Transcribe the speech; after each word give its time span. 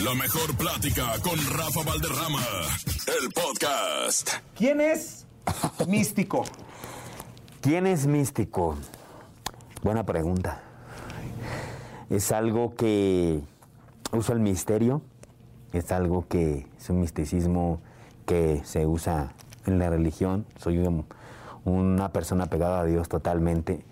La 0.00 0.14
mejor 0.14 0.56
plática 0.56 1.12
con 1.22 1.36
Rafa 1.56 1.82
Valderrama. 1.84 2.40
El 3.06 3.28
podcast. 3.32 4.30
¿Quién 4.56 4.80
es 4.80 5.26
místico? 5.86 6.44
¿Quién 7.60 7.86
es 7.86 8.06
místico? 8.06 8.76
Buena 9.82 10.04
pregunta. 10.04 10.62
Es 12.10 12.32
algo 12.32 12.74
que 12.74 13.42
usa 14.12 14.34
el 14.34 14.40
misterio, 14.40 15.02
es 15.72 15.92
algo 15.92 16.26
que 16.26 16.66
es 16.78 16.88
un 16.90 17.00
misticismo 17.00 17.80
que 18.26 18.62
se 18.64 18.86
usa 18.86 19.34
en 19.66 19.78
la 19.78 19.90
religión. 19.90 20.46
Soy 20.56 20.78
un- 20.78 21.04
una 21.64 22.12
persona 22.12 22.46
pegada 22.46 22.80
a 22.80 22.84
Dios 22.84 23.08
totalmente, 23.08 23.84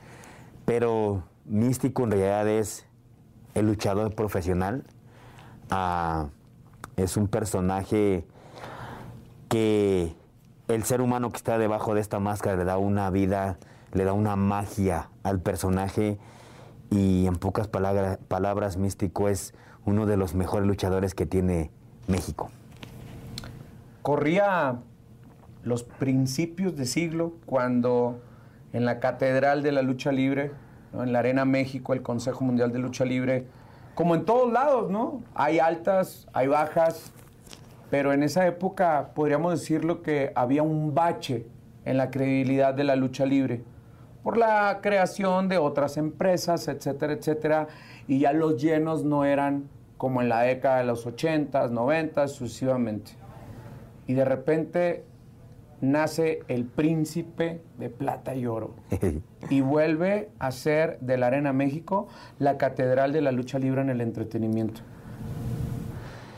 pero 0.65 1.23
místico 1.45 2.05
en 2.05 2.11
realidad 2.13 2.49
es 2.49 2.87
el 3.55 3.67
luchador 3.67 4.15
profesional. 4.15 4.85
Es 6.97 7.17
un 7.17 7.29
personaje 7.29 8.27
que 9.49 10.15
el 10.69 10.85
ser 10.85 11.01
humano 11.01 11.31
que 11.31 11.37
está 11.37 11.59
debajo 11.59 11.95
de 11.95 12.01
esta 12.01 12.21
máscara 12.21 12.57
le 12.57 12.65
da 12.65 12.77
una 12.79 13.11
vida, 13.11 13.59
le 13.93 14.05
da 14.05 14.13
una 14.13 14.37
magia 14.37 15.11
al 15.23 15.41
personaje 15.41 16.19
y 16.91 17.27
en 17.27 17.37
pocas 17.37 17.69
palabra- 17.69 18.19
palabras 18.29 18.77
místico 18.77 19.29
es 19.29 19.55
uno 19.85 20.07
de 20.07 20.17
los 20.17 20.35
mejores 20.35 20.67
luchadores 20.67 21.15
que 21.15 21.27
tiene 21.27 21.71
México. 22.07 22.51
Corría 24.03 24.77
los 25.63 25.83
principios 25.85 26.77
de 26.77 26.87
siglo 26.87 27.35
cuando 27.47 28.21
en 28.73 28.85
la 28.85 29.01
Catedral 29.01 29.63
de 29.63 29.73
la 29.73 29.83
Lucha 29.83 30.13
Libre, 30.13 30.53
en 30.93 31.13
la 31.13 31.19
Arena 31.21 31.45
México, 31.45 31.93
el 31.93 32.03
Consejo 32.03 32.45
Mundial 32.45 32.73
de 32.73 32.79
Lucha 32.79 33.05
Libre, 33.05 33.47
como 33.95 34.15
en 34.15 34.25
todos 34.25 34.53
lados, 34.53 34.91
¿no? 34.91 35.23
Hay 35.35 35.59
altas, 35.59 36.27
hay 36.33 36.47
bajas, 36.47 37.13
pero 37.91 38.13
en 38.13 38.23
esa 38.23 38.47
época 38.47 39.11
podríamos 39.15 39.59
decirlo 39.61 40.03
que 40.03 40.33
había 40.35 40.63
un 40.63 40.95
bache 40.95 41.47
en 41.85 41.97
la 41.97 42.11
credibilidad 42.11 42.75
de 42.75 42.85
la 42.85 42.97
lucha 42.97 43.27
libre 43.27 43.63
por 44.23 44.37
la 44.37 44.81
creación 44.83 45.49
de 45.49 45.59
otras 45.59 45.97
empresas, 45.97 46.69
etcétera, 46.69 47.15
etcétera, 47.15 47.69
y 48.07 48.21
ya 48.21 48.33
los 48.33 48.61
llenos 48.61 49.05
no 49.05 49.25
eran 49.25 49.69
como 49.97 50.23
en 50.23 50.29
la 50.29 50.43
década 50.43 50.79
de 50.79 50.85
los 50.85 51.07
80s, 51.07 51.71
90s, 51.71 52.29
sucesivamente. 52.29 53.13
Y 54.07 54.15
de 54.15 54.25
repente 54.25 55.05
nace 55.81 56.41
el 56.49 56.65
príncipe 56.65 57.63
de 57.79 57.89
plata 57.89 58.35
y 58.35 58.47
oro 58.47 58.75
y 59.49 59.61
vuelve 59.61 60.31
a 60.39 60.53
ser 60.53 60.99
de 61.01 61.17
la 61.17 61.29
Arena 61.29 61.53
México 61.53 62.09
la 62.39 62.59
catedral 62.59 63.13
de 63.13 63.23
la 63.23 63.33
lucha 63.33 63.59
libre 63.59 63.81
en 63.81 63.91
el 63.91 64.01
entretenimiento. 64.01 64.83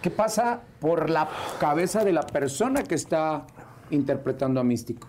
¿Qué 0.01 0.11
pasa 0.11 0.63
por 0.81 1.11
la 1.11 1.29
cabeza 1.61 2.05
de 2.05 2.13
la 2.13 2.23
persona 2.23 2.83
que 2.83 2.95
está 2.95 3.47
interpretando 3.91 4.61
a 4.61 4.65
Místico? 4.65 5.07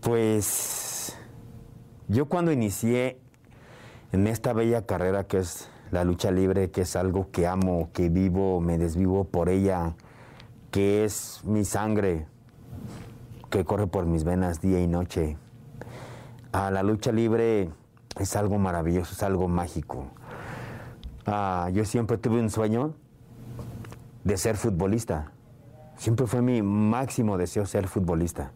Pues 0.00 1.16
yo 2.08 2.26
cuando 2.26 2.52
inicié 2.52 3.18
en 4.12 4.26
esta 4.26 4.52
bella 4.52 4.86
carrera 4.86 5.24
que 5.24 5.38
es 5.38 5.70
la 5.90 6.04
lucha 6.04 6.30
libre, 6.30 6.70
que 6.70 6.82
es 6.82 6.96
algo 6.96 7.30
que 7.30 7.46
amo, 7.46 7.90
que 7.92 8.08
vivo, 8.08 8.60
me 8.60 8.78
desvivo 8.78 9.24
por 9.24 9.48
ella, 9.48 9.94
que 10.70 11.04
es 11.04 11.40
mi 11.44 11.64
sangre, 11.64 12.26
que 13.54 13.64
corre 13.64 13.86
por 13.86 14.04
mis 14.04 14.24
venas 14.24 14.60
día 14.60 14.80
y 14.80 14.88
noche. 14.88 15.36
La 16.52 16.82
lucha 16.82 17.12
libre 17.12 17.70
es 18.18 18.34
algo 18.34 18.58
maravilloso, 18.58 19.12
es 19.12 19.22
algo 19.22 19.46
mágico. 19.46 20.06
Ah, 21.24 21.70
yo 21.72 21.84
siempre 21.84 22.18
tuve 22.18 22.40
un 22.40 22.50
sueño 22.50 22.94
de 24.24 24.36
ser 24.38 24.56
futbolista. 24.56 25.30
Siempre 25.96 26.26
fue 26.26 26.42
mi 26.42 26.62
máximo 26.62 27.38
deseo 27.38 27.64
ser 27.64 27.86
futbolista. 27.86 28.50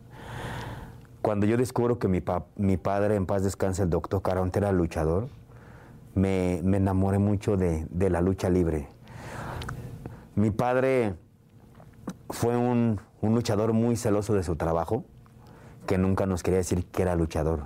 Cuando 1.22 1.46
yo 1.46 1.56
descubro 1.56 2.00
que 2.00 2.08
mi 2.08 2.76
padre, 2.76 3.14
en 3.14 3.24
paz 3.24 3.44
descanse, 3.44 3.84
el 3.84 3.90
doctor 3.90 4.20
Caronte, 4.20 4.58
era 4.58 4.72
luchador, 4.72 5.28
me, 6.16 6.60
me 6.64 6.78
enamoré 6.78 7.20
mucho 7.20 7.56
de, 7.56 7.86
de 7.90 8.10
la 8.10 8.20
lucha 8.20 8.50
libre. 8.50 8.88
Mi 10.34 10.50
padre 10.50 11.14
fue 12.30 12.56
un, 12.56 13.00
un 13.20 13.34
luchador 13.34 13.72
muy 13.72 13.96
celoso 13.96 14.34
de 14.34 14.42
su 14.42 14.56
trabajo, 14.56 15.04
que 15.86 15.98
nunca 15.98 16.26
nos 16.26 16.42
quería 16.42 16.58
decir 16.58 16.84
que 16.86 17.02
era 17.02 17.16
luchador. 17.16 17.64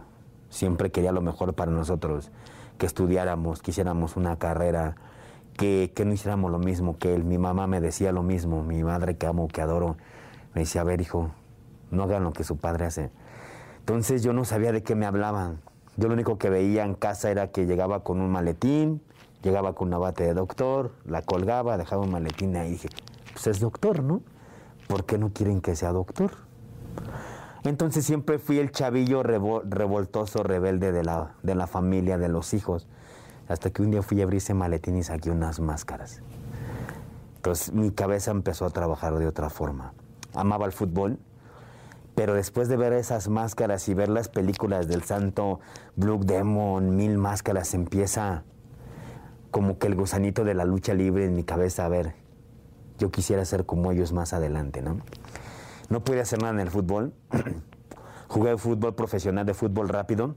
Siempre 0.49 0.91
quería 0.91 1.13
lo 1.13 1.23
mejor 1.23 1.55
para 1.55 1.71
nosotros, 1.73 2.31
que 2.79 2.87
estudiáramos, 2.87 3.63
que 3.63 3.73
hiciéramos 3.73 4.17
una 4.17 4.37
carrera, 4.37 4.97
que, 5.57 5.93
que 5.95 6.05
no 6.05 6.13
hiciéramos 6.13 6.51
lo 6.51 6.59
mismo 6.59 6.99
que 6.99 7.15
él. 7.15 7.25
Mi 7.25 7.39
mamá 7.39 7.67
me 7.67 7.81
decía 7.81 8.13
lo 8.13 8.23
mismo, 8.23 8.63
mi 8.63 8.85
madre 8.85 9.17
que 9.17 9.27
amo, 9.27 9.49
que 9.49 9.61
adoro, 9.61 9.97
me 10.55 10.63
decía, 10.63 10.83
a 10.83 10.85
ver 10.85 11.01
hijo, 11.01 11.31
no 11.91 12.05
hagan 12.05 12.25
lo 12.25 12.33
que 12.33 12.45
su 12.45 12.57
padre 12.57 12.87
hace. 12.87 13.11
Entonces 13.81 14.23
yo 14.23 14.33
no 14.33 14.45
sabía 14.45 14.73
de 14.73 14.83
qué 14.83 14.95
me 14.95 15.07
hablaban. 15.07 15.61
Yo 15.97 16.09
lo 16.09 16.15
único 16.15 16.39
que 16.39 16.49
veía 16.49 16.85
en 16.85 16.95
casa 16.95 17.31
era 17.31 17.49
que 17.49 17.67
llegaba 17.67 18.03
con 18.03 18.21
un 18.21 18.31
maletín, 18.31 19.03
llegaba 19.43 19.75
con 19.75 19.89
una 19.89 19.99
bate 19.99 20.25
de 20.25 20.35
doctor, 20.35 20.93
la 21.05 21.23
colgaba, 21.23 21.77
dejaba 21.77 22.03
un 22.03 22.13
maletín 22.13 22.57
ahí 22.57 22.71
dije, 22.71 22.89
pues 23.33 23.47
es 23.49 23.61
doctor, 23.61 24.03
¿no? 24.03 24.23
¿Por 24.93 25.07
qué 25.07 25.17
no 25.17 25.33
quieren 25.33 25.63
que 25.63 25.75
sea 25.75 25.91
doctor? 25.91 26.33
Entonces 27.65 28.05
siempre 28.05 28.39
fui 28.39 28.59
el 28.59 28.73
chavillo 28.73 29.23
revo- 29.23 29.63
revoltoso, 29.65 30.43
rebelde 30.43 30.93
de 30.93 31.03
la, 31.03 31.33
de 31.43 31.55
la 31.55 31.67
familia, 31.67 32.19
de 32.19 32.29
los 32.29 32.53
hijos. 32.53 32.87
Hasta 33.49 33.71
que 33.71 33.81
un 33.81 33.91
día 33.91 34.03
fui 34.03 34.21
a 34.21 34.25
abrir 34.25 34.37
ese 34.37 34.53
maletín 34.53 34.99
y 34.99 35.03
saqué 35.03 35.31
unas 35.31 35.61
máscaras. 35.61 36.21
Entonces 37.37 37.73
mi 37.73 37.91
cabeza 37.91 38.33
empezó 38.33 38.67
a 38.67 38.71
trabajar 38.71 39.17
de 39.19 39.27
otra 39.27 39.49
forma. 39.49 39.95
Amaba 40.35 40.67
el 40.67 40.73
fútbol, 40.73 41.19
pero 42.15 42.35
después 42.35 42.69
de 42.69 42.77
ver 42.77 42.93
esas 42.93 43.29
máscaras 43.29 43.89
y 43.89 43.95
ver 43.95 44.11
las 44.11 44.29
películas 44.29 44.89
del 44.89 45.05
santo 45.05 45.61
Blue 45.97 46.21
Demon, 46.23 46.97
Mil 46.97 47.17
Máscaras, 47.17 47.73
empieza 47.73 48.43
como 49.51 49.79
que 49.79 49.87
el 49.87 49.95
gusanito 49.95 50.45
de 50.45 50.53
la 50.53 50.67
lucha 50.67 50.93
libre 50.93 51.25
en 51.25 51.35
mi 51.35 51.45
cabeza. 51.45 51.87
A 51.87 51.89
ver, 51.89 52.15
yo 53.03 53.11
quisiera 53.11 53.45
ser 53.45 53.67
como 53.67 53.91
ellos 53.91 54.13
más 54.13 54.33
adelante, 54.33 54.81
¿no? 54.81 54.99
No 55.89 56.05
pude 56.05 56.21
hacer 56.21 56.41
nada 56.41 56.55
en 56.55 56.61
el 56.61 56.71
fútbol. 56.71 57.13
Jugué 58.29 58.57
fútbol 58.57 58.95
profesional 58.95 59.45
de 59.45 59.55
fútbol 59.55 59.89
rápido. 59.89 60.37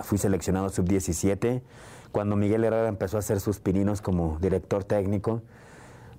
Fui 0.00 0.18
seleccionado 0.18 0.68
sub-17. 0.68 1.62
Cuando 2.10 2.34
Miguel 2.34 2.64
Herrera 2.64 2.88
empezó 2.88 3.18
a 3.18 3.20
hacer 3.20 3.38
sus 3.38 3.60
pininos 3.60 4.02
como 4.02 4.36
director 4.40 4.82
técnico. 4.82 5.42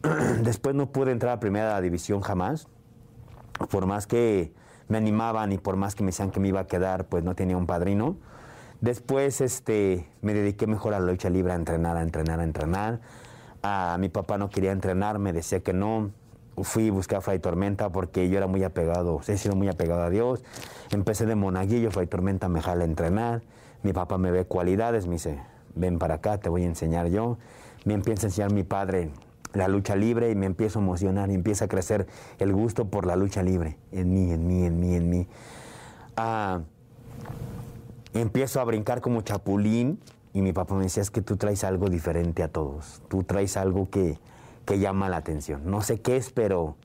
Después 0.41 0.73
no 0.73 0.89
pude 0.93 1.11
entrar 1.11 1.33
a 1.33 1.39
primera 1.41 1.81
división 1.81 2.21
jamás. 2.21 2.69
Por 3.69 3.87
más 3.87 4.07
que 4.07 4.53
me 4.87 4.97
animaban 4.97 5.51
y 5.51 5.57
por 5.57 5.75
más 5.75 5.95
que 5.95 6.03
me 6.03 6.11
decían 6.11 6.31
que 6.31 6.39
me 6.39 6.47
iba 6.47 6.61
a 6.61 6.67
quedar, 6.67 7.07
pues 7.09 7.25
no 7.25 7.35
tenía 7.35 7.57
un 7.57 7.67
padrino. 7.67 8.15
Después 8.79 9.41
este, 9.41 10.07
me 10.21 10.33
dediqué 10.33 10.65
mejor 10.65 10.93
a 10.93 10.99
la 11.01 11.11
lucha 11.11 11.29
libre, 11.29 11.51
a 11.51 11.55
entrenar, 11.55 11.97
a 11.97 12.03
entrenar, 12.03 12.39
a 12.39 12.43
entrenar. 12.45 13.01
Mi 13.99 14.09
papá 14.09 14.37
no 14.37 14.49
quería 14.49 14.71
entrenar, 14.71 15.19
me 15.19 15.33
decía 15.33 15.59
que 15.61 15.73
no. 15.73 16.11
Fui 16.63 16.89
a 16.89 16.91
buscar 16.91 17.19
a 17.19 17.21
Fray 17.21 17.39
Tormenta 17.39 17.89
porque 17.91 18.29
yo 18.29 18.37
era 18.37 18.47
muy 18.47 18.63
apegado, 18.63 19.21
he 19.27 19.37
sido 19.37 19.55
muy 19.55 19.67
apegado 19.67 20.01
a 20.01 20.09
Dios. 20.09 20.43
Empecé 20.89 21.25
de 21.25 21.35
monaguillo, 21.35 21.91
Fray 21.91 22.07
Tormenta 22.07 22.49
me 22.49 22.61
jala 22.61 22.83
a 22.83 22.87
entrenar. 22.87 23.41
Mi 23.83 23.93
papá 23.93 24.17
me 24.17 24.31
ve 24.31 24.45
cualidades, 24.45 25.05
me 25.05 25.13
dice, 25.13 25.39
ven 25.75 25.99
para 25.99 26.15
acá, 26.15 26.39
te 26.39 26.49
voy 26.49 26.63
a 26.63 26.65
enseñar 26.65 27.07
yo. 27.07 27.37
Me 27.85 27.93
empieza 27.93 28.25
a 28.25 28.29
enseñar 28.29 28.51
mi 28.51 28.63
padre 28.63 29.11
la 29.53 29.67
lucha 29.67 29.95
libre 29.95 30.31
y 30.31 30.35
me 30.35 30.45
empiezo 30.45 30.79
a 30.79 30.81
emocionar 30.81 31.29
y 31.29 31.35
empieza 31.35 31.65
a 31.65 31.67
crecer 31.67 32.07
el 32.39 32.53
gusto 32.53 32.85
por 32.85 33.05
la 33.05 33.15
lucha 33.15 33.43
libre 33.43 33.77
en 33.91 34.13
mí, 34.13 34.31
en 34.31 34.47
mí, 34.47 34.65
en 34.65 34.79
mí, 34.79 34.95
en 34.95 35.09
mí. 35.09 35.27
Ah, 36.15 36.61
empiezo 38.13 38.59
a 38.59 38.63
brincar 38.63 39.01
como 39.01 39.21
chapulín 39.21 39.99
y 40.33 40.41
mi 40.41 40.53
papá 40.53 40.75
me 40.75 40.83
decía, 40.83 41.01
es 41.01 41.11
que 41.11 41.21
tú 41.21 41.37
traes 41.37 41.63
algo 41.63 41.89
diferente 41.89 42.43
a 42.43 42.47
todos, 42.47 43.01
tú 43.07 43.23
traes 43.23 43.57
algo 43.57 43.89
que, 43.89 44.19
que 44.65 44.79
llama 44.79 45.09
la 45.09 45.17
atención. 45.17 45.61
No 45.65 45.81
sé 45.81 46.01
qué 46.01 46.17
es, 46.17 46.31
pero 46.31 46.75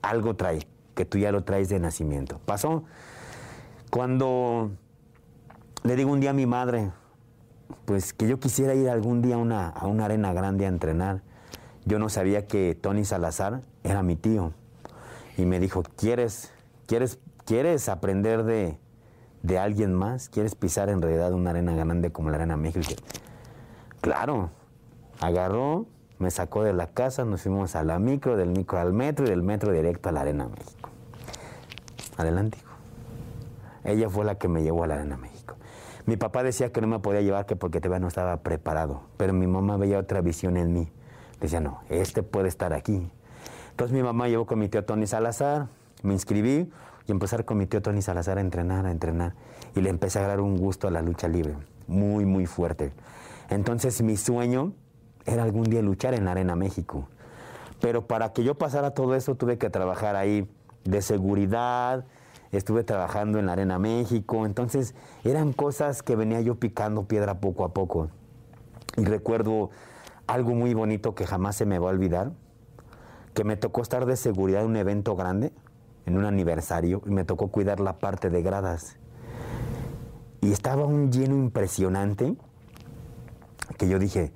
algo 0.00 0.34
trae, 0.36 0.66
que 0.94 1.04
tú 1.04 1.18
ya 1.18 1.32
lo 1.32 1.44
traes 1.44 1.68
de 1.68 1.78
nacimiento. 1.78 2.40
Pasó 2.44 2.84
cuando 3.90 4.70
le 5.82 5.96
digo 5.96 6.10
un 6.10 6.20
día 6.20 6.30
a 6.30 6.32
mi 6.32 6.46
madre, 6.46 6.92
pues 7.84 8.12
que 8.12 8.26
yo 8.26 8.40
quisiera 8.40 8.74
ir 8.74 8.88
algún 8.88 9.20
día 9.20 9.34
a 9.34 9.38
una, 9.38 9.68
a 9.68 9.86
una 9.86 10.06
arena 10.06 10.32
grande 10.32 10.64
a 10.64 10.68
entrenar. 10.68 11.22
Yo 11.84 11.98
no 11.98 12.08
sabía 12.08 12.46
que 12.46 12.74
Tony 12.80 13.04
Salazar 13.04 13.62
era 13.82 14.02
mi 14.02 14.16
tío. 14.16 14.52
Y 15.36 15.44
me 15.44 15.58
dijo, 15.60 15.82
¿quieres, 15.96 16.52
quieres, 16.86 17.18
quieres 17.44 17.88
aprender 17.88 18.44
de, 18.44 18.78
de 19.42 19.58
alguien 19.58 19.94
más? 19.94 20.28
¿Quieres 20.28 20.54
pisar 20.54 20.88
en 20.88 21.02
realidad 21.02 21.32
una 21.32 21.50
arena 21.50 21.74
grande 21.74 22.12
como 22.12 22.30
la 22.30 22.36
Arena 22.36 22.56
México? 22.56 22.94
Claro. 24.00 24.50
Agarró, 25.20 25.86
me 26.18 26.30
sacó 26.30 26.64
de 26.64 26.72
la 26.72 26.88
casa, 26.88 27.24
nos 27.24 27.42
fuimos 27.42 27.76
a 27.76 27.84
la 27.84 27.98
micro, 27.98 28.36
del 28.36 28.50
micro 28.50 28.78
al 28.78 28.92
metro 28.92 29.26
y 29.26 29.30
del 29.30 29.42
metro 29.42 29.72
directo 29.72 30.08
a 30.08 30.12
la 30.12 30.22
Arena 30.22 30.48
México. 30.48 30.90
Adelante, 32.16 32.58
hijo. 32.58 32.72
Ella 33.84 34.08
fue 34.08 34.24
la 34.24 34.36
que 34.36 34.48
me 34.48 34.62
llevó 34.62 34.84
a 34.84 34.86
la 34.86 34.94
Arena 34.94 35.16
México. 35.16 35.56
Mi 36.06 36.16
papá 36.16 36.42
decía 36.42 36.72
que 36.72 36.80
no 36.80 36.88
me 36.88 36.98
podía 36.98 37.20
llevar 37.20 37.46
que 37.46 37.54
porque 37.54 37.80
todavía 37.80 38.00
no 38.00 38.08
estaba 38.08 38.36
preparado, 38.38 39.02
pero 39.16 39.32
mi 39.32 39.46
mamá 39.46 39.76
veía 39.76 39.98
otra 39.98 40.20
visión 40.20 40.56
en 40.56 40.72
mí. 40.72 40.88
Decía, 41.40 41.60
no, 41.60 41.80
este 41.88 42.22
puede 42.22 42.48
estar 42.48 42.72
aquí. 42.72 43.10
Entonces 43.70 43.94
mi 43.94 44.02
mamá 44.02 44.28
llevó 44.28 44.46
con 44.46 44.58
mi 44.58 44.68
tío 44.68 44.84
Tony 44.84 45.06
Salazar, 45.06 45.68
me 46.02 46.12
inscribí 46.12 46.70
y 47.06 47.12
empezar 47.12 47.44
con 47.44 47.58
mi 47.58 47.66
tío 47.66 47.82
Tony 47.82 48.02
Salazar 48.02 48.38
a 48.38 48.40
entrenar, 48.40 48.86
a 48.86 48.90
entrenar. 48.90 49.34
Y 49.74 49.80
le 49.80 49.90
empecé 49.90 50.18
a 50.18 50.26
dar 50.26 50.40
un 50.40 50.56
gusto 50.56 50.88
a 50.88 50.90
la 50.90 51.02
lucha 51.02 51.28
libre, 51.28 51.56
muy, 51.86 52.24
muy 52.24 52.46
fuerte. 52.46 52.92
Entonces 53.48 54.02
mi 54.02 54.16
sueño 54.16 54.72
era 55.24 55.42
algún 55.42 55.64
día 55.64 55.82
luchar 55.82 56.14
en 56.14 56.24
la 56.24 56.32
Arena 56.32 56.56
México. 56.56 57.08
Pero 57.80 58.06
para 58.06 58.32
que 58.32 58.44
yo 58.44 58.54
pasara 58.54 58.92
todo 58.92 59.14
eso 59.14 59.34
tuve 59.34 59.58
que 59.58 59.70
trabajar 59.70 60.16
ahí 60.16 60.48
de 60.84 61.02
seguridad, 61.02 62.04
estuve 62.52 62.84
trabajando 62.84 63.38
en 63.38 63.46
la 63.46 63.52
Arena 63.52 63.78
México, 63.78 64.46
entonces 64.46 64.94
eran 65.24 65.52
cosas 65.52 66.02
que 66.02 66.16
venía 66.16 66.40
yo 66.40 66.56
picando 66.56 67.04
piedra 67.04 67.40
poco 67.40 67.64
a 67.64 67.72
poco. 67.72 68.08
Y 68.96 69.04
recuerdo 69.04 69.70
algo 70.26 70.54
muy 70.54 70.74
bonito 70.74 71.14
que 71.14 71.26
jamás 71.26 71.56
se 71.56 71.66
me 71.66 71.78
va 71.78 71.88
a 71.88 71.92
olvidar, 71.92 72.32
que 73.34 73.44
me 73.44 73.56
tocó 73.56 73.80
estar 73.80 74.06
de 74.06 74.16
seguridad 74.16 74.62
en 74.62 74.68
un 74.68 74.76
evento 74.76 75.16
grande, 75.16 75.52
en 76.06 76.16
un 76.16 76.24
aniversario, 76.24 77.02
y 77.06 77.10
me 77.10 77.24
tocó 77.24 77.48
cuidar 77.48 77.80
la 77.80 77.98
parte 77.98 78.30
de 78.30 78.42
gradas. 78.42 78.96
Y 80.40 80.52
estaba 80.52 80.84
un 80.84 81.12
lleno 81.12 81.36
impresionante 81.36 82.34
que 83.78 83.88
yo 83.88 83.98
dije, 83.98 84.32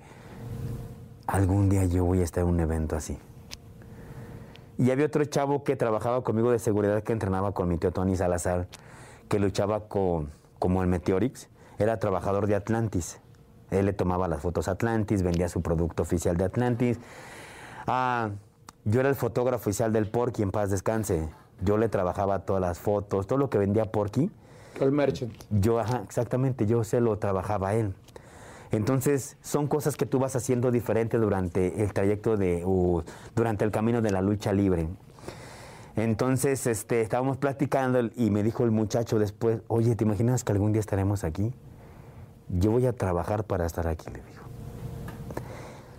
algún 1.26 1.68
día 1.68 1.84
yo 1.84 2.04
voy 2.04 2.20
a 2.20 2.24
estar 2.24 2.44
en 2.44 2.50
un 2.50 2.60
evento 2.60 2.96
así. 2.96 3.18
Y 4.78 4.90
había 4.90 5.06
otro 5.06 5.24
chavo 5.24 5.64
que 5.64 5.74
trabajaba 5.74 6.22
conmigo 6.22 6.50
de 6.50 6.58
seguridad 6.58 7.02
que 7.02 7.12
entrenaba 7.12 7.52
con 7.52 7.68
mi 7.68 7.78
tío 7.78 7.92
Tony 7.92 8.16
Salazar, 8.16 8.68
que 9.28 9.38
luchaba 9.38 9.88
con, 9.88 10.30
como 10.58 10.82
el 10.82 10.88
Meteorix. 10.88 11.48
Era 11.78 11.98
trabajador 11.98 12.46
de 12.46 12.54
Atlantis. 12.54 13.18
Él 13.70 13.86
le 13.86 13.92
tomaba 13.92 14.28
las 14.28 14.42
fotos 14.42 14.68
a 14.68 14.72
Atlantis, 14.72 15.22
vendía 15.22 15.48
su 15.48 15.62
producto 15.62 16.02
oficial 16.02 16.36
de 16.36 16.44
Atlantis. 16.44 16.98
Ah, 17.86 18.30
yo 18.84 19.00
era 19.00 19.08
el 19.08 19.16
fotógrafo 19.16 19.68
oficial 19.68 19.92
del 19.92 20.08
Porky, 20.08 20.42
en 20.42 20.50
paz 20.50 20.70
descanse. 20.70 21.28
Yo 21.62 21.78
le 21.78 21.88
trabajaba 21.88 22.40
todas 22.40 22.60
las 22.60 22.78
fotos, 22.78 23.26
todo 23.26 23.38
lo 23.38 23.50
que 23.50 23.58
vendía 23.58 23.86
Porky. 23.86 24.30
El 24.80 24.92
merchant. 24.92 25.32
Yo, 25.50 25.78
ajá, 25.78 26.02
exactamente, 26.04 26.66
yo 26.66 26.84
se 26.84 27.00
lo 27.00 27.18
trabajaba 27.18 27.68
a 27.68 27.74
él. 27.74 27.94
Entonces, 28.72 29.36
son 29.42 29.68
cosas 29.68 29.96
que 29.96 30.06
tú 30.06 30.18
vas 30.18 30.36
haciendo 30.36 30.70
diferente 30.70 31.18
durante 31.18 31.82
el 31.82 31.92
trayecto 31.92 32.36
de, 32.36 32.62
o 32.66 33.04
durante 33.34 33.64
el 33.64 33.70
camino 33.70 34.02
de 34.02 34.10
la 34.10 34.20
lucha 34.20 34.52
libre. 34.52 34.88
Entonces, 35.94 36.66
este, 36.66 37.00
estábamos 37.00 37.38
platicando 37.38 38.00
y 38.16 38.30
me 38.30 38.42
dijo 38.42 38.64
el 38.64 38.70
muchacho 38.70 39.18
después, 39.18 39.60
oye, 39.68 39.96
¿te 39.96 40.04
imaginas 40.04 40.44
que 40.44 40.52
algún 40.52 40.72
día 40.72 40.80
estaremos 40.80 41.24
aquí? 41.24 41.54
Yo 42.48 42.70
voy 42.70 42.86
a 42.86 42.92
trabajar 42.92 43.44
para 43.44 43.64
estar 43.64 43.86
aquí, 43.88 44.06
le 44.10 44.20
dijo. 44.22 44.44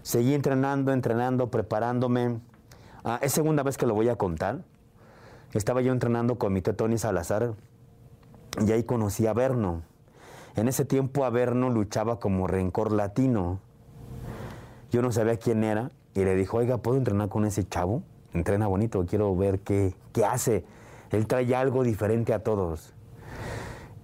Seguí 0.03 0.33
entrenando, 0.33 0.93
entrenando, 0.93 1.49
preparándome. 1.49 2.39
Ah, 3.03 3.19
es 3.21 3.31
segunda 3.33 3.63
vez 3.63 3.77
que 3.77 3.87
lo 3.87 3.95
voy 3.95 4.07
a 4.09 4.15
contar. 4.15 4.59
Estaba 5.53 5.81
yo 5.81 5.93
entrenando 5.93 6.37
con 6.37 6.53
mi 6.53 6.61
tío 6.61 6.75
Tony 6.75 6.97
Salazar 6.97 7.53
y 8.65 8.71
ahí 8.71 8.83
conocí 8.83 9.27
a 9.27 9.33
Berno. 9.33 9.81
En 10.55 10.67
ese 10.67 10.85
tiempo 10.85 11.23
Averno 11.23 11.69
luchaba 11.69 12.19
como 12.19 12.47
rencor 12.47 12.91
latino. 12.91 13.59
Yo 14.91 15.01
no 15.01 15.11
sabía 15.11 15.37
quién 15.37 15.63
era 15.63 15.91
y 16.15 16.23
le 16.25 16.35
dijo, 16.35 16.57
oiga, 16.57 16.79
¿puedo 16.79 16.97
entrenar 16.97 17.29
con 17.29 17.45
ese 17.45 17.67
chavo? 17.67 18.01
Entrena 18.33 18.67
bonito, 18.67 19.05
quiero 19.05 19.35
ver 19.35 19.59
qué, 19.59 19.93
qué 20.13 20.25
hace. 20.25 20.65
Él 21.11 21.27
trae 21.27 21.55
algo 21.55 21.83
diferente 21.83 22.33
a 22.33 22.43
todos. 22.43 22.93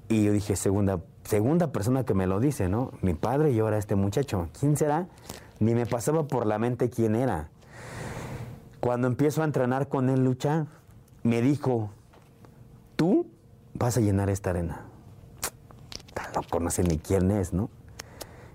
Y 0.09 0.25
yo 0.25 0.31
dije, 0.31 0.55
segunda, 0.55 0.99
segunda 1.23 1.71
persona 1.71 2.05
que 2.05 2.13
me 2.13 2.27
lo 2.27 2.39
dice, 2.39 2.69
¿no? 2.69 2.91
Mi 3.01 3.15
padre 3.15 3.51
y 3.51 3.59
ahora 3.59 3.79
este 3.79 3.95
muchacho. 3.95 4.49
¿Quién 4.59 4.77
será? 4.77 5.07
Ni 5.59 5.73
me 5.73 5.87
pasaba 5.87 6.27
por 6.27 6.45
la 6.45 6.59
mente 6.59 6.89
quién 6.89 7.15
era. 7.15 7.49
Cuando 8.79 9.07
empiezo 9.07 9.41
a 9.41 9.45
entrenar 9.45 9.87
con 9.87 10.09
él 10.09 10.23
lucha, 10.23 10.67
me 11.23 11.41
dijo, 11.41 11.89
tú 12.95 13.27
vas 13.73 13.97
a 13.97 14.01
llenar 14.01 14.29
esta 14.29 14.51
arena 14.51 14.85
no 16.33 16.41
conoce 16.49 16.83
ni 16.83 16.97
quién 16.97 17.31
es, 17.31 17.53
¿no? 17.53 17.69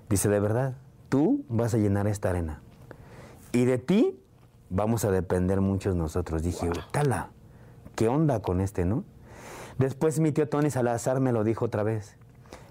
Dice, 0.09 0.29
de 0.29 0.41
verdad, 0.41 0.75
tú 1.09 1.44
vas 1.49 1.75
a 1.75 1.79
llenar 1.79 2.06
esta 2.06 2.31
arena. 2.31 2.61
Y 3.53 3.65
de 3.65 3.79
ti 3.79 4.19
vamos 4.70 5.05
a 5.05 5.11
depender 5.11 5.61
muchos 5.61 5.94
nosotros. 5.94 6.43
Dije, 6.43 6.70
tala, 6.91 7.31
¿qué 7.94 8.09
onda 8.09 8.41
con 8.41 8.61
este, 8.61 8.85
no? 8.85 9.05
Después 9.79 10.19
mi 10.19 10.32
tío 10.32 10.49
Tony 10.49 10.71
Salazar 10.71 11.21
me 11.21 11.32
lo 11.32 11.44
dijo 11.44 11.67
otra 11.67 11.82
vez. 11.82 12.17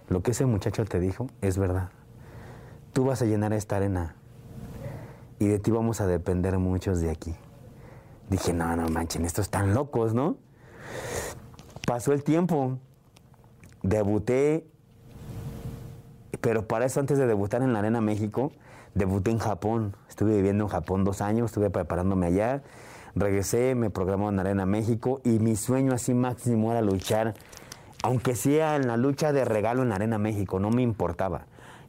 Lo 0.10 0.24
que 0.24 0.32
ese 0.32 0.46
muchacho 0.46 0.84
te 0.86 1.00
dijo 1.00 1.28
es 1.42 1.58
verdad. 1.58 1.90
Tú 2.94 3.06
vas 3.06 3.22
a 3.22 3.26
llenar 3.26 3.54
esta 3.54 3.78
arena. 3.78 4.16
Y 5.40 5.48
de 5.48 5.60
ti 5.60 5.72
vamos 5.72 6.02
a 6.02 6.08
depender 6.08 6.58
muchos 6.58 7.00
de 7.00 7.12
aquí. 7.12 7.36
Dije, 8.30 8.54
no, 8.54 8.76
no 8.76 8.88
manchen, 8.90 9.26
estos 9.26 9.46
están 9.46 9.74
locos, 9.74 10.14
¿no? 10.14 10.38
Pasó 11.86 12.14
el 12.14 12.24
tiempo. 12.24 12.78
Debuté 13.84 14.68
pero 16.42 16.68
para 16.68 16.86
eso, 16.86 17.00
antes 17.00 17.18
de 17.18 17.28
debutar 17.28 17.62
en 17.62 17.74
la 17.74 17.80
Arena 17.80 18.02
México, 18.02 18.52
debuté 18.96 19.32
en 19.32 19.40
Japón. 19.40 19.96
Estuve 20.08 20.36
viviendo 20.36 20.66
en 20.66 20.70
Japón 20.70 21.04
dos 21.04 21.22
años, 21.22 21.48
estuve 21.48 21.70
preparándome 21.70 22.28
allá. 22.28 22.64
Regresé, 23.16 23.76
me 23.76 23.90
programó 23.90 24.30
en 24.30 24.40
Arena 24.40 24.66
México 24.66 25.22
y 25.24 25.40
mi 25.40 25.56
sueño 25.56 25.94
así 25.94 26.14
máximo 26.14 26.72
era 26.72 26.82
luchar, 26.82 27.34
aunque 28.08 28.36
sea 28.36 28.78
en 28.78 28.88
la 28.88 28.96
lucha 28.96 29.34
de 29.34 29.44
regalo 29.44 29.84
en 29.84 29.90
la 29.90 29.96
Arena 29.96 30.18
México, 30.18 30.62
no 30.62 30.70
me 30.70 30.82
importaba. 30.82 31.42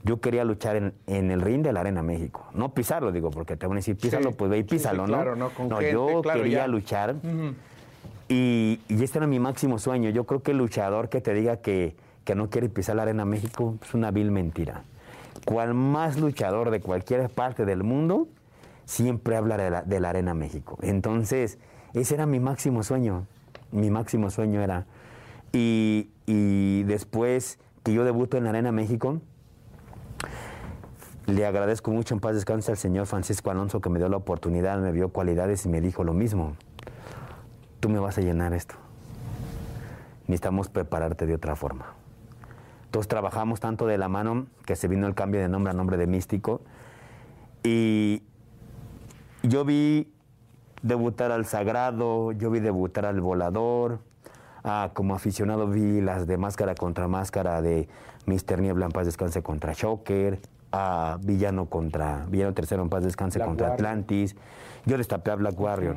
Yo 0.02 0.20
quería 0.20 0.42
luchar 0.42 0.74
en, 0.74 1.30
el 1.30 1.40
ring 1.40 1.62
de 1.62 1.72
la 1.72 1.78
Arena 1.78 2.02
México. 2.02 2.44
No 2.54 2.74
pisarlo, 2.74 3.12
digo, 3.12 3.30
porque 3.30 3.56
te 3.56 3.68
van 3.68 3.76
a 3.76 3.78
decir, 3.78 3.96
písalo, 3.96 4.32
pues 4.32 4.50
ve 4.50 4.58
y 4.58 4.64
písalo, 4.64 5.06
¿no? 5.06 5.12
Claro, 5.14 5.36
no, 5.36 5.52
no 5.68 5.80
yo 5.80 6.20
quería 6.22 6.66
luchar. 6.66 7.14
y, 8.28 8.80
y 8.88 9.04
este 9.04 9.18
era 9.18 9.28
mi 9.28 9.38
máximo 9.38 9.78
sueño. 9.78 10.10
Yo 10.10 10.24
creo 10.24 10.42
que 10.42 10.50
el 10.50 10.58
luchador 10.58 11.08
que 11.08 11.20
te 11.20 11.32
diga 11.34 11.58
que, 11.58 11.94
que 12.24 12.34
no 12.34 12.50
quiere 12.50 12.68
pisar 12.68 12.96
la 12.96 13.02
arena 13.02 13.24
México 13.24 13.76
es 13.80 13.94
una 13.94 14.10
vil 14.10 14.32
mentira. 14.32 14.82
Cual 15.44 15.72
más 15.74 16.18
luchador 16.18 16.72
de 16.72 16.80
cualquier 16.80 17.30
parte 17.30 17.64
del 17.64 17.84
mundo 17.84 18.26
siempre 18.86 19.36
habla 19.36 19.56
de 19.82 20.00
la, 20.00 20.08
arena 20.08 20.34
México. 20.34 20.78
Entonces, 20.82 21.58
ese 21.94 22.14
era 22.16 22.26
mi 22.26 22.40
máximo 22.40 22.82
sueño. 22.82 23.24
Mi 23.70 23.88
máximo 23.88 24.30
sueño 24.30 24.60
era. 24.62 24.84
Y, 25.52 26.10
y 26.26 26.82
después 26.84 27.58
que 27.82 27.92
yo 27.92 28.04
debuto 28.04 28.36
en 28.36 28.44
la 28.44 28.50
arena 28.50 28.72
México, 28.72 29.20
le 31.28 31.44
agradezco 31.44 31.90
mucho 31.90 32.14
en 32.14 32.20
paz 32.20 32.34
descanse 32.34 32.70
al 32.70 32.78
señor 32.78 33.06
Francisco 33.06 33.50
Alonso 33.50 33.82
que 33.82 33.90
me 33.90 33.98
dio 33.98 34.08
la 34.08 34.16
oportunidad, 34.16 34.78
me 34.78 34.92
vio 34.92 35.10
cualidades 35.10 35.66
y 35.66 35.68
me 35.68 35.82
dijo 35.82 36.02
lo 36.02 36.14
mismo. 36.14 36.56
Tú 37.80 37.90
me 37.90 37.99
vas 37.99 38.16
a 38.16 38.23
llenar 38.23 38.54
esto. 38.54 38.76
Necesitamos 40.26 40.70
prepararte 40.70 41.26
de 41.26 41.34
otra 41.34 41.54
forma. 41.54 41.92
Entonces 42.87 43.08
trabajamos 43.08 43.61
tanto 43.61 43.87
de 43.87 43.99
la 43.99 44.08
mano 44.08 44.46
que 44.64 44.75
se 44.75 44.88
vino 44.88 45.06
el 45.06 45.14
cambio 45.14 45.40
de 45.40 45.49
nombre 45.49 45.70
a 45.70 45.75
nombre 45.75 45.99
de 45.99 46.06
Místico. 46.06 46.62
Y 47.62 48.23
yo 49.42 49.66
vi 49.66 50.11
debutar 50.82 51.30
al 51.30 51.44
Sagrado, 51.44 52.32
yo 52.32 52.50
vi 52.50 52.61
debutar 52.61 53.04
al 53.04 53.20
Volador. 53.20 54.00
Ah, 54.70 54.90
como 54.92 55.14
aficionado 55.14 55.66
vi 55.66 56.02
las 56.02 56.26
de 56.26 56.37
máscara 56.37 56.75
contra 56.75 57.08
máscara 57.08 57.62
de 57.62 57.88
Mr. 58.26 58.60
Niebla 58.60 58.84
en 58.84 58.92
paz 58.92 59.06
descanse 59.06 59.42
contra 59.42 59.72
Shocker, 59.72 60.40
a 60.72 61.16
Villano 61.22 61.70
contra 61.70 62.26
Villano 62.28 62.52
Tercero 62.52 62.82
en 62.82 62.90
paz 62.90 63.02
descanse 63.02 63.40
contra 63.40 63.72
Atlantis. 63.72 64.37
Yo 64.84 64.98
destapé 64.98 65.30
a 65.30 65.37
Black 65.37 65.58
Warrior. 65.58 65.96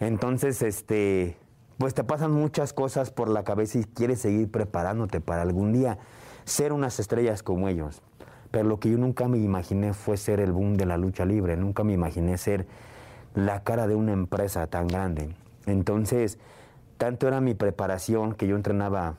Entonces, 0.00 0.62
este, 0.62 1.36
pues 1.78 1.94
te 1.94 2.02
pasan 2.02 2.32
muchas 2.32 2.72
cosas 2.72 3.12
por 3.12 3.28
la 3.28 3.44
cabeza 3.44 3.78
y 3.78 3.84
quieres 3.84 4.20
seguir 4.20 4.50
preparándote 4.50 5.20
para 5.20 5.42
algún 5.42 5.72
día 5.72 5.98
ser 6.44 6.72
unas 6.72 6.98
estrellas 6.98 7.44
como 7.44 7.68
ellos. 7.68 8.02
Pero 8.50 8.64
lo 8.68 8.80
que 8.80 8.90
yo 8.90 8.98
nunca 8.98 9.28
me 9.28 9.38
imaginé 9.38 9.92
fue 9.92 10.16
ser 10.16 10.40
el 10.40 10.50
boom 10.50 10.76
de 10.76 10.86
la 10.86 10.96
lucha 10.96 11.24
libre, 11.24 11.56
nunca 11.56 11.84
me 11.84 11.92
imaginé 11.92 12.36
ser 12.36 12.66
la 13.36 13.62
cara 13.62 13.86
de 13.86 13.94
una 13.94 14.12
empresa 14.12 14.66
tan 14.66 14.88
grande. 14.88 15.36
Entonces, 15.66 16.40
tanto 16.98 17.28
era 17.28 17.40
mi 17.40 17.54
preparación 17.54 18.34
que 18.34 18.46
yo 18.46 18.56
entrenaba 18.56 19.16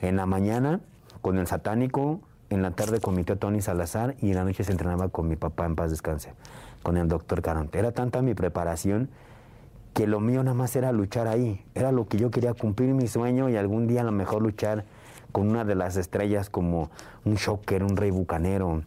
en 0.00 0.16
la 0.16 0.26
mañana 0.26 0.80
con 1.20 1.38
el 1.38 1.46
satánico, 1.46 2.20
en 2.48 2.62
la 2.62 2.72
tarde 2.72 3.00
con 3.00 3.14
mi 3.14 3.24
tío 3.24 3.36
Tony 3.36 3.60
Salazar 3.60 4.16
y 4.20 4.30
en 4.30 4.36
la 4.36 4.44
noche 4.44 4.64
se 4.64 4.72
entrenaba 4.72 5.08
con 5.08 5.28
mi 5.28 5.36
papá 5.36 5.66
en 5.66 5.76
paz 5.76 5.90
descanse, 5.90 6.32
con 6.82 6.96
el 6.96 7.08
doctor 7.08 7.42
Caronte. 7.42 7.78
Era 7.78 7.92
tanta 7.92 8.22
mi 8.22 8.34
preparación 8.34 9.10
que 9.94 10.06
lo 10.06 10.20
mío 10.20 10.42
nada 10.42 10.54
más 10.54 10.74
era 10.76 10.92
luchar 10.92 11.26
ahí. 11.28 11.64
Era 11.74 11.92
lo 11.92 12.08
que 12.08 12.16
yo 12.16 12.30
quería 12.30 12.54
cumplir 12.54 12.94
mi 12.94 13.08
sueño 13.08 13.48
y 13.48 13.56
algún 13.56 13.86
día 13.86 14.00
a 14.00 14.04
lo 14.04 14.12
mejor 14.12 14.42
luchar 14.42 14.84
con 15.32 15.48
una 15.48 15.64
de 15.64 15.74
las 15.74 15.96
estrellas 15.96 16.50
como 16.50 16.90
un 17.24 17.34
Shocker, 17.34 17.82
un 17.82 17.96
Rey 17.96 18.10
Bucanero. 18.10 18.82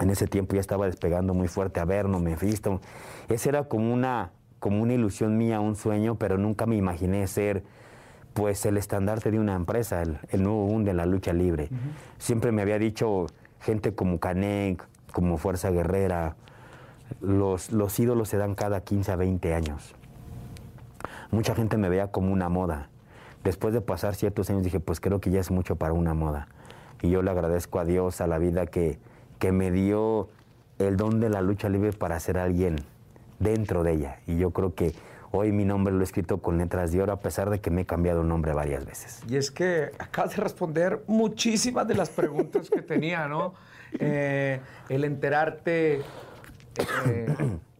En 0.00 0.10
ese 0.10 0.26
tiempo 0.26 0.54
ya 0.54 0.60
estaba 0.60 0.86
despegando 0.86 1.34
muy 1.34 1.48
fuerte 1.48 1.80
a 1.80 1.84
Verno, 1.84 2.18
Mephisto. 2.18 2.80
Esa 3.28 3.48
era 3.48 3.64
como 3.64 3.92
una, 3.92 4.32
como 4.64 4.82
una 4.82 4.94
ilusión 4.94 5.36
mía, 5.36 5.60
un 5.60 5.76
sueño, 5.76 6.14
pero 6.14 6.38
nunca 6.38 6.64
me 6.64 6.74
imaginé 6.74 7.26
ser 7.26 7.64
pues 8.32 8.64
el 8.64 8.78
estandarte 8.78 9.30
de 9.30 9.38
una 9.38 9.56
empresa, 9.56 10.00
el, 10.00 10.42
nuevo 10.42 10.64
boom 10.64 10.84
de 10.84 10.94
la 10.94 11.04
lucha 11.04 11.34
libre. 11.34 11.68
Siempre 12.16 12.50
me 12.50 12.62
había 12.62 12.78
dicho 12.78 13.26
gente 13.60 13.94
como 13.94 14.20
Canek, 14.20 14.82
como 15.12 15.36
Fuerza 15.36 15.70
Guerrera, 15.70 16.36
los, 17.20 17.72
los 17.72 18.00
ídolos 18.00 18.30
se 18.30 18.38
dan 18.38 18.54
cada 18.54 18.80
15 18.80 19.12
a 19.12 19.16
20 19.16 19.52
años. 19.52 19.94
Mucha 21.30 21.54
gente 21.54 21.76
me 21.76 21.90
veía 21.90 22.10
como 22.10 22.32
una 22.32 22.48
moda. 22.48 22.88
Después 23.42 23.74
de 23.74 23.82
pasar 23.82 24.14
ciertos 24.14 24.48
años 24.48 24.62
dije, 24.62 24.80
pues 24.80 24.98
creo 24.98 25.20
que 25.20 25.30
ya 25.30 25.40
es 25.40 25.50
mucho 25.50 25.76
para 25.76 25.92
una 25.92 26.14
moda. 26.14 26.48
Y 27.02 27.10
yo 27.10 27.20
le 27.20 27.30
agradezco 27.30 27.80
a 27.80 27.84
Dios, 27.84 28.22
a 28.22 28.26
la 28.26 28.38
vida 28.38 28.64
que, 28.64 28.98
que 29.38 29.52
me 29.52 29.70
dio 29.70 30.30
el 30.78 30.96
don 30.96 31.20
de 31.20 31.28
la 31.28 31.42
lucha 31.42 31.68
libre 31.68 31.92
para 31.92 32.18
ser 32.18 32.38
alguien 32.38 32.76
dentro 33.44 33.84
de 33.84 33.92
ella. 33.92 34.18
Y 34.26 34.38
yo 34.38 34.50
creo 34.50 34.74
que 34.74 34.92
hoy 35.30 35.52
mi 35.52 35.64
nombre 35.64 35.94
lo 35.94 36.00
he 36.00 36.04
escrito 36.04 36.38
con 36.38 36.58
letras 36.58 36.90
de 36.90 37.02
oro, 37.02 37.12
a 37.12 37.20
pesar 37.20 37.50
de 37.50 37.60
que 37.60 37.70
me 37.70 37.82
he 37.82 37.86
cambiado 37.86 38.22
el 38.22 38.28
nombre 38.28 38.52
varias 38.52 38.84
veces. 38.84 39.22
Y 39.28 39.36
es 39.36 39.50
que 39.50 39.92
acabas 39.98 40.34
de 40.34 40.42
responder 40.42 41.04
muchísimas 41.06 41.86
de 41.86 41.94
las 41.94 42.08
preguntas 42.10 42.70
que 42.70 42.82
tenía, 42.82 43.28
¿no? 43.28 43.54
Eh, 44.00 44.60
el 44.88 45.04
enterarte 45.04 46.00
eh, 47.06 47.26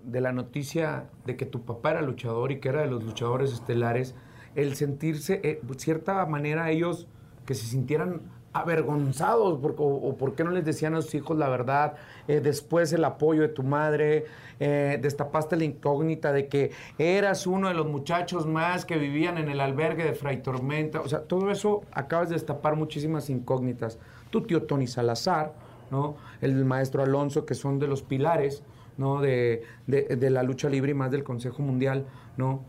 de 0.04 0.21
la 0.21 0.33
noticia 0.33 1.06
de 1.25 1.37
que 1.37 1.47
tu 1.47 1.64
papá 1.64 1.92
era 1.92 2.02
luchador 2.02 2.52
y 2.52 2.61
que 2.61 2.68
era 2.68 2.83
de 2.83 2.88
los 2.88 3.02
luchadores 3.02 3.52
estelares, 3.52 4.14
el 4.54 4.76
sentirse, 4.76 5.40
eh, 5.42 5.61
cierta 5.78 6.25
manera, 6.26 6.71
ellos 6.71 7.09
que 7.47 7.54
se 7.54 7.66
sintieran 7.66 8.23
avergonzados 8.54 9.58
porque, 9.61 9.82
o, 9.82 10.16
por 10.16 10.34
qué 10.34 10.44
no 10.44 10.50
les 10.50 10.64
decían 10.64 10.94
a 10.94 11.02
sus 11.02 11.14
hijos 11.14 11.37
la 11.37 11.49
verdad, 11.49 11.94
eh, 12.28 12.40
después 12.40 12.92
el 12.92 13.04
apoyo 13.04 13.42
de 13.42 13.49
tu 13.49 13.62
madre, 13.62 14.25
eh, 14.61 14.99
destapaste 15.02 15.56
la 15.56 15.64
incógnita 15.64 16.32
de 16.32 16.46
que 16.49 16.70
eras 16.99 17.46
uno 17.46 17.68
de 17.68 17.75
los 17.75 17.87
muchachos 17.87 18.46
más 18.46 18.84
que 18.87 18.96
vivían 18.96 19.37
en 19.38 19.49
el 19.50 19.61
albergue 19.61 20.04
de 20.04 20.14
Fray 20.14 20.42
Tormenta, 20.42 21.00
o 21.00 21.08
sea, 21.08 21.23
todo 21.23 21.50
eso 21.50 21.82
acabas 21.92 22.28
de 22.30 22.37
destapar 22.37 22.76
muchísimas 22.76 23.28
incógnitas. 23.28 23.99
Tu 24.30 24.40
tío 24.42 24.62
Tony 24.62 24.87
Salazar, 24.87 25.52
¿no? 25.90 26.16
el 26.40 26.64
maestro 26.64 27.02
Alonso, 27.02 27.44
que 27.44 27.54
son 27.54 27.78
de 27.78 27.87
los 27.88 28.02
pilares 28.02 28.62
¿no? 28.96 29.20
de, 29.20 29.62
de- 29.87 30.16
de 30.16 30.30
la 30.30 30.42
lucha 30.44 30.68
libre 30.68 30.92
y 30.92 30.94
más 30.94 31.11
del 31.11 31.25
Consejo 31.25 31.62
Mundial, 31.62 32.06
¿no? 32.37 32.62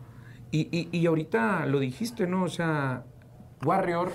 Y, 0.50 0.68
y- 0.76 0.88
y 0.96 1.06
ahorita 1.06 1.66
lo 1.66 1.78
dijiste, 1.80 2.26
¿no? 2.26 2.44
O 2.44 2.48
sea, 2.48 3.04
Warrior, 3.64 4.10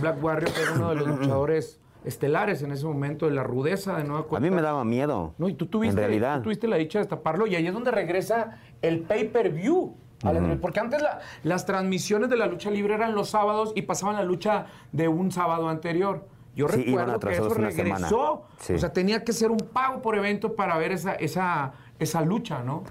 Black 0.00 0.22
Warrior 0.22 0.50
era 0.60 0.72
uno 0.72 0.88
de 0.90 0.94
los 0.96 1.06
luchadores 1.18 1.80
estelares 2.04 2.62
en 2.62 2.72
ese 2.72 2.86
momento, 2.86 3.26
de 3.26 3.32
la 3.32 3.42
rudeza 3.42 3.96
de 3.96 4.04
nueva 4.04 4.20
A 4.20 4.24
cuenta. 4.24 4.48
mí 4.48 4.54
me 4.54 4.62
daba 4.62 4.84
miedo. 4.84 5.34
No, 5.38 5.48
y 5.48 5.54
tú 5.54 5.66
tuviste, 5.66 5.92
En 5.92 5.96
realidad. 5.98 6.36
tú 6.38 6.44
tuviste 6.44 6.68
la 6.68 6.76
dicha 6.76 6.98
de 6.98 7.04
destaparlo 7.04 7.46
y 7.46 7.54
ahí 7.56 7.66
es 7.66 7.74
donde 7.74 7.90
regresa 7.90 8.58
el 8.82 9.00
pay-per-view. 9.00 9.94
a 10.24 10.32
Porque 10.60 10.80
antes 10.80 11.02
la- 11.02 11.20
las 11.44 11.66
transmisiones 11.66 12.28
de 12.30 12.36
la 12.36 12.46
lucha 12.46 12.70
libre 12.70 12.94
eran 12.94 13.14
los 13.14 13.30
sábados 13.30 13.72
y 13.76 13.82
pasaban 13.82 14.16
la 14.16 14.22
lucha 14.24 14.66
de 14.92 15.06
un 15.08 15.30
sábado 15.30 15.68
anterior. 15.68 16.26
Yo 16.56 16.66
Sí, 16.68 16.82
recuerdo 16.84 17.20
que 17.20 17.32
eso 17.34 17.54
regresó. 17.54 18.42
Sí. 18.58 18.74
O 18.74 18.78
sea, 18.78 18.92
tenía 18.92 19.22
que 19.22 19.32
ser 19.32 19.50
un 19.52 19.58
pago 19.58 20.02
por 20.02 20.16
evento 20.16 20.56
para 20.56 20.76
ver 20.76 20.90
esa, 20.90 21.12
esa, 21.14 21.72
esa 22.00 22.22
lucha, 22.22 22.62
¿no? 22.64 22.82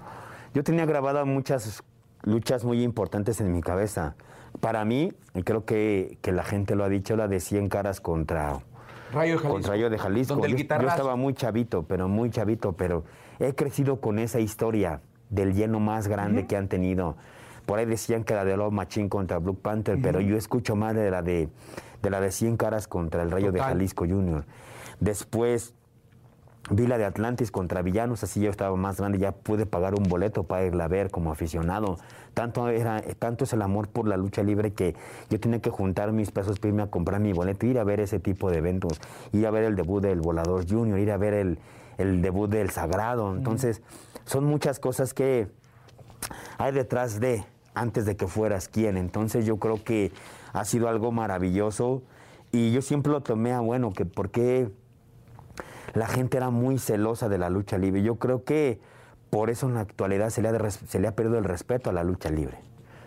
Yo 0.54 0.64
tenía 0.64 0.86
grabadas 0.86 1.26
muchas 1.26 1.82
luchas 2.22 2.64
muy 2.64 2.82
importantes 2.82 3.40
en 3.42 3.52
mi 3.52 3.60
cabeza. 3.60 4.14
Para 4.60 4.84
mí, 4.84 5.12
y 5.34 5.42
creo 5.42 5.64
que, 5.64 6.18
que 6.22 6.32
la 6.32 6.44
gente 6.44 6.74
lo 6.74 6.84
ha 6.84 6.88
dicho, 6.88 7.16
la 7.16 7.28
de 7.28 7.40
100 7.40 7.68
caras 7.68 8.00
contra, 8.00 8.60
Rayo 9.12 9.32
de 9.32 9.38
Jalisco. 9.38 9.52
contra 9.52 9.70
Rayo 9.72 9.90
de 9.90 9.98
Jalisco. 9.98 10.46
Yo, 10.46 10.56
estaba 10.56 11.16
muy 11.16 11.34
chavito, 11.34 11.82
pero 11.84 12.08
muy 12.08 12.30
chavito, 12.30 12.72
pero 12.72 13.04
he 13.38 13.54
crecido 13.54 14.00
con 14.00 14.18
esa 14.18 14.40
historia 14.40 15.00
del 15.30 15.54
lleno 15.54 15.80
más 15.80 16.08
grande 16.08 16.46
que 16.46 16.56
han 16.56 16.68
tenido. 16.68 17.16
Por 17.66 17.78
ahí 17.78 17.86
decían 17.86 18.24
que 18.24 18.34
la 18.34 18.44
de 18.44 18.56
Love 18.56 18.72
Machine 18.72 19.08
contra 19.08 19.38
Blue 19.38 19.54
Panther, 19.54 19.98
pero 20.02 20.20
yo 20.20 20.36
escucho 20.36 20.74
más 20.74 20.94
de 20.94 21.10
la 21.10 21.22
de, 21.22 21.48
de 22.02 22.10
la 22.10 22.20
de 22.20 22.30
100 22.30 22.56
caras 22.56 22.88
contra 22.88 23.22
el 23.22 23.30
Rayo 23.30 23.52
de. 23.52 23.60
Jalisco 23.60 24.06
Junior. 24.06 24.44
Después 25.00 25.74
vi 26.70 26.86
la 26.86 26.98
de 26.98 27.04
Atlantis 27.04 27.50
contra 27.50 27.82
Villanos, 27.82 28.22
así 28.22 28.40
yo 28.40 28.50
estaba 28.50 28.76
más 28.76 28.98
grande, 28.98 29.18
ya 29.18 29.32
pude 29.32 29.66
pagar 29.66 29.94
un 29.94 30.04
boleto 30.04 30.44
para 30.44 30.64
irla 30.64 30.84
a 30.84 30.88
ver 30.88 31.10
como 31.10 31.32
aficionado. 31.32 31.98
Tanto, 32.34 32.68
era, 32.68 33.02
tanto 33.18 33.44
es 33.44 33.52
el 33.52 33.62
amor 33.62 33.88
por 33.88 34.06
la 34.06 34.16
lucha 34.16 34.42
libre 34.42 34.72
que 34.72 34.94
yo 35.30 35.40
tenía 35.40 35.60
que 35.60 35.70
juntar 35.70 36.12
mis 36.12 36.30
pesos 36.30 36.58
para 36.58 36.68
irme 36.68 36.82
a 36.82 36.86
comprar 36.88 37.20
mi 37.20 37.32
boleto, 37.32 37.66
ir 37.66 37.78
a 37.78 37.84
ver 37.84 38.00
ese 38.00 38.20
tipo 38.20 38.50
de 38.50 38.58
eventos, 38.58 39.00
ir 39.32 39.46
a 39.46 39.50
ver 39.50 39.64
el 39.64 39.76
debut 39.76 40.02
del 40.02 40.20
Volador 40.20 40.68
Junior, 40.68 40.98
ir 40.98 41.10
a 41.10 41.16
ver 41.16 41.34
el, 41.34 41.58
el 41.96 42.22
debut 42.22 42.50
del 42.50 42.70
Sagrado. 42.70 43.34
Entonces, 43.34 43.82
son 44.24 44.44
muchas 44.44 44.78
cosas 44.78 45.14
que 45.14 45.48
hay 46.58 46.72
detrás 46.72 47.20
de, 47.20 47.44
antes 47.74 48.04
de 48.04 48.16
que 48.16 48.26
fueras 48.26 48.68
quien. 48.68 48.96
Entonces 48.96 49.46
yo 49.46 49.56
creo 49.56 49.82
que 49.82 50.12
ha 50.52 50.64
sido 50.64 50.88
algo 50.88 51.12
maravilloso 51.12 52.02
y 52.52 52.72
yo 52.72 52.82
siempre 52.82 53.12
lo 53.12 53.22
tomé 53.22 53.52
a 53.52 53.60
bueno, 53.60 53.92
que 53.92 54.04
por 54.04 54.30
qué 54.30 54.70
la 55.94 56.06
gente 56.06 56.36
era 56.36 56.50
muy 56.50 56.78
celosa 56.78 57.28
de 57.28 57.38
la 57.38 57.50
lucha 57.50 57.78
libre. 57.78 58.02
Yo 58.02 58.16
creo 58.16 58.44
que 58.44 58.80
por 59.30 59.50
eso 59.50 59.66
en 59.66 59.74
la 59.74 59.80
actualidad 59.80 60.30
se 60.30 60.42
le 60.42 60.48
ha, 61.08 61.12
perdido 61.12 61.38
el 61.38 61.44
respeto 61.44 61.90
a 61.90 61.92
la 61.92 62.04
lucha 62.04 62.30
libre. 62.30 62.58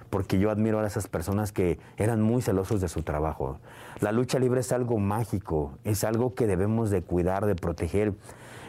Porque 0.10 0.40
yo 0.40 0.52
admiro 0.52 0.80
a 0.80 0.86
esas 0.88 1.08
personas 1.08 1.52
que 1.52 1.80
eran 1.98 2.22
muy 2.22 2.42
celosos 2.42 2.82
de 2.82 2.90
su 2.90 3.02
trabajo. 3.02 3.60
La 4.02 4.12
lucha 4.12 4.40
libre 4.40 4.60
es 4.60 4.72
algo 4.72 4.98
mágico, 4.98 5.72
es 5.84 6.04
algo 6.04 6.36
que 6.36 6.48
debemos 6.48 6.90
de 6.90 7.02
cuidar, 7.02 7.46
de 7.46 7.56
proteger. 7.56 8.14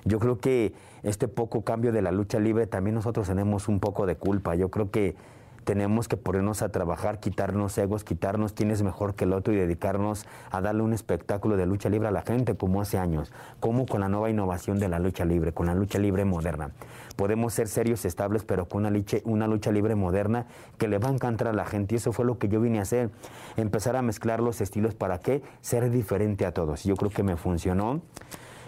Yo 0.04 0.19
creo 0.19 0.38
que 0.38 0.73
este 1.02 1.26
poco 1.26 1.62
cambio 1.62 1.90
de 1.90 2.00
la 2.00 2.12
lucha 2.12 2.38
libre 2.38 2.66
también 2.66 2.95
nosotros 2.95 3.26
tenemos 3.26 3.69
un 3.69 3.81
poco 3.81 4.07
de 4.07 4.14
culpa. 4.14 4.54
Yo 4.54 4.69
creo 4.71 4.90
que 4.90 5.16
tenemos 5.64 6.09
que 6.09 6.16
ponernos 6.16 6.62
a 6.62 6.71
trabajar, 6.71 7.21
quitarnos 7.21 7.76
egos, 7.78 8.04
quitarnos 8.04 8.52
quién 8.52 8.71
es 8.71 8.83
mejor 8.83 9.14
que 9.14 9.25
el 9.25 9.33
otro 9.33 9.52
y 9.52 9.57
dedicarnos 9.57 10.26
a 10.50 10.61
darle 10.61 10.83
un 10.83 10.92
espectáculo 10.92 11.57
de 11.57 11.66
lucha 11.66 11.88
libre 11.88 12.09
a 12.09 12.11
la 12.11 12.23
gente 12.23 12.57
como 12.57 12.81
hace 12.81 12.99
años, 12.99 13.33
como 13.61 13.87
con 13.87 14.00
la 14.00 14.09
nueva 14.09 14.31
innovación 14.31 14.78
de 14.78 14.88
la 14.88 14.99
lucha 14.99 15.25
libre, 15.25 15.52
con 15.52 15.66
la 15.66 15.75
lucha 15.75 15.99
libre 15.99 16.25
moderna. 16.25 16.73
Podemos 17.16 17.54
ser 17.54 17.69
serios, 17.69 18.04
estables, 18.04 18.45
pero 18.45 18.69
con 18.69 18.83
una 18.83 18.90
lucha, 18.90 19.19
una 19.25 19.47
lucha 19.47 19.71
libre 19.71 19.95
moderna 19.95 20.47
que 20.78 20.88
le 20.88 20.99
va 20.99 21.09
a 21.09 21.12
encantar 21.12 21.49
a 21.49 21.52
la 21.52 21.64
gente 21.64 21.95
y 21.95 21.99
eso 21.99 22.12
fue 22.12 22.25
lo 22.25 22.38
que 22.38 22.49
yo 22.49 22.61
vine 22.61 22.78
a 22.78 22.83
hacer, 22.83 23.11
empezar 23.57 23.97
a 23.97 24.02
mezclar 24.02 24.40
los 24.40 24.61
estilos 24.61 24.95
para 24.95 25.19
qué 25.19 25.42
ser 25.61 25.90
diferente 25.90 26.47
a 26.47 26.52
todos. 26.52 26.85
Yo 26.85 26.97
creo 26.97 27.11
que 27.11 27.23
me 27.23 27.37
funcionó. 27.37 28.02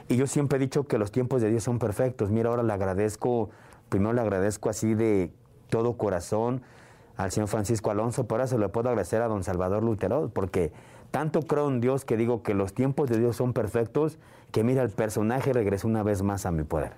Y 0.07 0.17
yo 0.17 0.27
siempre 0.27 0.59
he 0.59 0.61
dicho 0.61 0.87
que 0.87 0.99
los 0.99 1.11
tiempos 1.13 1.41
de 1.41 1.49
Dios 1.49 1.65
son 1.65 1.79
perfectos. 1.79 2.31
Mira, 2.31 2.51
ahora 2.51 2.63
le 2.63 2.73
agradezco, 2.73 3.49
primero 3.89 4.13
le 4.13 4.21
agradezco 4.21 4.69
así 4.69 4.95
de 4.95 5.33
todo 5.71 5.97
corazón 5.97 6.63
al 7.17 7.31
señor 7.31 7.49
Francisco 7.49 7.91
Alonso, 7.91 8.25
pero 8.25 8.37
ahora 8.37 8.47
se 8.47 8.59
lo 8.59 8.71
puedo 8.73 8.89
agradecer 8.89 9.23
a 9.23 9.29
don 9.29 9.45
Salvador 9.45 9.83
Lutero, 9.83 10.31
porque 10.33 10.73
tanto 11.11 11.43
creo 11.43 11.69
en 11.69 11.81
Dios 11.81 12.05
que 12.05 12.17
digo 12.17 12.43
que 12.43 12.55
los 12.55 12.75
tiempos 12.75 13.09
de 13.09 13.19
Dios 13.19 13.37
son 13.37 13.53
perfectos, 13.53 14.19
que 14.51 14.65
mira, 14.65 14.83
el 14.83 14.91
personaje 14.91 15.53
regresó 15.53 15.89
una 15.89 16.03
vez 16.03 16.23
más 16.23 16.47
a 16.47 16.51
mi 16.51 16.65
poder. 16.65 16.93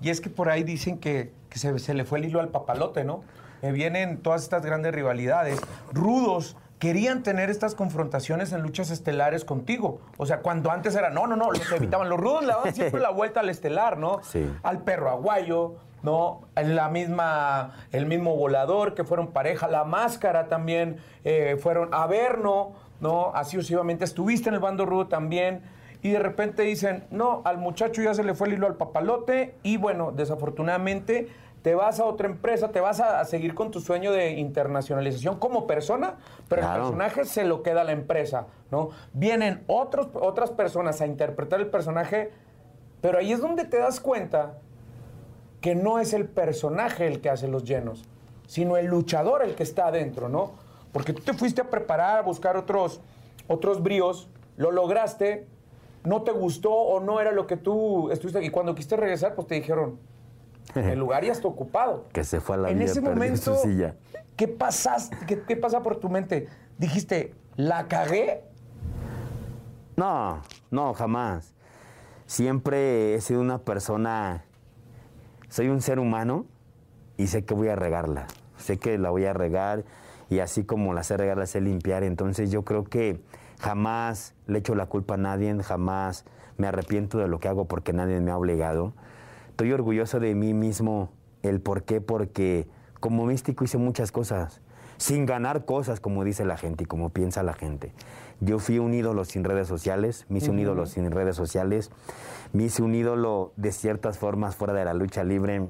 Y 0.00 0.10
es 0.10 0.20
que 0.20 0.30
por 0.30 0.48
ahí 0.48 0.62
dicen 0.62 0.98
que, 0.98 1.32
que 1.48 1.58
se, 1.58 1.78
se 1.78 1.94
le 1.94 2.04
fue 2.04 2.18
el 2.18 2.26
hilo 2.26 2.40
al 2.40 2.48
papalote, 2.48 3.04
¿no? 3.04 3.22
Eh, 3.62 3.72
vienen 3.72 4.18
todas 4.18 4.42
estas 4.42 4.64
grandes 4.64 4.94
rivalidades. 4.94 5.60
Rudos 5.92 6.56
querían 6.78 7.22
tener 7.22 7.50
estas 7.50 7.74
confrontaciones 7.74 8.52
en 8.52 8.62
luchas 8.62 8.90
estelares 8.90 9.44
contigo. 9.44 10.00
O 10.16 10.26
sea, 10.26 10.40
cuando 10.40 10.70
antes 10.70 10.94
era, 10.94 11.10
no, 11.10 11.26
no, 11.26 11.36
no, 11.36 11.50
los 11.50 11.72
evitaban. 11.72 12.08
Los 12.08 12.20
rudos 12.20 12.42
le 12.42 12.48
daban 12.48 12.74
siempre 12.74 13.00
la 13.00 13.10
vuelta 13.10 13.40
al 13.40 13.50
estelar, 13.50 13.98
¿no? 13.98 14.20
Sí. 14.22 14.48
Al 14.62 14.82
perro 14.82 15.10
aguayo, 15.10 15.74
¿no? 16.02 16.42
La 16.54 16.88
misma, 16.88 17.74
el 17.92 18.06
mismo 18.06 18.36
volador 18.36 18.94
que 18.94 19.04
fueron 19.04 19.28
pareja, 19.28 19.68
la 19.68 19.84
máscara 19.84 20.48
también 20.48 20.98
eh, 21.24 21.56
fueron 21.60 21.92
Averno, 21.92 22.72
¿no? 23.00 23.32
Así 23.34 23.56
sucesivamente. 23.56 24.04
Estuviste 24.04 24.48
en 24.48 24.54
el 24.54 24.60
bando 24.60 24.86
rudo 24.86 25.08
también. 25.08 25.62
Y 26.00 26.10
de 26.10 26.20
repente 26.20 26.62
dicen, 26.62 27.04
no, 27.10 27.42
al 27.44 27.58
muchacho 27.58 28.02
ya 28.02 28.14
se 28.14 28.22
le 28.22 28.34
fue 28.34 28.46
el 28.46 28.54
hilo 28.54 28.68
al 28.68 28.76
papalote 28.76 29.56
y 29.64 29.78
bueno, 29.78 30.12
desafortunadamente 30.12 31.28
te 31.62 31.74
vas 31.74 31.98
a 32.00 32.04
otra 32.04 32.28
empresa, 32.28 32.70
te 32.70 32.80
vas 32.80 33.00
a, 33.00 33.20
a 33.20 33.24
seguir 33.24 33.54
con 33.54 33.70
tu 33.70 33.80
sueño 33.80 34.12
de 34.12 34.32
internacionalización 34.32 35.38
como 35.38 35.66
persona, 35.66 36.16
pero 36.48 36.62
Claro. 36.62 36.74
el 36.76 36.82
personaje 36.82 37.24
se 37.24 37.44
lo 37.44 37.62
queda 37.62 37.80
a 37.80 37.84
la 37.84 37.92
empresa, 37.92 38.46
¿no? 38.70 38.90
Vienen 39.12 39.64
otros, 39.66 40.08
otras 40.14 40.50
personas 40.50 41.00
a 41.00 41.06
interpretar 41.06 41.60
el 41.60 41.66
personaje, 41.68 42.30
pero 43.00 43.18
ahí 43.18 43.32
es 43.32 43.40
donde 43.40 43.64
te 43.64 43.78
das 43.78 44.00
cuenta 44.00 44.58
que 45.60 45.74
no 45.74 45.98
es 45.98 46.12
el 46.12 46.26
personaje 46.26 47.06
el 47.06 47.20
que 47.20 47.30
hace 47.30 47.48
los 47.48 47.64
llenos, 47.64 48.04
sino 48.46 48.76
el 48.76 48.86
luchador 48.86 49.42
el 49.42 49.54
que 49.54 49.64
está 49.64 49.88
adentro, 49.88 50.28
¿no? 50.28 50.52
Porque 50.92 51.12
tú 51.12 51.22
te 51.22 51.32
fuiste 51.34 51.60
a 51.60 51.64
preparar, 51.70 52.18
a 52.18 52.22
buscar 52.22 52.56
otros, 52.56 53.00
otros 53.48 53.82
bríos, 53.82 54.28
lo 54.56 54.70
lograste, 54.70 55.46
no 56.04 56.22
te 56.22 56.30
gustó 56.30 56.72
o 56.72 57.00
no 57.00 57.20
era 57.20 57.32
lo 57.32 57.46
que 57.46 57.56
tú 57.56 58.10
estuviste, 58.10 58.42
y 58.44 58.50
cuando 58.50 58.74
quisiste 58.74 58.96
regresar, 58.96 59.34
pues 59.34 59.48
te 59.48 59.56
dijeron, 59.56 59.98
el 60.92 60.98
lugar 60.98 61.24
ya 61.24 61.32
está 61.32 61.48
ocupado. 61.48 62.04
Que 62.12 62.24
se 62.24 62.40
fue 62.40 62.56
a 62.56 62.58
la 62.58 62.70
en 62.70 62.78
vida, 62.78 62.90
ese 62.90 63.00
momento, 63.00 63.56
su 63.56 63.68
silla. 63.68 63.96
¿qué 64.36 64.48
pasaste? 64.48 65.16
¿Qué, 65.26 65.42
qué 65.42 65.56
pasa 65.56 65.82
por 65.82 65.96
tu 65.96 66.08
mente? 66.08 66.48
Dijiste, 66.78 67.34
¿la 67.56 67.88
cagué? 67.88 68.44
No, 69.96 70.42
no, 70.70 70.94
jamás. 70.94 71.54
Siempre 72.26 73.14
he 73.14 73.20
sido 73.20 73.40
una 73.40 73.58
persona, 73.58 74.44
soy 75.48 75.68
un 75.68 75.80
ser 75.80 75.98
humano 75.98 76.46
y 77.16 77.26
sé 77.26 77.44
que 77.44 77.54
voy 77.54 77.68
a 77.68 77.76
regarla. 77.76 78.26
Sé 78.58 78.78
que 78.78 78.98
la 78.98 79.10
voy 79.10 79.24
a 79.24 79.32
regar 79.32 79.84
y 80.30 80.40
así 80.40 80.64
como 80.64 80.92
la 80.94 81.02
sé 81.02 81.16
regar, 81.16 81.38
la 81.38 81.46
sé 81.46 81.60
limpiar. 81.60 82.04
Entonces 82.04 82.50
yo 82.50 82.64
creo 82.64 82.84
que 82.84 83.20
jamás 83.60 84.34
le 84.46 84.58
echo 84.58 84.74
la 84.74 84.86
culpa 84.86 85.14
a 85.14 85.16
nadie, 85.16 85.56
jamás 85.62 86.24
me 86.58 86.66
arrepiento 86.66 87.18
de 87.18 87.28
lo 87.28 87.40
que 87.40 87.48
hago 87.48 87.64
porque 87.64 87.92
nadie 87.92 88.20
me 88.20 88.30
ha 88.30 88.36
obligado. 88.36 88.92
Estoy 89.58 89.72
orgulloso 89.72 90.20
de 90.20 90.36
mí 90.36 90.54
mismo. 90.54 91.10
¿El 91.42 91.60
por 91.60 91.82
qué? 91.82 92.00
Porque 92.00 92.68
como 93.00 93.26
místico 93.26 93.64
hice 93.64 93.76
muchas 93.76 94.12
cosas, 94.12 94.60
sin 94.98 95.26
ganar 95.26 95.64
cosas, 95.64 95.98
como 95.98 96.22
dice 96.22 96.44
la 96.44 96.56
gente 96.56 96.84
y 96.84 96.86
como 96.86 97.08
piensa 97.10 97.42
la 97.42 97.54
gente. 97.54 97.92
Yo 98.38 98.60
fui 98.60 98.78
un 98.78 98.94
ídolo 98.94 99.24
sin 99.24 99.42
redes 99.42 99.66
sociales, 99.66 100.26
me 100.28 100.38
hice 100.38 100.50
un 100.52 100.60
ídolo 100.60 100.86
sin 100.86 101.10
redes 101.10 101.34
sociales, 101.34 101.90
me 102.52 102.62
hice 102.62 102.84
un 102.84 102.94
ídolo 102.94 103.52
de 103.56 103.72
ciertas 103.72 104.16
formas 104.16 104.54
fuera 104.54 104.74
de 104.74 104.84
la 104.84 104.94
lucha 104.94 105.24
libre, 105.24 105.66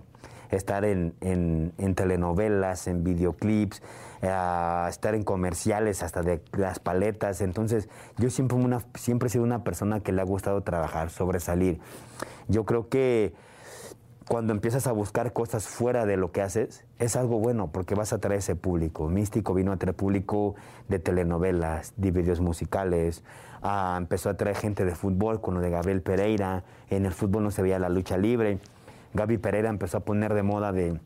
estar 0.50 0.84
en, 0.84 1.14
en- 1.22 1.72
en 1.78 1.94
telenovelas, 1.94 2.88
en 2.88 3.04
videoclips, 3.04 3.80
eh, 4.20 4.86
estar 4.90 5.14
en 5.14 5.24
comerciales, 5.24 6.02
hasta 6.02 6.20
de 6.20 6.42
las 6.52 6.78
paletas. 6.78 7.40
Entonces, 7.40 7.88
yo 8.18 8.28
siempre, 8.28 8.58
una, 8.58 8.82
siempre 8.96 9.28
he 9.28 9.30
sido 9.30 9.44
una 9.44 9.64
persona 9.64 10.00
que 10.00 10.12
le 10.12 10.20
ha 10.20 10.24
gustado 10.24 10.60
trabajar, 10.62 11.08
sobresalir. 11.08 11.80
Yo 12.48 12.66
creo 12.66 12.90
que 12.90 13.32
cuando 14.28 14.52
empiezas 14.52 14.86
a 14.86 14.92
buscar 14.92 15.32
cosas 15.32 15.66
fuera 15.66 16.04
de 16.04 16.18
lo 16.18 16.32
que 16.32 16.42
haces, 16.42 16.84
es 16.98 17.16
algo 17.16 17.38
bueno 17.38 17.72
porque 17.72 17.94
vas 17.94 18.12
a 18.12 18.18
traer 18.18 18.40
ese 18.40 18.56
público. 18.56 19.08
Místico 19.08 19.54
vino 19.54 19.72
a 19.72 19.78
traer 19.78 19.96
público 19.96 20.54
de 20.88 20.98
telenovelas, 20.98 21.94
de 21.96 22.10
videos 22.10 22.40
musicales, 22.40 23.24
ah, 23.62 23.96
empezó 23.96 24.28
a 24.28 24.36
traer 24.36 24.56
gente 24.56 24.84
de 24.84 24.94
fútbol 24.94 25.40
con 25.40 25.54
lo 25.54 25.60
de 25.60 25.70
Gabriel 25.70 26.02
Pereira, 26.02 26.62
en 26.90 27.06
el 27.06 27.12
fútbol 27.12 27.42
no 27.42 27.50
se 27.50 27.62
veía 27.62 27.78
la 27.78 27.88
lucha 27.88 28.18
libre. 28.18 28.58
Gaby 29.14 29.38
Pereira 29.38 29.70
empezó 29.70 29.96
a 29.96 30.00
poner 30.00 30.34
de 30.34 30.42
moda 30.42 30.72
de 30.72 31.00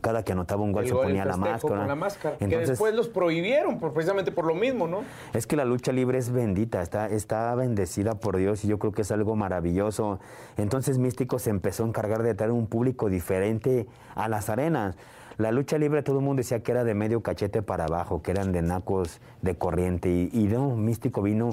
cada 0.00 0.24
que 0.24 0.32
anotaba 0.32 0.62
un 0.62 0.72
gol 0.72 0.84
El 0.84 0.88
se 0.88 0.94
gol, 0.94 1.04
ponía 1.06 1.24
la 1.24 1.36
máscara. 1.36 1.78
Con 1.78 1.86
la 1.88 1.94
máscara. 1.94 2.36
que 2.38 2.44
Entonces, 2.44 2.70
después 2.70 2.94
los 2.94 3.08
prohibieron 3.08 3.78
por- 3.78 3.92
precisamente 3.92 4.32
por 4.32 4.46
lo 4.46 4.54
mismo, 4.54 4.88
¿no? 4.88 5.02
es 5.34 5.46
que 5.46 5.54
la 5.56 5.64
lucha 5.64 5.92
libre 5.92 6.18
es 6.18 6.30
bendita, 6.32 6.80
está, 6.82 7.08
está 7.08 7.54
bendecida 7.54 8.14
por 8.14 8.36
Dios 8.36 8.64
y 8.64 8.68
yo 8.68 8.78
creo 8.78 8.92
que 8.92 9.02
es 9.02 9.10
algo 9.12 9.36
maravilloso. 9.36 10.18
Entonces 10.56 10.98
Místico 10.98 11.38
se 11.38 11.50
empezó 11.50 11.84
a 11.84 11.88
encargar 11.88 12.22
de 12.22 12.34
traer 12.34 12.52
un 12.52 12.66
público 12.66 13.08
diferente 13.10 13.86
a 14.14 14.28
las 14.28 14.48
arenas. 14.48 14.96
La 15.38 15.50
lucha 15.50 15.78
libre 15.78 16.02
todo 16.02 16.18
el 16.18 16.24
mundo 16.24 16.40
decía 16.40 16.62
que 16.62 16.72
era 16.72 16.84
de 16.84 16.94
medio 16.94 17.22
cachete 17.22 17.62
para 17.62 17.84
abajo, 17.84 18.22
que 18.22 18.30
eran 18.30 18.52
de 18.52 18.62
nacos 18.62 19.20
de 19.40 19.54
corriente 19.56 20.10
y, 20.10 20.30
y 20.32 20.44
no, 20.44 20.76
Místico 20.76 21.22
vino 21.22 21.50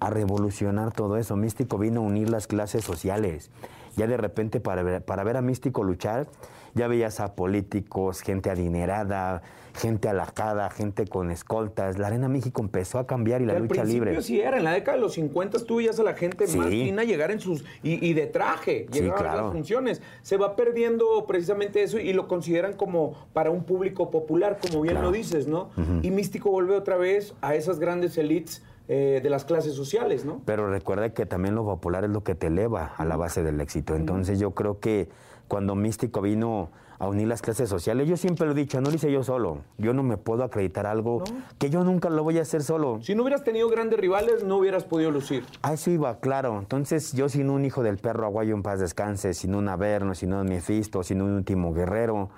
a 0.00 0.10
revolucionar 0.10 0.92
todo 0.92 1.16
eso. 1.16 1.36
Místico 1.36 1.78
vino 1.78 2.00
a 2.00 2.04
unir 2.04 2.28
las 2.28 2.46
clases 2.46 2.84
sociales. 2.84 3.50
Ya 3.96 4.06
de 4.06 4.16
repente 4.16 4.60
para 4.60 4.82
ver, 4.82 5.02
para 5.04 5.22
ver 5.24 5.36
a 5.36 5.42
Místico 5.42 5.82
luchar, 5.84 6.26
ya 6.74 6.88
veías 6.88 7.20
a 7.20 7.34
políticos, 7.34 8.20
gente 8.22 8.48
adinerada, 8.50 9.42
gente 9.74 10.08
alajada, 10.08 10.70
gente 10.70 11.06
con 11.06 11.30
escoltas. 11.30 11.98
La 11.98 12.06
Arena 12.06 12.28
México 12.28 12.62
empezó 12.62 12.98
a 12.98 13.06
cambiar 13.06 13.42
y 13.42 13.46
la 13.46 13.52
Al 13.54 13.60
lucha 13.62 13.82
principio 13.82 14.04
libre. 14.06 14.22
sí 14.22 14.40
era, 14.40 14.56
en 14.56 14.64
la 14.64 14.72
década 14.72 14.96
de 14.96 15.02
los 15.02 15.12
50 15.14 15.58
tú 15.66 15.76
veías 15.76 15.98
a 16.00 16.02
la 16.02 16.14
gente 16.14 16.46
más 16.56 16.68
fina 16.68 17.04
llegar 17.04 17.30
en 17.30 17.40
sus. 17.40 17.64
y, 17.82 18.04
y 18.06 18.14
de 18.14 18.26
traje, 18.26 18.86
Sí, 18.90 19.00
llegar 19.02 19.26
a 19.26 19.36
las 19.36 19.52
funciones. 19.52 20.00
Se 20.22 20.36
va 20.38 20.56
perdiendo 20.56 21.26
precisamente 21.26 21.82
eso 21.82 21.98
y 21.98 22.12
lo 22.14 22.28
consideran 22.28 22.72
como 22.74 23.14
para 23.34 23.50
un 23.50 23.64
público 23.64 24.10
popular, 24.10 24.58
como 24.60 24.80
bien 24.82 24.94
Claro. 24.94 25.08
lo 25.08 25.12
dices, 25.12 25.46
¿no? 25.46 25.70
Y 26.02 26.10
Místico 26.10 26.50
vuelve 26.50 26.74
otra 26.76 26.96
vez 26.96 27.34
a 27.42 27.54
esas 27.54 27.78
grandes 27.78 28.16
elites 28.18 28.62
eh, 28.88 29.20
de 29.22 29.30
las 29.30 29.44
clases 29.44 29.74
sociales, 29.74 30.24
¿no? 30.24 30.40
Pero 30.44 30.68
recuerda 30.68 31.14
que 31.14 31.24
también 31.24 31.54
lo 31.54 31.64
popular 31.64 32.04
es 32.04 32.10
lo 32.10 32.24
que 32.24 32.34
te 32.34 32.48
eleva 32.48 32.92
a 32.96 33.04
la 33.04 33.16
base 33.16 33.42
del 33.42 33.60
éxito. 33.60 33.94
Entonces 33.94 34.38
yo 34.38 34.52
creo 34.52 34.80
que 34.80 35.08
cuando 35.48 35.74
Místico 35.74 36.20
vino 36.20 36.70
a 36.98 37.08
unir 37.08 37.26
las 37.28 37.42
clases 37.42 37.68
sociales, 37.68 38.08
yo 38.08 38.16
siempre 38.16 38.46
lo 38.46 38.52
he 38.52 38.54
dicho, 38.54 38.80
no 38.80 38.88
lo 38.88 38.96
hice 38.96 39.10
yo 39.10 39.22
solo. 39.22 39.58
Yo 39.78 39.92
no 39.92 40.02
me 40.02 40.16
puedo 40.16 40.44
acreditar 40.44 40.86
algo 40.86 41.22
que 41.58 41.68
yo 41.68 41.84
nunca 41.84 42.10
lo 42.10 42.22
voy 42.22 42.38
a 42.38 42.42
hacer 42.42 42.62
solo. 42.62 43.00
Si 43.02 43.14
no 43.14 43.22
hubieras 43.22 43.44
tenido 43.44 43.68
grandes 43.68 43.98
rivales, 43.98 44.44
no 44.44 44.58
hubieras 44.58 44.84
podido 44.84 45.10
lucir. 45.10 45.44
A 45.62 45.72
eso 45.72 45.90
iba, 45.90 46.20
claro. 46.20 46.58
Entonces, 46.58 47.12
yo 47.12 47.28
sin 47.28 47.50
un 47.50 47.64
hijo 47.64 47.82
del 47.82 47.98
perro 47.98 48.24
aguayo 48.24 48.54
en 48.54 48.62
paz 48.62 48.80
descanse, 48.80 49.34
sin 49.34 49.54
un 49.54 49.68
Averno, 49.68 50.14
sin 50.14 50.32
un 50.32 50.46
Mephisto, 50.46 51.02
sin 51.02 51.22
un 51.22 51.32
último 51.32 51.72
guerrero, 51.72 52.30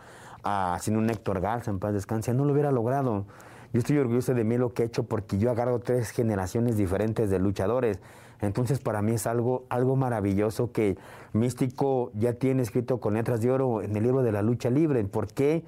ah, 0.43 0.79
sin 0.81 0.97
un 0.97 1.11
Héctor 1.11 1.41
Garza 1.41 1.71
en 1.71 1.79
paz 1.79 1.93
descanse, 1.93 2.33
no 2.33 2.45
lo 2.45 2.53
hubiera 2.53 2.73
logrado. 2.73 3.27
Yo 3.75 3.81
estoy 3.81 3.99
orgulloso 3.99 4.35
de 4.35 4.45
mí 4.45 4.57
lo 4.57 4.73
que 4.73 4.85
he 4.85 4.87
hecho 4.87 5.03
porque 5.03 5.37
yo 5.37 5.51
agarro 5.51 5.81
tres 5.81 6.11
generaciones 6.11 6.77
diferentes 6.77 7.29
de 7.29 7.41
luchadores. 7.41 7.99
Entonces, 8.41 8.79
para 8.79 9.03
mí 9.03 9.15
es 9.15 9.27
algo, 9.27 9.65
algo 9.69 9.97
maravilloso 9.97 10.71
que 10.71 10.97
Místico 11.33 12.13
ya 12.15 12.35
tiene 12.35 12.63
escrito 12.63 13.01
con 13.01 13.15
letras 13.15 13.41
de 13.41 13.51
oro 13.51 13.83
en 13.83 13.97
el 13.97 14.05
libro 14.05 14.23
de 14.23 14.31
la 14.31 14.43
lucha 14.43 14.71
libre. 14.71 15.03
¿Por 15.03 15.27
qué? 15.27 15.65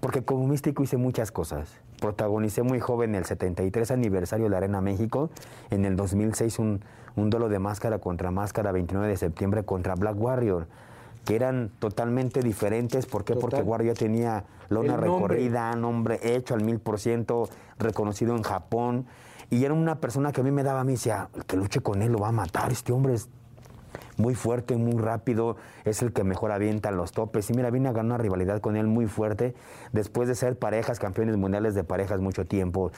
Porque 0.00 0.24
como 0.24 0.48
místico 0.48 0.82
hice 0.82 0.96
muchas 0.96 1.30
cosas. 1.30 1.70
Protagonicé 2.00 2.64
muy 2.64 2.80
joven 2.80 3.14
el 3.14 3.24
73 3.24 3.92
aniversario 3.92 4.46
de 4.46 4.50
la 4.50 4.56
Arena 4.56 4.80
México. 4.80 5.30
En 5.70 5.84
el 5.84 5.94
2006 5.94 6.58
un, 6.58 6.80
un 7.14 7.30
duelo 7.30 7.48
de 7.48 7.60
máscara 7.60 8.00
contra 8.00 8.32
máscara, 8.32 8.72
29 8.72 9.06
de 9.06 9.16
septiembre 9.16 9.62
contra 9.62 9.94
Black 9.94 10.20
Warrior, 10.20 10.66
que 11.24 11.36
eran 11.36 11.70
totalmente 11.78 12.40
diferentes. 12.40 13.06
¿Por 13.06 13.24
qué? 13.24 13.34
Porque 13.34 13.56
Total. 13.56 13.68
Warrior 13.68 13.96
tenía 13.96 14.44
lona 14.68 14.96
nombre. 14.96 15.08
recorrida, 15.10 15.74
nombre 15.76 16.20
hecho 16.22 16.54
al 16.54 16.62
mil 16.62 16.78
por 16.78 16.98
ciento, 16.98 17.48
reconocido 17.78 18.36
en 18.36 18.42
Japón. 18.42 19.06
Y 19.50 19.64
era 19.64 19.74
una 19.74 20.00
persona 20.00 20.32
que 20.32 20.40
a 20.40 20.44
mí 20.44 20.50
me 20.50 20.62
daba, 20.62 20.80
a 20.80 20.84
mí 20.84 20.92
decía, 20.92 21.28
el 21.34 21.44
que 21.44 21.56
luche 21.56 21.80
con 21.80 22.02
él 22.02 22.12
lo 22.12 22.18
va 22.18 22.28
a 22.28 22.32
matar, 22.32 22.70
este 22.70 22.92
hombre 22.92 23.14
es 23.14 23.28
muy 24.16 24.34
fuerte, 24.34 24.76
muy 24.76 25.00
rápido, 25.00 25.56
es 25.84 26.02
el 26.02 26.12
que 26.12 26.22
mejor 26.22 26.52
avienta 26.52 26.90
los 26.92 27.12
topes. 27.12 27.50
Y 27.50 27.54
mira, 27.54 27.70
vine 27.70 27.88
a 27.88 27.92
ganar 27.92 28.04
una 28.04 28.18
rivalidad 28.18 28.60
con 28.60 28.76
él 28.76 28.86
muy 28.86 29.06
fuerte, 29.06 29.54
después 29.92 30.28
de 30.28 30.34
ser 30.34 30.58
parejas, 30.58 31.00
campeones 31.00 31.36
mundiales 31.36 31.74
de 31.74 31.82
parejas 31.82 32.20
mucho 32.20 32.46
tiempo. 32.46 32.92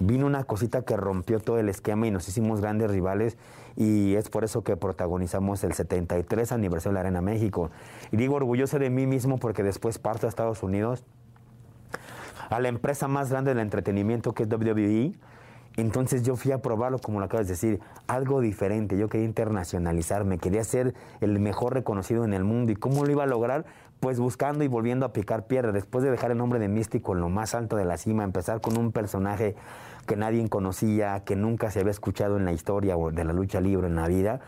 Vino 0.00 0.26
una 0.26 0.44
cosita 0.44 0.82
que 0.82 0.96
rompió 0.96 1.40
todo 1.40 1.58
el 1.58 1.68
esquema 1.68 2.06
y 2.06 2.10
nos 2.10 2.26
hicimos 2.26 2.60
grandes 2.60 2.90
rivales 2.90 3.36
y 3.76 4.14
es 4.14 4.28
por 4.28 4.44
eso 4.44 4.62
que 4.62 4.76
protagonizamos 4.76 5.64
el 5.64 5.72
73 5.72 6.52
aniversario 6.52 6.92
de 6.92 6.94
la 6.94 7.00
Arena 7.00 7.20
México. 7.20 7.70
Y 8.12 8.16
digo 8.16 8.36
orgulloso 8.36 8.78
de 8.78 8.90
mí 8.90 9.06
mismo 9.06 9.38
porque 9.38 9.62
después 9.62 9.98
parto 9.98 10.26
a 10.26 10.28
Estados 10.28 10.62
Unidos 10.62 11.04
a 12.50 12.60
la 12.60 12.68
empresa 12.68 13.08
más 13.08 13.30
grande 13.30 13.50
del 13.52 13.60
entretenimiento 13.60 14.34
que 14.34 14.42
es 14.42 14.48
WWE. 14.48 15.14
Entonces 15.76 16.24
yo 16.24 16.34
fui 16.34 16.50
a 16.50 16.58
probarlo, 16.58 16.98
como 16.98 17.20
lo 17.20 17.26
acabas 17.26 17.46
de 17.46 17.52
decir, 17.52 17.80
algo 18.08 18.40
diferente. 18.40 18.98
Yo 18.98 19.08
quería 19.08 19.26
internacionalizarme, 19.26 20.38
quería 20.38 20.64
ser 20.64 20.94
el 21.20 21.38
mejor 21.38 21.74
reconocido 21.74 22.24
en 22.24 22.34
el 22.34 22.42
mundo. 22.42 22.72
¿Y 22.72 22.76
cómo 22.76 23.04
lo 23.04 23.12
iba 23.12 23.22
a 23.22 23.26
lograr? 23.26 23.64
Pues 24.00 24.18
buscando 24.18 24.64
y 24.64 24.68
volviendo 24.68 25.06
a 25.06 25.12
picar 25.12 25.46
piedra. 25.46 25.70
Después 25.70 26.02
de 26.02 26.10
dejar 26.10 26.32
el 26.32 26.38
nombre 26.38 26.58
de 26.58 26.68
Místico 26.68 27.14
en 27.14 27.20
lo 27.20 27.28
más 27.28 27.54
alto 27.54 27.76
de 27.76 27.84
la 27.84 27.96
cima, 27.98 28.24
empezar 28.24 28.60
con 28.60 28.76
un 28.76 28.90
personaje 28.90 29.54
que 30.06 30.16
nadie 30.16 30.48
conocía, 30.48 31.22
que 31.24 31.36
nunca 31.36 31.70
se 31.70 31.80
había 31.80 31.90
escuchado 31.92 32.36
en 32.36 32.44
la 32.44 32.52
historia 32.52 32.96
o 32.96 33.10
de 33.10 33.24
la 33.24 33.32
lucha 33.32 33.60
libre 33.60 33.86
en 33.86 33.96
la 33.96 34.08
vida. 34.08 34.40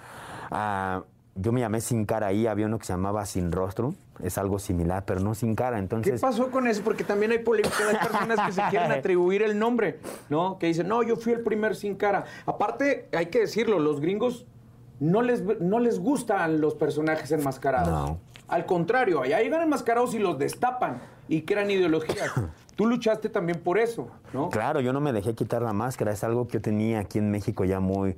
ah, 0.51 1.03
yo 1.35 1.51
me 1.53 1.61
llamé 1.61 1.81
Sin 1.81 2.05
Cara 2.05 2.27
ahí, 2.27 2.47
había 2.47 2.67
uno 2.67 2.79
que 2.79 2.85
se 2.85 2.93
llamaba 2.93 3.25
Sin 3.25 3.53
Rostro, 3.53 3.95
es 4.23 4.37
algo 4.37 4.59
similar, 4.59 5.05
pero 5.07 5.21
no 5.21 5.35
Sin 5.35 5.55
Cara. 5.55 5.77
¿Qué 5.77 5.81
Entonces, 5.81 6.21
pasó 6.21 6.51
con 6.51 6.67
eso? 6.67 6.83
Porque 6.83 7.05
también 7.05 7.33
hay 7.33 7.39
polémica, 7.39 7.75
hay 7.89 7.97
personas 7.97 8.39
que 8.47 8.53
se 8.53 8.63
quieren 8.69 8.93
atribuir 8.99 9.43
el 9.43 9.59
nombre, 9.59 9.99
¿no? 10.29 10.59
Que 10.59 10.67
dicen, 10.67 10.89
no, 10.89 11.03
yo 11.03 11.17
fui 11.17 11.33
el 11.33 11.41
primer 11.41 11.75
sin 11.75 11.95
cara. 11.95 12.25
Aparte, 12.45 13.09
hay 13.17 13.27
que 13.27 13.41
decirlo, 13.41 13.79
los 13.79 14.01
gringos 14.01 14.47
no 15.01 15.23
les, 15.23 15.43
no 15.61 15.79
les 15.79 15.99
gustan 15.99 16.61
los 16.61 16.75
personajes 16.75 17.33
enmascarados. 17.33 17.89
No. 17.89 18.19
Al 18.49 18.67
contrario, 18.67 19.23
allá 19.23 19.41
llegan 19.41 19.63
enmascarados 19.63 20.15
y 20.15 20.19
los 20.19 20.39
destapan 20.39 21.01
y 21.29 21.43
crean 21.43 21.71
ideologías. 21.71 22.31
Tú 22.83 22.89
luchaste 22.89 23.29
también 23.29 23.61
por 23.61 23.79
eso, 23.79 24.09
¿no? 24.33 24.51
Claro, 24.51 24.81
yo 24.81 24.93
no 24.93 25.01
me 25.01 25.13
dejé 25.13 25.35
quitar 25.35 25.63
la 25.63 25.73
máscara, 25.73 26.11
es 26.11 26.25
algo 26.25 26.49
que 26.49 26.55
yo 26.55 26.61
tenía 26.61 26.99
aquí 26.99 27.19
en 27.19 27.31
México 27.31 27.65
ya 27.65 27.79
muy, 27.79 28.17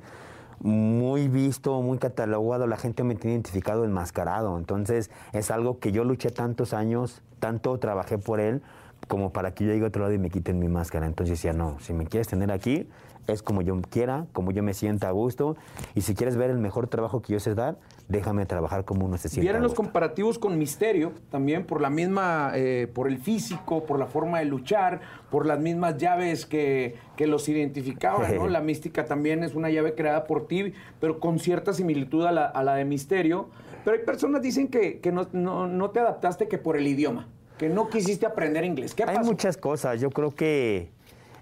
muy 0.61 1.29
visto, 1.29 1.83
muy 1.83 1.99
catalogado, 1.99 2.67
la 2.67 2.79
gente 2.79 3.05
me 3.05 3.15
tiene 3.15 3.35
identificado 3.35 3.85
enmascarado, 3.85 4.57
entonces 4.57 5.11
es 5.33 5.51
algo 5.51 5.79
que 5.79 5.93
yo 5.93 6.05
luché 6.05 6.31
tantos 6.31 6.73
años, 6.73 7.21
tanto 7.41 7.79
trabajé 7.79 8.17
por 8.17 8.41
él, 8.41 8.63
como 9.07 9.35
para 9.35 9.55
que 9.55 9.65
yo 9.65 9.73
llegue 9.73 9.85
a 9.85 9.89
otro 9.89 10.03
lado 10.03 10.15
y 10.15 10.19
me 10.19 10.31
quiten 10.31 10.59
mi 10.59 10.69
máscara. 10.69 11.07
Entonces 11.07 11.37
decía, 11.37 11.53
no, 11.53 11.77
si 11.81 11.93
me 11.93 12.07
quieres 12.07 12.29
tener 12.29 12.51
aquí, 12.51 12.89
es 13.27 13.43
como 13.43 13.61
yo 13.61 13.79
quiera, 13.91 14.25
como 14.33 14.51
yo 14.51 14.63
me 14.63 14.73
sienta 14.73 15.09
a 15.09 15.11
gusto, 15.11 15.57
y 15.95 16.01
si 16.01 16.15
quieres 16.15 16.37
ver 16.37 16.49
el 16.49 16.59
mejor 16.59 16.87
trabajo 16.87 17.21
que 17.21 17.35
yo 17.35 17.41
sé 17.41 17.55
dar, 17.55 17.77
déjame 18.09 18.45
trabajar 18.47 18.85
como 18.85 19.07
uno 19.07 19.17
se 19.17 19.29
sienta 19.29 19.43
Vieron 19.43 19.61
a 19.61 19.65
los 19.65 19.75
comparativos 19.75 20.39
con 20.39 20.59
Misterio, 20.59 21.13
también 21.31 21.65
por 21.65 21.81
la 21.81 21.91
misma, 21.91 22.53
eh, 22.55 22.87
por 22.93 23.09
el 23.09 23.19
físico, 23.19 23.87
por 23.87 23.99
la 23.99 24.07
forma 24.07 24.39
de 24.41 24.45
luchar, 24.45 25.01
por 25.31 25.47
las 25.47 25.59
mismas 25.59 25.97
llaves 25.97 26.45
que, 26.47 26.97
que 27.17 27.27
los 27.27 27.49
identificaban, 27.49 28.37
¿no? 28.37 28.47
La 28.55 28.61
mística 28.61 29.07
también 29.07 29.43
es 29.43 29.55
una 29.55 29.71
llave 29.71 29.95
creada 29.95 30.27
por 30.27 30.47
ti, 30.47 30.73
pero 31.01 31.19
con 31.19 31.39
cierta 31.39 31.73
similitud 31.73 32.25
a 32.27 32.33
la, 32.33 32.45
a 32.47 32.63
la 32.63 32.75
de 32.75 32.85
Misterio. 32.85 33.49
Pero 33.85 33.97
hay 33.99 34.05
personas 34.05 34.41
que 34.41 34.47
dicen 34.49 34.69
que, 34.69 35.01
que 35.01 35.11
no, 35.13 35.27
no- 35.33 35.67
no 35.67 35.91
te 35.91 36.01
adaptaste 36.01 36.47
que 36.49 36.59
por 36.59 36.77
el 36.77 36.87
idioma, 36.87 37.29
que 37.59 37.69
no 37.69 37.89
quisiste 37.89 38.27
aprender 38.27 38.65
inglés. 38.65 38.95
¿Qué 38.95 39.05
Hay 39.05 39.17
pasó? 39.17 39.31
muchas 39.31 39.57
cosas. 39.57 40.01
Yo 40.01 40.11
creo 40.11 40.31
que 40.35 40.91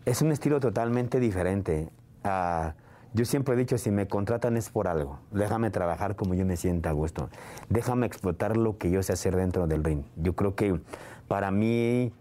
es 0.05 0.23
un 0.23 0.33
estilo 0.33 0.59
totalmente 0.61 1.21
diferente. 1.21 1.89
Ah, 2.25 2.75
yo 3.15 3.25
siempre 3.25 3.55
he 3.55 3.57
dicho, 3.59 3.77
si 3.79 3.91
me 3.91 4.09
contratan 4.09 4.57
es 4.57 4.71
por 4.71 4.89
algo. 4.89 5.19
Déjame 5.31 5.71
trabajar 5.71 6.17
como 6.17 6.35
yo 6.35 6.47
me 6.47 6.57
sienta 6.57 6.91
a 6.91 6.93
gusto. 6.93 7.29
Déjame 7.69 8.07
explotar 8.07 8.57
lo 8.57 8.79
que 8.79 8.91
yo 8.91 9.03
sé 9.03 9.13
hacer 9.13 9.37
dentro 9.37 9.67
del 9.67 9.85
ring. 9.85 10.03
Yo 10.17 10.35
creo 10.35 10.55
que 10.55 10.81
para 11.29 11.51
mí 11.51 12.13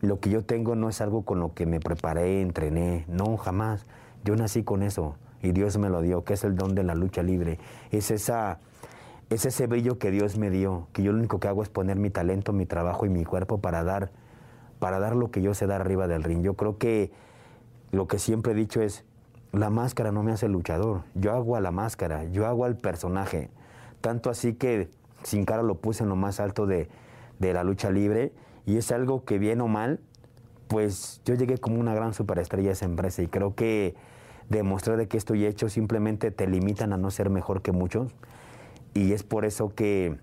lo 0.00 0.20
que 0.20 0.30
yo 0.30 0.44
tengo 0.44 0.76
no 0.76 0.88
es 0.88 1.00
algo 1.00 1.24
con 1.24 1.40
lo 1.40 1.54
que 1.54 1.66
me 1.66 1.80
preparé, 1.80 2.40
entrené. 2.40 3.04
No, 3.08 3.36
jamás. 3.36 3.86
Yo 4.24 4.34
nací 4.36 4.64
con 4.64 4.82
eso 4.82 5.16
y 5.42 5.52
Dios 5.52 5.76
me 5.76 5.90
lo 5.90 6.00
dio, 6.00 6.24
que 6.24 6.34
es 6.34 6.44
el 6.44 6.56
don 6.56 6.74
de 6.74 6.84
la 6.84 6.94
lucha 6.94 7.22
libre. 7.22 7.58
Es 7.90 8.10
esa 8.10 8.60
es 9.30 9.46
ese 9.46 9.66
brillo 9.66 9.98
que 9.98 10.10
Dios 10.10 10.38
me 10.38 10.50
dio, 10.50 10.86
que 10.92 11.02
yo 11.02 11.12
lo 11.12 11.18
único 11.18 11.40
que 11.40 11.48
hago 11.48 11.62
es 11.62 11.68
poner 11.68 11.96
mi 11.96 12.10
talento, 12.10 12.52
mi 12.52 12.66
trabajo 12.66 13.06
y 13.06 13.08
mi 13.08 13.24
cuerpo 13.24 13.58
para 13.58 13.82
dar, 13.82 14.10
para 14.78 14.98
dar 14.98 15.16
lo 15.16 15.30
que 15.30 15.42
yo 15.42 15.54
sé 15.54 15.66
dar 15.66 15.80
arriba 15.80 16.06
del 16.06 16.22
ring. 16.22 16.42
Yo 16.42 16.54
creo 16.54 16.78
que 16.78 17.10
lo 17.90 18.06
que 18.06 18.18
siempre 18.18 18.52
he 18.52 18.54
dicho 18.54 18.80
es, 18.82 19.04
la 19.54 19.70
máscara 19.70 20.12
no 20.12 20.22
me 20.22 20.32
hace 20.32 20.48
luchador, 20.48 21.02
yo 21.14 21.32
hago 21.32 21.56
a 21.56 21.60
la 21.60 21.70
máscara, 21.70 22.24
yo 22.24 22.46
hago 22.46 22.64
al 22.64 22.76
personaje. 22.76 23.50
Tanto 24.00 24.30
así 24.30 24.54
que 24.54 24.90
sin 25.22 25.44
cara 25.44 25.62
lo 25.62 25.76
puse 25.76 26.02
en 26.02 26.08
lo 26.08 26.16
más 26.16 26.40
alto 26.40 26.66
de, 26.66 26.88
de 27.38 27.52
la 27.54 27.64
lucha 27.64 27.90
libre. 27.90 28.32
Y 28.66 28.76
es 28.76 28.90
algo 28.92 29.24
que 29.24 29.38
bien 29.38 29.60
o 29.60 29.68
mal, 29.68 30.00
pues 30.68 31.22
yo 31.24 31.34
llegué 31.34 31.58
como 31.58 31.80
una 31.80 31.94
gran 31.94 32.14
superestrella 32.14 32.70
a 32.70 32.72
esa 32.72 32.84
empresa. 32.84 33.22
Y 33.22 33.28
creo 33.28 33.54
que 33.54 33.94
demostrar 34.48 34.96
de 34.96 35.08
que 35.08 35.16
estoy 35.16 35.46
hecho 35.46 35.68
simplemente 35.68 36.30
te 36.30 36.46
limitan 36.46 36.92
a 36.92 36.96
no 36.96 37.10
ser 37.10 37.30
mejor 37.30 37.62
que 37.62 37.72
muchos. 37.72 38.12
Y 38.92 39.12
es 39.12 39.22
por 39.22 39.44
eso 39.44 39.74
que 39.74 40.18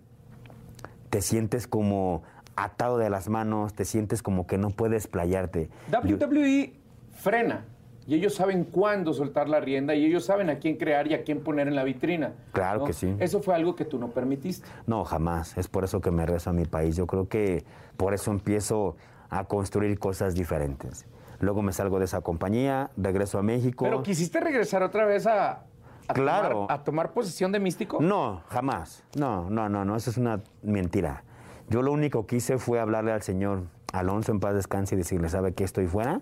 te 1.10 1.22
sientes 1.22 1.67
como 1.67 2.24
atado 2.56 2.98
de 2.98 3.10
las 3.10 3.30
manos, 3.30 3.74
te 3.74 3.86
sientes 3.86 4.22
como 4.22 4.46
que 4.46 4.58
no 4.58 4.70
puedes 4.70 5.08
playarte. 5.08 5.70
WWE 5.91 6.74
frena 7.13 7.65
y 8.12 8.15
ellos 8.15 8.36
saben 8.36 8.65
cuándo 8.65 9.13
soltar 9.13 9.47
la 9.47 9.62
rienda 9.62 9.95
y 9.95 10.06
ellos 10.06 10.26
saben 10.26 10.50
a 10.50 10.60
quién 10.60 10.76
crear 10.76 11.08
y 11.08 11.13
a 11.13 11.24
quién 11.24 11.39
poner 11.39 11.69
en 11.69 11.76
la 11.78 11.86
vitrina. 11.86 12.34
Claro 12.52 12.80
¿no? 12.80 12.86
que 12.86 12.91
sí. 12.91 13.15
Eso 13.19 13.41
fue 13.41 13.56
algo 13.56 13.74
que 13.78 13.86
tú 13.86 13.97
no 13.97 14.10
permitiste. 14.10 14.67
No, 14.86 15.06
jamás. 15.06 15.58
Es 15.58 15.69
por 15.69 15.86
eso 15.86 16.02
que 16.02 16.12
me 16.12 16.26
rezo 16.26 16.50
a 16.50 16.54
mi 16.54 16.65
país. 16.65 16.97
Yo 16.97 17.08
creo 17.08 17.30
que 17.30 17.63
por 17.95 18.13
eso 18.13 18.32
empiezo 18.32 18.97
a 19.30 19.45
construir 19.45 19.97
cosas 19.97 20.34
diferentes. 20.36 21.06
Luego 21.39 21.62
me 21.62 21.71
salgo 21.71 22.00
de 22.00 22.06
esa 22.06 22.19
compañía, 22.19 22.91
regreso 22.97 23.39
a 23.39 23.43
México. 23.43 23.86
Pero 23.86 24.04
quisiste 24.04 24.41
regresar 24.41 24.84
otra 24.84 25.06
vez 25.06 25.26
a, 25.26 25.63
a 26.10 26.13
Claro. 26.13 26.50
tomar, 26.50 26.71
a 26.82 26.84
tomar 26.84 27.12
posesión 27.13 27.54
de 27.54 27.62
místico. 27.62 28.00
No, 28.02 28.41
jamás. 28.50 29.06
No, 29.17 29.50
no, 29.50 29.69
no, 29.69 29.86
no, 29.86 29.95
eso 29.95 30.10
es 30.10 30.17
una 30.17 30.41
mentira. 30.63 31.24
Yo 31.69 31.82
lo 31.82 31.93
único 31.93 32.28
que 32.28 32.36
hice 32.36 32.58
fue 32.58 32.82
hablarle 32.82 33.13
al 33.13 33.21
señor 33.21 33.63
Alonso 33.93 34.34
en 34.34 34.41
paz 34.41 34.54
descanse 34.54 34.95
y 34.95 34.97
decirle, 34.97 35.30
¿sabe 35.30 35.54
que 35.54 35.63
estoy 35.63 35.88
fuera? 35.88 36.19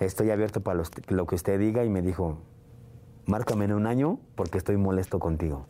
Estoy 0.00 0.30
abierto 0.30 0.60
para 0.60 0.76
los- 0.78 0.90
lo 1.08 1.26
que 1.26 1.34
usted 1.34 1.58
diga 1.58 1.84
y 1.84 1.88
me 1.90 2.02
dijo, 2.02 2.38
márcame 3.26 3.64
en 3.64 3.72
un 3.72 3.86
año 3.86 4.18
porque 4.34 4.58
estoy 4.58 4.76
molesto 4.76 5.18
contigo. 5.18 5.66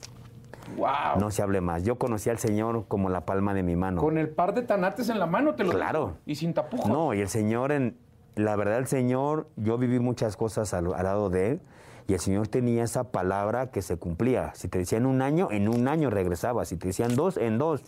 Wow. 0.76 1.18
No 1.18 1.30
se 1.30 1.42
hable 1.42 1.60
más. 1.62 1.82
Yo 1.82 1.96
conocí 1.96 2.28
al 2.28 2.38
señor 2.38 2.84
como 2.88 3.08
la 3.08 3.24
palma 3.24 3.54
de 3.54 3.62
mi 3.62 3.74
mano. 3.74 4.00
Con 4.02 4.18
el 4.18 4.28
par 4.28 4.52
de 4.54 4.62
tanates 4.62 5.08
en 5.08 5.18
la 5.18 5.26
mano 5.26 5.54
te 5.54 5.64
lo 5.64 5.70
Claro. 5.70 6.18
Y 6.26 6.34
sin 6.34 6.52
tapujos. 6.52 6.90
No, 6.90 7.14
y 7.14 7.20
el 7.20 7.28
Señor, 7.28 7.72
en, 7.72 7.96
la 8.36 8.54
verdad, 8.54 8.78
el 8.78 8.86
Señor, 8.86 9.48
yo 9.56 9.78
viví 9.78 9.98
muchas 9.98 10.36
cosas 10.36 10.74
al, 10.74 10.92
al 10.92 11.04
lado 11.04 11.30
de 11.30 11.52
Él, 11.52 11.60
y 12.06 12.12
el 12.12 12.20
Señor 12.20 12.48
tenía 12.48 12.84
esa 12.84 13.04
palabra 13.04 13.70
que 13.70 13.80
se 13.80 13.96
cumplía. 13.96 14.52
Si 14.54 14.68
te 14.68 14.78
decían 14.78 15.06
un 15.06 15.22
año, 15.22 15.48
en 15.50 15.68
un 15.68 15.88
año 15.88 16.10
regresaba. 16.10 16.66
Si 16.66 16.76
te 16.76 16.88
decían 16.88 17.16
dos, 17.16 17.38
en 17.38 17.56
dos. 17.56 17.82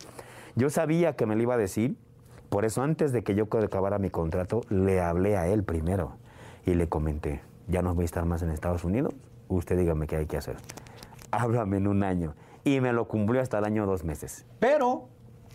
Yo 0.56 0.70
sabía 0.70 1.16
que 1.16 1.26
me 1.26 1.36
lo 1.36 1.42
iba 1.42 1.54
a 1.54 1.58
decir, 1.58 1.96
por 2.48 2.64
eso 2.64 2.82
antes 2.82 3.12
de 3.12 3.22
que 3.22 3.34
yo 3.34 3.44
acabara 3.44 3.98
mi 3.98 4.08
contrato, 4.08 4.62
le 4.70 5.00
hablé 5.02 5.36
a 5.36 5.46
Él 5.48 5.64
primero 5.64 6.16
y 6.66 6.74
le 6.74 6.88
comenté, 6.88 7.42
ya 7.68 7.82
no 7.82 7.94
voy 7.94 8.02
a 8.02 8.04
estar 8.06 8.24
más 8.24 8.42
en 8.42 8.50
Estados 8.50 8.84
Unidos, 8.84 9.14
usted 9.48 9.78
dígame 9.78 10.06
qué 10.06 10.16
hay 10.16 10.26
que 10.26 10.36
hacer. 10.36 10.56
Háblame 11.30 11.78
en 11.78 11.86
un 11.86 12.02
año. 12.02 12.34
Y 12.64 12.80
me 12.80 12.92
lo 12.92 13.08
cumplió 13.08 13.40
hasta 13.40 13.58
el 13.58 13.64
año 13.64 13.86
dos 13.86 14.04
meses. 14.04 14.44
Pero 14.58 15.08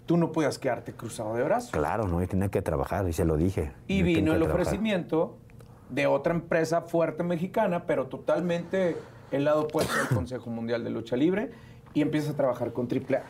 tú 0.06 0.18
no 0.18 0.32
podías 0.32 0.58
quedarte 0.58 0.94
cruzado 0.94 1.36
de 1.36 1.44
brazos. 1.44 1.72
Claro, 1.72 2.08
no, 2.08 2.22
yo 2.22 2.28
tenía 2.28 2.50
que 2.50 2.62
trabajar 2.62 3.08
y 3.08 3.14
se 3.14 3.26
lo 3.26 3.38
dije. 3.38 3.74
Y 3.88 4.00
Yo 4.00 4.06
vino 4.06 4.34
el 4.34 4.42
ofrecimiento 4.42 5.38
de 5.90 6.08
otra 6.08 6.34
empresa 6.34 6.82
fuerte 6.82 7.24
mexicana, 7.24 7.86
pero 7.86 8.08
totalmente 8.08 8.98
el 9.32 9.46
lado 9.46 9.64
opuesto 9.64 9.94
del 9.96 10.08
Consejo 10.08 10.50
Mundial 10.50 10.84
de 10.84 10.90
Lucha 10.90 11.16
Libre, 11.16 11.52
y 11.94 12.02
empiezas 12.02 12.32
a 12.32 12.38
trabajar 12.38 12.74
con 12.74 12.88
AAA. 12.88 13.24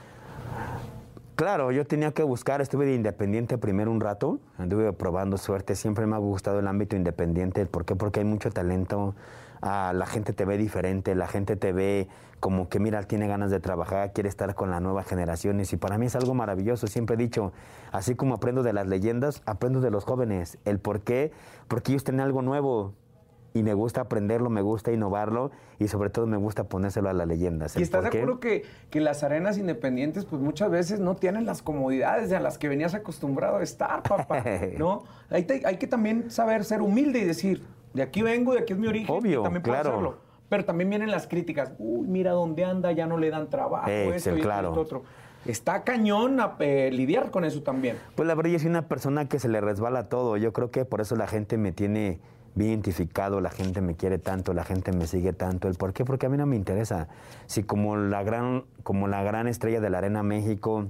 Claro, 1.35 1.69
yo 1.73 1.83
tenía 1.85 2.13
que 2.13 2.23
buscar, 2.23 2.61
estuve 2.61 2.85
de 2.85 2.95
independiente 2.95 3.57
primero 3.57 3.91
un 3.91 3.99
rato, 3.99 4.39
anduve 4.57 4.93
probando 4.93 5.37
suerte, 5.37 5.75
siempre 5.75 6.05
me 6.05 6.15
ha 6.15 6.19
gustado 6.19 6.59
el 6.59 6.67
ámbito 6.67 6.95
independiente, 6.95 7.65
¿por 7.65 7.83
qué? 7.83 7.93
Porque 7.93 8.21
hay 8.21 8.25
mucho 8.25 8.51
talento, 8.51 9.15
ah, 9.61 9.91
la 9.93 10.05
gente 10.05 10.31
te 10.31 10.45
ve 10.45 10.57
diferente, 10.57 11.13
la 11.13 11.27
gente 11.27 11.57
te 11.57 11.73
ve 11.73 12.07
como 12.39 12.69
que 12.69 12.79
mira, 12.79 13.03
tiene 13.03 13.27
ganas 13.27 13.51
de 13.51 13.59
trabajar, 13.59 14.13
quiere 14.13 14.29
estar 14.29 14.55
con 14.55 14.71
las 14.71 14.81
nuevas 14.81 15.07
generaciones 15.07 15.73
y 15.73 15.77
para 15.77 15.97
mí 15.97 16.05
es 16.05 16.15
algo 16.15 16.33
maravilloso, 16.33 16.87
siempre 16.87 17.15
he 17.15 17.17
dicho, 17.17 17.51
así 17.91 18.15
como 18.15 18.35
aprendo 18.35 18.63
de 18.63 18.71
las 18.71 18.87
leyendas, 18.87 19.41
aprendo 19.45 19.81
de 19.81 19.91
los 19.91 20.05
jóvenes, 20.05 20.57
el 20.63 20.79
por 20.79 21.01
qué, 21.01 21.33
porque 21.67 21.91
ellos 21.91 22.05
tienen 22.05 22.21
algo 22.21 22.43
nuevo. 22.43 22.93
Y 23.55 23.63
me 23.63 23.73
gusta 23.73 24.01
aprenderlo, 24.01 24.49
me 24.49 24.61
gusta 24.61 24.91
innovarlo 24.91 25.49
y 25.79 25.87
sobre 25.87 26.09
todo 26.09 26.27
me 26.27 26.35
gusta 26.35 26.65
ponérselo 26.65 27.07
a 27.09 27.13
las 27.13 27.25
leyendas. 27.25 27.73
¿Y 27.75 27.79
¿El 27.79 27.83
estás 27.83 28.01
de 28.03 28.09
acuerdo 28.09 28.41
que, 28.41 28.63
que 28.89 28.99
las 28.99 29.23
arenas 29.23 29.57
independientes, 29.57 30.25
pues 30.25 30.41
muchas 30.41 30.69
veces 30.69 30.99
no 30.99 31.15
tienen 31.15 31.45
las 31.45 31.61
comodidades 31.61 32.33
a 32.33 32.41
las 32.41 32.57
que 32.57 32.67
venías 32.67 32.93
acostumbrado 32.95 33.55
a 33.55 33.63
estar, 33.63 34.03
papá? 34.03 34.43
¿No? 34.77 35.05
Hay, 35.29 35.43
te- 35.43 35.65
hay 35.65 35.77
que 35.77 35.87
también 35.87 36.29
saber 36.31 36.65
ser 36.65 36.81
humilde 36.81 37.19
y 37.19 37.23
decir, 37.23 37.63
de 37.93 38.01
aquí 38.03 38.21
vengo, 38.21 38.51
de 38.51 38.59
aquí 38.59 38.73
es 38.73 38.79
mi 38.79 38.87
origen, 38.87 39.15
Obvio, 39.15 39.39
y 39.39 39.43
también 39.43 39.63
puedo 39.63 39.73
claro. 39.73 39.89
hacerlo. 39.91 40.17
Pero 40.49 40.65
también 40.65 40.89
vienen 40.89 41.09
las 41.09 41.25
críticas. 41.25 41.71
Uy, 41.79 42.05
mira 42.09 42.31
dónde 42.33 42.65
anda, 42.65 42.91
ya 42.91 43.07
no 43.07 43.17
le 43.17 43.29
dan 43.29 43.49
trabajo, 43.49 43.87
Excel, 43.89 44.13
esto 44.15 44.29
y 44.31 44.33
esto 44.33 44.37
y 44.37 44.41
claro. 44.41 44.67
esto 44.67 44.81
otro. 44.81 45.03
Está 45.45 45.85
cañón 45.85 46.41
a- 46.41 46.57
eh, 46.59 46.89
lidiar 46.91 47.31
con 47.31 47.45
eso 47.45 47.63
también. 47.63 47.95
Pues 48.15 48.27
la 48.27 48.35
verdad, 48.35 48.51
yo 48.51 48.59
soy 48.59 48.67
una 48.67 48.89
persona 48.89 49.29
que 49.29 49.39
se 49.39 49.47
le 49.47 49.61
resbala 49.61 50.09
todo. 50.09 50.35
Yo 50.35 50.51
creo 50.51 50.71
que 50.71 50.83
por 50.83 50.99
eso 50.99 51.15
la 51.15 51.27
gente 51.27 51.57
me 51.57 51.71
tiene 51.71 52.19
bien 52.55 52.71
identificado, 52.71 53.41
la 53.41 53.49
gente 53.49 53.81
me 53.81 53.95
quiere 53.95 54.17
tanto, 54.17 54.53
la 54.53 54.63
gente 54.63 54.91
me 54.91 55.07
sigue 55.07 55.33
tanto. 55.33 55.67
¿El 55.67 55.75
por 55.75 55.93
qué? 55.93 56.05
Porque 56.05 56.25
a 56.25 56.29
mí 56.29 56.37
no 56.37 56.45
me 56.45 56.55
interesa. 56.55 57.07
Si 57.45 57.63
como 57.63 57.97
la 57.97 58.23
gran, 58.23 58.63
como 58.83 59.07
la 59.07 59.21
gran 59.23 59.47
estrella 59.47 59.81
de 59.81 59.89
la 59.89 59.99
Arena 59.99 60.23
México 60.23 60.87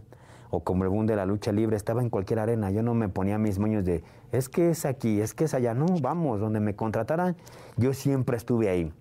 o 0.51 0.63
como 0.63 0.83
el 0.83 0.89
boom 0.89 1.07
de 1.07 1.15
la 1.15 1.25
lucha 1.25 1.51
libre 1.51 1.75
estaba 1.75 2.01
en 2.01 2.09
cualquier 2.09 2.39
arena, 2.39 2.71
yo 2.71 2.83
no 2.83 2.93
me 2.93 3.09
ponía 3.09 3.37
mis 3.37 3.59
moños 3.59 3.83
de 3.83 4.03
es 4.31 4.47
que 4.47 4.69
es 4.69 4.85
aquí, 4.85 5.21
es 5.21 5.33
que 5.33 5.45
es 5.45 5.53
allá. 5.53 5.73
No, 5.73 5.85
vamos, 6.01 6.39
donde 6.39 6.59
me 6.59 6.75
contrataran, 6.75 7.35
yo 7.77 7.93
siempre 7.93 8.37
estuve 8.37 8.69
ahí. 8.69 8.93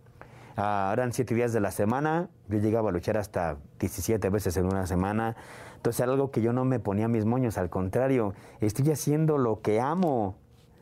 Ah, 0.57 0.91
eran 0.93 1.13
siete 1.13 1.35
días 1.35 1.53
de 1.53 1.61
la 1.61 1.73
semana, 1.73 2.29
yo 2.49 2.59
llegaba 2.59 2.91
a 2.91 2.93
luchar 2.93 3.19
hasta 3.19 3.57
17 3.81 4.31
veces 4.31 4.57
en 4.57 4.67
una 4.67 4.87
semana. 4.87 5.37
Entonces 5.77 6.01
era 6.01 6.13
algo 6.13 6.31
que 6.31 6.41
yo 6.41 6.53
no 6.53 6.65
me 6.65 6.79
ponía 6.79 7.09
mis 7.09 7.25
moños, 7.25 7.59
al 7.59 7.69
contrario, 7.69 8.33
estoy 8.61 8.91
haciendo 8.91 9.37
lo 9.37 9.61
que 9.61 9.81
amo, 9.81 10.37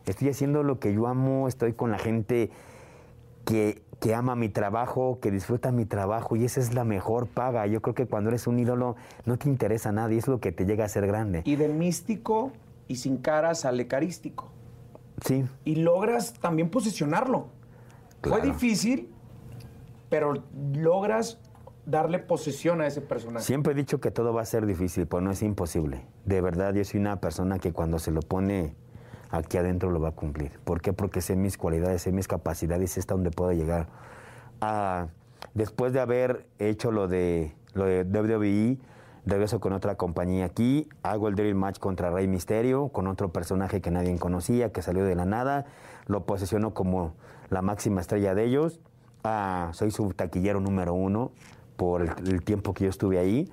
estoy 0.07 0.29
haciendo 0.29 0.63
lo 0.63 0.79
que 0.79 0.93
yo 0.93 1.07
amo, 1.07 1.49
estoy 1.49 1.73
con 1.73 1.91
la 1.91 1.99
gente 1.99 2.51
que, 3.45 3.83
que 4.01 4.15
ama 4.15 4.37
mi 4.37 4.49
trabajo, 4.49 5.19
que 5.21 5.31
disfruta 5.31 5.73
mi 5.73 5.85
trabajo 5.85 6.37
y 6.37 6.45
esa 6.45 6.61
es 6.61 6.75
la 6.75 6.85
mejor 6.85 7.27
paga. 7.29 7.67
Yo 7.67 7.83
creo 7.83 7.95
que 7.95 8.07
cuando 8.07 8.31
eres 8.31 8.47
un 8.47 8.59
ídolo 8.59 8.97
no 9.25 9.37
te 9.37 9.49
interesa 9.49 9.93
nada 9.93 10.13
y 10.13 10.19
es 10.19 10.29
lo 10.29 10.41
que 10.41 10.53
te 10.53 10.65
llega 10.65 10.85
a 10.85 10.89
ser 10.89 11.07
grande. 11.07 11.43
Y 11.45 11.57
de 11.57 11.69
místico 11.69 12.53
y 12.89 12.97
sin 12.97 13.19
cara 13.19 13.55
sale 13.55 13.87
carístico. 13.87 14.51
Sí, 15.25 15.45
Y 15.65 15.77
logras 15.77 16.35
también 16.35 16.69
posicionarlo. 16.69 17.47
Fue 18.23 18.41
difícil, 18.41 19.09
pero 20.09 20.43
logras 20.75 21.39
darle 21.87 22.19
posesión 22.19 22.81
a 22.81 22.87
ese 22.87 23.01
personaje. 23.01 23.45
Siempre 23.45 23.73
he 23.73 23.77
dicho 23.77 24.01
que 24.01 24.11
todo 24.11 24.33
va 24.33 24.43
a 24.43 24.47
ser 24.47 24.67
difícil, 24.67 25.07
pero 25.07 25.21
no 25.21 25.31
es 25.31 25.43
imposible. 25.43 26.07
De 26.25 26.41
verdad, 26.41 26.75
yo 26.75 26.85
soy 26.85 27.01
una 27.01 27.21
persona 27.21 27.59
que 27.59 27.73
cuando 27.73 27.99
se 27.99 28.11
lo 28.11 28.21
pone 28.21 28.75
aquí 29.33 29.57
adentro 29.57 29.91
lo 29.91 30.01
va 30.01 30.11
a 30.11 30.13
cumplir. 30.13 30.53
¿Por 30.65 30.81
qué? 30.81 30.93
Porque 30.93 31.21
sé 31.21 31.35
mis 31.35 31.59
cualidades, 31.59 32.03
sé 32.03 32.13
mis 32.13 32.29
capacidades, 32.29 32.93
sé 32.93 33.01
hasta 33.01 33.15
dónde 33.15 33.31
puedo 33.31 33.53
llegar. 33.53 33.89
Ah, 34.61 35.09
después 35.55 35.93
de 35.93 36.01
haber 36.01 36.47
hecho 36.59 36.93
lo 36.93 37.09
de, 37.09 37.53
lo 37.73 37.87
de 37.87 38.05
WWE, 38.05 38.79
regreso 39.25 39.59
con 39.59 39.73
otra 39.73 39.97
compañía 39.97 40.45
aquí, 40.45 40.89
hago 41.03 41.29
el 41.29 41.35
Dream 41.35 41.57
Match 41.57 41.79
contra 41.79 42.11
Rey 42.11 42.29
Misterio, 42.29 42.89
con 42.89 43.07
otro 43.07 43.33
personaje 43.33 43.81
que 43.81 43.91
nadie 43.91 44.17
conocía, 44.19 44.71
que 44.71 44.83
salió 44.83 45.05
de 45.05 45.15
la 45.15 45.25
nada, 45.25 45.65
lo 46.07 46.27
posesiono 46.27 46.75
como 46.75 47.15
la 47.49 47.63
máxima 47.63 48.03
estrella 48.03 48.35
de 48.35 48.45
ellos. 48.45 48.81
Ah, 49.25 49.71
soy 49.73 49.91
su 49.91 50.13
taquillero 50.13 50.61
número 50.61 50.93
uno 50.93 51.33
por 51.77 52.03
el, 52.03 52.11
el 52.29 52.43
tiempo 52.43 52.75
que 52.75 52.85
yo 52.85 52.91
estuve 52.91 53.19
ahí. 53.19 53.51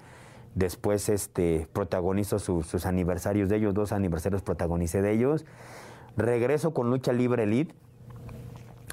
Después 0.56 1.10
este, 1.10 1.68
protagonizo 1.74 2.40
su- 2.40 2.64
sus 2.64 2.86
aniversarios 2.86 3.50
de 3.50 3.58
ellos, 3.58 3.74
dos 3.74 3.92
aniversarios 3.92 4.42
protagonicé 4.42 5.02
de 5.02 5.12
ellos. 5.12 5.46
Regreso 6.18 6.74
con 6.74 6.90
Lucha 6.90 7.14
Libre 7.14 7.44
Elite 7.44 7.74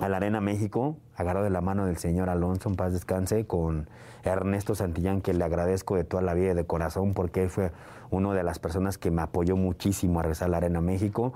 a 0.01 0.09
la 0.09 0.19
Arena 0.19 0.41
México, 0.41 0.97
agarrado 1.17 1.45
de 1.45 1.51
la 1.51 1.63
mano 1.63 1.87
del 1.87 1.97
señor 1.97 2.29
Alonso, 2.29 2.69
en 2.69 2.77
paz 2.77 2.93
descanse, 2.93 3.47
con 3.47 3.89
Ernesto 4.23 4.75
Santillán, 4.75 5.23
que 5.23 5.33
le 5.33 5.43
agradezco 5.45 5.97
de 5.97 6.05
toda 6.05 6.23
la 6.23 6.35
vida 6.35 6.53
y 6.53 6.55
de 6.55 6.67
corazón, 6.67 7.15
porque 7.15 7.43
él 7.43 7.51
fue 7.51 7.73
una 8.11 8.35
de 8.35 8.43
las 8.43 8.59
personas 8.59 8.99
que 8.99 9.11
me 9.11 9.23
apoyó 9.23 9.57
muchísimo 9.57 10.21
a 10.21 10.23
regresar 10.23 10.49
a 10.49 10.51
la 10.51 10.57
Arena 10.59 10.81
México. 10.83 11.33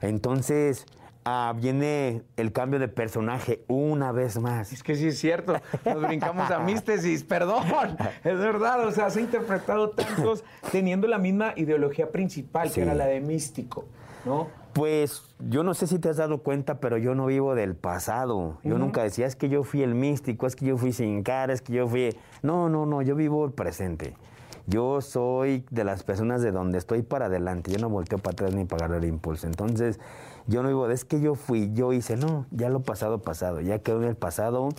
Entonces, 0.00 0.86
ah, 1.28 1.52
viene 1.54 2.22
el 2.36 2.52
cambio 2.52 2.78
de 2.78 2.88
personaje 2.88 3.62
una 3.68 4.12
vez 4.12 4.38
más. 4.38 4.72
Es 4.72 4.82
que 4.82 4.94
sí 4.94 5.08
es 5.08 5.18
cierto, 5.18 5.54
nos 5.84 6.02
brincamos 6.02 6.50
a 6.50 6.58
místesis, 6.70 7.22
perdón, 7.24 7.64
es 8.24 8.38
verdad, 8.38 8.86
o 8.86 8.92
sea, 8.92 9.06
has 9.06 9.16
interpretado 9.16 9.90
tantos 9.90 10.44
teniendo 10.72 11.06
la 11.06 11.18
misma 11.18 11.52
ideología 11.56 12.10
principal, 12.10 12.68
Sí. 12.68 12.76
que 12.76 12.82
era 12.82 12.94
la 12.94 13.06
de 13.06 13.20
místico, 13.20 13.84
¿no? 14.24 14.48
Pues 14.72 15.22
yo 15.40 15.62
no 15.64 15.74
sé 15.74 15.86
si 15.86 15.98
te 15.98 16.08
has 16.08 16.16
dado 16.18 16.42
cuenta, 16.42 16.78
pero 16.78 16.98
yo 16.98 17.14
no 17.14 17.26
vivo 17.26 17.54
del 17.54 17.74
pasado. 17.74 18.58
Yo 18.62 18.78
nunca 18.78 19.02
decía, 19.02 19.26
es 19.26 19.34
que 19.34 19.48
yo 19.48 19.64
fui 19.64 19.82
el 19.82 19.94
místico, 19.94 20.46
es 20.46 20.54
que 20.54 20.66
yo 20.66 20.76
fui 20.76 20.92
sin 20.92 21.22
cara, 21.24 21.52
es 21.52 21.62
que 21.62 21.72
yo 21.72 21.88
fui... 21.88 22.16
No, 22.42 22.68
no, 22.68 22.86
no, 22.86 23.02
yo 23.02 23.16
vivo 23.16 23.44
el 23.44 23.52
presente. 23.52 24.14
Yo 24.68 25.00
soy 25.00 25.64
de 25.70 25.82
las 25.82 26.04
personas 26.04 26.42
de 26.42 26.52
donde 26.52 26.78
estoy 26.78 27.02
para 27.02 27.26
adelante. 27.26 27.72
Yo 27.72 27.78
no 27.78 27.88
volteo 27.88 28.18
para 28.18 28.34
atrás 28.34 28.54
ni 28.54 28.66
para 28.66 28.84
agarrar 28.84 29.04
impulso. 29.08 29.46
Entonces, 29.46 29.98
yo 30.48 30.62
no 30.62 30.68
digo, 30.68 30.90
es 30.90 31.04
que 31.04 31.20
yo 31.20 31.34
fui, 31.34 31.70
yo 31.74 31.92
hice. 31.92 32.16
No, 32.16 32.46
ya 32.50 32.70
lo 32.70 32.80
pasado, 32.80 33.20
pasado. 33.20 33.60
Ya 33.60 33.78
quedó 33.80 34.02
en 34.02 34.08
el 34.08 34.16
pasado. 34.16 34.70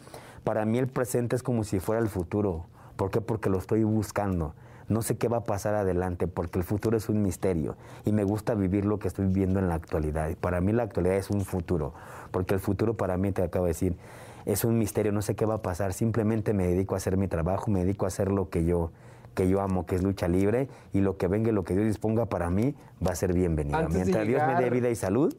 Para 0.44 0.66
mí 0.66 0.80
el 0.80 0.88
presente 0.88 1.36
es 1.36 1.44
como 1.44 1.64
si 1.64 1.80
fuera 1.80 2.02
el 2.02 2.10
futuro. 2.10 2.66
¿Por 2.96 3.12
qué? 3.12 3.22
Porque 3.22 3.52
lo 3.52 3.60
estoy 3.60 3.84
buscando. 3.84 4.56
No 4.88 5.04
sé 5.04 5.18
qué 5.18 5.28
va 5.28 5.38
a 5.38 5.44
pasar 5.44 5.76
adelante 5.76 6.26
porque 6.26 6.58
el 6.58 6.66
futuro 6.66 6.98
es 6.98 7.10
un 7.10 7.22
misterio 7.22 7.78
y 8.06 8.12
me 8.12 8.24
gusta 8.24 8.56
vivir 8.56 8.86
lo 8.86 8.98
que 8.98 9.08
estoy 9.08 9.28
viviendo 9.28 9.60
en 9.60 9.70
la 9.70 9.76
actualidad. 9.76 10.36
Para 10.42 10.60
mí 10.62 10.74
la 10.74 10.82
actualidad 10.82 11.16
es 11.16 11.30
un 11.30 11.42
futuro, 11.42 11.94
porque 12.32 12.56
el 12.56 12.60
futuro 12.60 12.98
para 12.98 13.16
mí, 13.16 13.32
te 13.32 13.44
acabo 13.44 13.66
de 13.66 13.70
decir, 13.70 13.96
es 14.46 14.66
un 14.66 14.80
misterio, 14.80 15.12
no 15.12 15.22
sé 15.22 15.36
qué 15.36 15.46
va 15.46 15.56
a 15.56 15.62
pasar, 15.62 15.94
simplemente 15.94 16.54
me 16.54 16.66
dedico 16.66 16.96
a 16.96 16.98
hacer 16.98 17.18
mi 17.18 17.28
trabajo, 17.28 17.70
me 17.70 17.82
dedico 17.82 18.06
a 18.06 18.08
hacer 18.08 18.32
lo 18.32 18.50
que 18.50 18.66
yo 18.66 18.92
que 19.36 19.48
yo 19.48 19.62
amo, 19.62 19.86
que 19.86 19.96
es 19.96 20.04
lucha 20.04 20.28
libre, 20.28 20.68
y 20.92 21.02
lo 21.02 21.18
que 21.18 21.28
venga 21.28 21.50
y 21.50 21.54
lo 21.54 21.64
que 21.64 21.74
Dios 21.74 21.86
disponga 21.86 22.26
para 22.26 22.50
mí 22.50 22.76
va 23.06 23.12
a 23.12 23.16
ser 23.16 23.32
bienvenido. 23.32 23.78
Antes 23.78 23.96
Mientras 23.96 24.28
Dios 24.28 24.42
me 24.46 24.60
dé 24.60 24.70
vida 24.72 24.90
y 24.90 24.96
salud, 24.96 25.34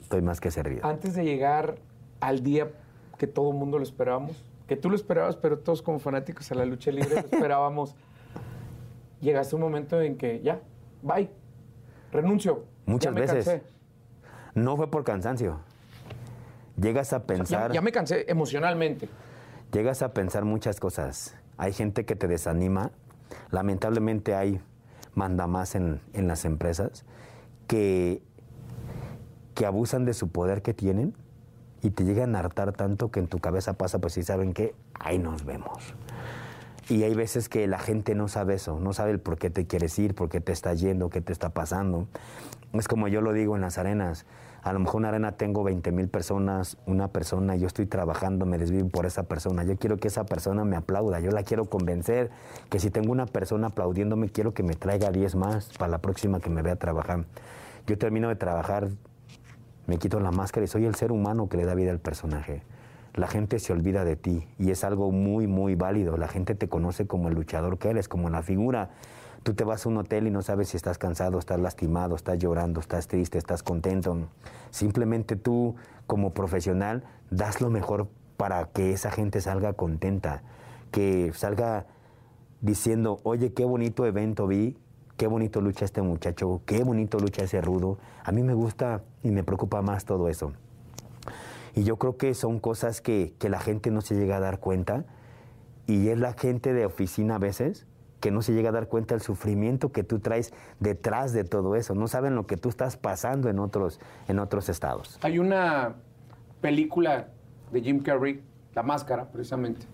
estoy 0.00 0.22
más 0.22 0.40
que 0.40 0.50
servido. 0.50 0.86
Antes 0.86 1.14
de 1.14 1.24
llegar 1.24 1.76
al 2.20 2.42
día 2.42 2.70
que 3.18 3.26
todo 3.26 3.50
el 3.50 3.56
mundo 3.56 3.78
lo 3.78 3.84
esperábamos, 3.84 4.44
que 4.66 4.76
tú 4.76 4.88
lo 4.90 4.96
esperabas, 4.96 5.36
pero 5.36 5.58
todos 5.58 5.82
como 5.82 5.98
fanáticos 5.98 6.50
a 6.52 6.54
la 6.54 6.64
lucha 6.64 6.90
libre 6.90 7.10
lo 7.14 7.20
esperábamos, 7.32 7.94
llegaste 9.20 9.54
a 9.54 9.56
un 9.56 9.62
momento 9.62 10.00
en 10.00 10.16
que 10.16 10.40
ya, 10.42 10.60
bye, 11.02 11.28
renuncio. 12.12 12.64
Muchas 12.86 13.06
ya 13.06 13.10
me 13.14 13.20
veces. 13.20 13.44
cansé. 13.46 13.62
No 14.54 14.76
fue 14.76 14.90
por 14.90 15.04
cansancio. 15.04 15.60
Llegas 16.76 17.12
a 17.12 17.16
O 17.16 17.18
sea, 17.20 17.26
pensar... 17.26 17.68
ya, 17.70 17.74
ya 17.74 17.80
me 17.82 17.92
cansé 17.92 18.24
emocionalmente. 18.28 19.08
llegas 19.72 20.02
a 20.02 20.12
pensar 20.14 20.44
muchas 20.44 20.80
cosas. 20.80 21.36
Hay 21.58 21.72
gente 21.72 22.04
que 22.04 22.16
te 22.16 22.26
desanima. 22.26 22.90
Lamentablemente 23.50 24.34
hay 24.34 24.60
mandamás 25.14 25.74
en, 25.74 26.00
en 26.14 26.26
las 26.26 26.44
empresas 26.44 27.04
que, 27.66 28.22
que 29.60 29.66
abusan 29.66 30.06
de 30.06 30.14
su 30.14 30.28
poder 30.28 30.62
que 30.62 30.72
tienen 30.72 31.12
y 31.82 31.90
te 31.90 32.04
llegan 32.04 32.34
a 32.34 32.38
hartar 32.38 32.72
tanto 32.72 33.10
que 33.10 33.20
en 33.20 33.26
tu 33.26 33.40
cabeza 33.40 33.74
pasa, 33.74 33.98
pues 33.98 34.14
si 34.14 34.22
saben 34.22 34.54
que 34.54 34.74
ahí 34.98 35.18
nos 35.18 35.44
vemos. 35.44 35.92
Y 36.88 37.02
hay 37.02 37.14
veces 37.14 37.50
que 37.50 37.66
la 37.66 37.78
gente 37.78 38.14
no 38.14 38.26
sabe 38.26 38.54
eso, 38.54 38.80
no 38.80 38.94
sabe 38.94 39.10
el 39.10 39.20
por 39.20 39.36
qué 39.36 39.50
te 39.50 39.66
quieres 39.66 39.98
ir, 39.98 40.14
por 40.14 40.30
qué 40.30 40.40
te 40.40 40.52
está 40.52 40.72
yendo, 40.72 41.10
qué 41.10 41.20
te 41.20 41.34
está 41.34 41.50
pasando. 41.50 42.06
Es 42.72 42.88
como 42.88 43.06
yo 43.06 43.20
lo 43.20 43.34
digo 43.34 43.54
en 43.54 43.60
las 43.60 43.76
arenas. 43.76 44.24
A 44.62 44.72
lo 44.72 44.78
mejor 44.78 45.00
una 45.00 45.10
arena 45.10 45.32
tengo 45.32 45.62
20 45.62 45.92
mil 45.92 46.08
personas, 46.08 46.78
una 46.86 47.08
persona, 47.08 47.54
yo 47.54 47.66
estoy 47.66 47.84
trabajando, 47.84 48.46
me 48.46 48.56
desvivo 48.56 48.88
por 48.88 49.04
esa 49.04 49.24
persona. 49.24 49.62
Yo 49.64 49.76
quiero 49.76 49.98
que 49.98 50.08
esa 50.08 50.24
persona 50.24 50.64
me 50.64 50.76
aplauda, 50.76 51.20
yo 51.20 51.32
la 51.32 51.42
quiero 51.42 51.66
convencer 51.66 52.30
que 52.70 52.80
si 52.80 52.88
tengo 52.88 53.12
una 53.12 53.26
persona 53.26 53.66
aplaudiéndome, 53.66 54.30
quiero 54.30 54.54
que 54.54 54.62
me 54.62 54.72
traiga 54.72 55.10
10 55.10 55.34
más 55.34 55.68
para 55.76 55.90
la 55.90 55.98
próxima 55.98 56.40
que 56.40 56.48
me 56.48 56.62
vea 56.62 56.76
trabajar. 56.76 57.26
Yo 57.86 57.98
termino 57.98 58.28
de 58.28 58.36
trabajar, 58.36 58.88
me 59.90 59.98
quito 59.98 60.20
la 60.20 60.30
máscara 60.30 60.62
y 60.62 60.68
soy 60.68 60.84
el 60.84 60.94
ser 60.94 61.10
humano 61.10 61.48
que 61.48 61.56
le 61.56 61.64
da 61.64 61.74
vida 61.74 61.90
al 61.90 61.98
personaje. 61.98 62.62
La 63.16 63.26
gente 63.26 63.58
se 63.58 63.72
olvida 63.72 64.04
de 64.04 64.14
ti 64.14 64.46
y 64.56 64.70
es 64.70 64.84
algo 64.84 65.10
muy, 65.10 65.48
muy 65.48 65.74
válido. 65.74 66.16
La 66.16 66.28
gente 66.28 66.54
te 66.54 66.68
conoce 66.68 67.08
como 67.08 67.26
el 67.26 67.34
luchador 67.34 67.76
que 67.76 67.90
eres, 67.90 68.06
como 68.06 68.30
la 68.30 68.44
figura. 68.44 68.90
Tú 69.42 69.54
te 69.54 69.64
vas 69.64 69.84
a 69.84 69.88
un 69.88 69.96
hotel 69.96 70.28
y 70.28 70.30
no 70.30 70.42
sabes 70.42 70.68
si 70.68 70.76
estás 70.76 70.96
cansado, 70.96 71.40
estás 71.40 71.58
lastimado, 71.58 72.14
estás 72.14 72.38
llorando, 72.38 72.78
estás 72.78 73.08
triste, 73.08 73.36
estás 73.36 73.64
contento. 73.64 74.16
Simplemente 74.70 75.34
tú, 75.34 75.74
como 76.06 76.34
profesional, 76.34 77.02
das 77.32 77.60
lo 77.60 77.68
mejor 77.68 78.06
para 78.36 78.66
que 78.66 78.92
esa 78.92 79.10
gente 79.10 79.40
salga 79.40 79.72
contenta, 79.72 80.44
que 80.92 81.32
salga 81.34 81.86
diciendo, 82.60 83.18
oye, 83.24 83.52
qué 83.54 83.64
bonito 83.64 84.06
evento 84.06 84.46
vi, 84.46 84.78
qué 85.20 85.26
bonito 85.26 85.60
lucha 85.60 85.84
este 85.84 86.00
muchacho, 86.00 86.62
qué 86.64 86.82
bonito 86.82 87.18
lucha 87.18 87.44
ese 87.44 87.60
rudo. 87.60 87.98
A 88.24 88.32
mí 88.32 88.42
me 88.42 88.54
gusta 88.54 89.02
y 89.22 89.30
me 89.30 89.44
preocupa 89.44 89.82
más 89.82 90.06
todo 90.06 90.30
eso. 90.30 90.54
Y 91.74 91.84
yo 91.84 91.96
creo 91.96 92.16
que 92.16 92.32
son 92.32 92.58
cosas 92.58 93.02
que, 93.02 93.34
que 93.38 93.50
la 93.50 93.60
gente 93.60 93.90
no 93.90 94.00
se 94.00 94.14
llega 94.14 94.38
a 94.38 94.40
dar 94.40 94.60
cuenta. 94.60 95.04
Y 95.86 96.08
es 96.08 96.18
la 96.18 96.32
gente 96.32 96.72
de 96.72 96.86
oficina 96.86 97.34
a 97.34 97.38
veces 97.38 97.86
que 98.20 98.30
no 98.30 98.40
se 98.40 98.54
llega 98.54 98.70
a 98.70 98.72
dar 98.72 98.88
cuenta 98.88 99.14
del 99.14 99.20
sufrimiento 99.20 99.92
que 99.92 100.04
tú 100.04 100.20
traes 100.20 100.54
detrás 100.78 101.34
de 101.34 101.44
todo 101.44 101.76
eso. 101.76 101.94
No 101.94 102.08
saben 102.08 102.34
lo 102.34 102.46
que 102.46 102.56
tú 102.56 102.70
estás 102.70 102.96
pasando 102.96 103.50
en 103.50 103.58
otros, 103.58 104.00
en 104.26 104.38
otros 104.38 104.70
estados. 104.70 105.18
Hay 105.20 105.38
una 105.38 105.96
película 106.62 107.28
de 107.70 107.82
Jim 107.82 108.02
Carrey, 108.02 108.40
La 108.74 108.82
Máscara, 108.82 109.30
precisamente, 109.30 109.84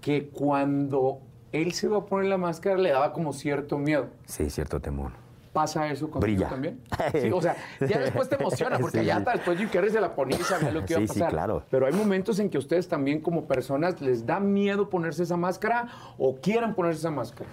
que 0.00 0.28
cuando 0.28 1.22
él 1.52 1.72
se 1.72 1.86
iba 1.86 1.98
a 1.98 2.04
poner 2.06 2.26
la 2.26 2.38
máscara 2.38 2.76
le 2.76 2.90
daba 2.90 3.12
como 3.12 3.32
cierto 3.32 3.78
miedo. 3.78 4.06
Sí, 4.26 4.50
cierto 4.50 4.80
temor. 4.80 5.12
¿Pasa 5.52 5.88
eso 5.90 6.10
contigo 6.10 6.20
Brilla. 6.20 6.48
también? 6.48 6.80
Sí, 7.20 7.30
o 7.32 7.40
sea, 7.40 7.56
ya 7.80 7.98
después 7.98 8.28
te 8.28 8.36
emociona, 8.36 8.78
porque 8.80 9.00
Sí, 9.00 9.06
ya 9.06 9.14
sí. 9.14 9.18
hasta 9.18 9.32
después 9.32 9.58
Jim 9.58 9.68
Carrey 9.72 9.90
se 9.90 10.00
la 10.00 10.14
ponía 10.14 10.38
y 10.38 10.42
sabía 10.42 10.70
lo 10.70 10.84
que 10.84 10.92
iba 10.92 11.02
a 11.02 11.06
Sí, 11.06 11.14
sí, 11.14 11.18
pasar. 11.20 11.30
claro. 11.32 11.62
Pero 11.70 11.86
hay 11.86 11.92
momentos 11.94 12.38
en 12.38 12.50
que 12.50 12.58
ustedes 12.58 12.86
también 12.86 13.20
como 13.20 13.46
personas 13.46 14.00
les 14.00 14.24
da 14.26 14.38
miedo 14.40 14.88
ponerse 14.90 15.22
esa 15.24 15.36
máscara 15.36 15.88
o 16.18 16.36
quieren 16.36 16.74
ponerse 16.74 17.00
esa 17.00 17.10
máscara. 17.10 17.48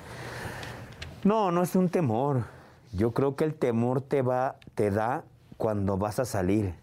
No, 1.23 1.51
no 1.51 1.63
es 1.63 1.75
un 1.75 1.89
temor. 1.89 2.43
Yo 2.93 3.11
creo 3.11 3.35
que 3.35 3.43
el 3.45 3.55
temor 3.55 4.01
te 4.01 4.21
va, 4.21 4.57
te 4.75 4.91
da 4.91 5.23
cuando 5.57 5.97
vas 5.97 6.19
a 6.19 6.25
salir. 6.25 6.75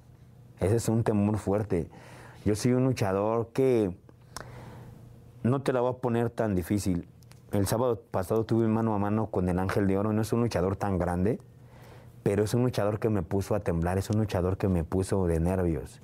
Ese 0.60 0.76
es 0.76 0.88
un 0.88 1.04
temor 1.04 1.38
fuerte. 1.38 1.88
Yo 2.44 2.56
soy 2.56 2.72
un 2.72 2.84
luchador 2.84 3.48
que 3.52 3.92
no 5.42 5.62
te 5.62 5.72
la 5.72 5.80
voy 5.80 5.92
a 5.92 5.96
poner 5.96 6.30
tan 6.30 6.54
difícil. 6.54 7.08
El 7.50 7.66
sábado 7.66 8.00
pasado 8.10 8.44
tuve 8.44 8.66
mano 8.68 8.94
a 8.94 8.98
mano 8.98 9.26
con 9.26 9.48
el 9.48 9.58
Ángel 9.58 9.86
de 9.86 9.98
Oro. 9.98 10.12
No 10.12 10.22
es 10.22 10.32
un 10.32 10.40
luchador 10.40 10.76
tan 10.76 10.98
grande, 10.98 11.38
pero 12.22 12.44
es 12.44 12.54
un 12.54 12.62
luchador 12.62 12.98
que 12.98 13.10
me 13.10 13.22
puso 13.22 13.54
a 13.54 13.60
temblar, 13.60 13.98
es 13.98 14.08
un 14.10 14.18
luchador 14.18 14.56
que 14.56 14.68
me 14.68 14.84
puso 14.84 15.26
de 15.26 15.40
nervios. 15.40 16.00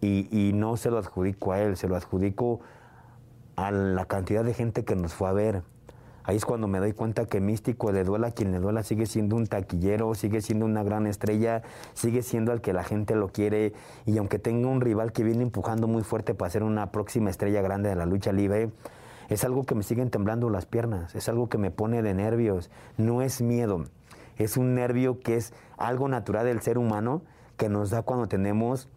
Y, 0.00 0.28
y 0.30 0.52
no 0.52 0.76
se 0.76 0.90
lo 0.90 0.98
adjudico 0.98 1.52
a 1.52 1.60
él, 1.60 1.76
se 1.76 1.88
lo 1.88 1.96
adjudico 1.96 2.60
a 3.56 3.70
la 3.70 4.04
cantidad 4.04 4.44
de 4.44 4.54
gente 4.54 4.84
que 4.84 4.94
nos 4.94 5.14
fue 5.14 5.28
a 5.28 5.32
ver. 5.32 5.62
Ahí 6.26 6.36
es 6.36 6.44
cuando 6.44 6.66
me 6.66 6.80
doy 6.80 6.92
cuenta 6.92 7.26
que 7.26 7.40
Místico 7.40 7.92
le 7.92 8.02
duela 8.02 8.28
a 8.28 8.30
quien 8.32 8.50
le 8.50 8.58
duela, 8.58 8.82
sigue 8.82 9.06
siendo 9.06 9.36
un 9.36 9.46
taquillero, 9.46 10.12
sigue 10.16 10.40
siendo 10.40 10.66
una 10.66 10.82
gran 10.82 11.06
estrella, 11.06 11.62
sigue 11.94 12.22
siendo 12.22 12.50
al 12.50 12.60
que 12.60 12.72
la 12.72 12.82
gente 12.82 13.14
lo 13.14 13.28
quiere. 13.28 13.72
Y 14.06 14.18
aunque 14.18 14.40
tenga 14.40 14.66
un 14.66 14.80
rival 14.80 15.12
que 15.12 15.22
viene 15.22 15.44
empujando 15.44 15.86
muy 15.86 16.02
fuerte 16.02 16.34
para 16.34 16.50
ser 16.50 16.64
una 16.64 16.90
próxima 16.90 17.30
estrella 17.30 17.62
grande 17.62 17.90
de 17.90 17.94
la 17.94 18.06
lucha 18.06 18.32
libre, 18.32 18.72
es 19.28 19.44
algo 19.44 19.64
que 19.64 19.76
me 19.76 19.84
siguen 19.84 20.10
temblando 20.10 20.50
las 20.50 20.66
piernas, 20.66 21.14
es 21.14 21.28
algo 21.28 21.48
que 21.48 21.58
me 21.58 21.70
pone 21.70 22.02
de 22.02 22.12
nervios. 22.12 22.70
No 22.96 23.22
es 23.22 23.40
miedo, 23.40 23.84
es 24.36 24.56
un 24.56 24.74
nervio 24.74 25.20
que 25.20 25.36
es 25.36 25.52
algo 25.76 26.08
natural 26.08 26.44
del 26.44 26.60
ser 26.60 26.76
humano 26.76 27.22
que 27.56 27.68
nos 27.68 27.90
da 27.90 28.02
cuando 28.02 28.26
tenemos 28.26 28.88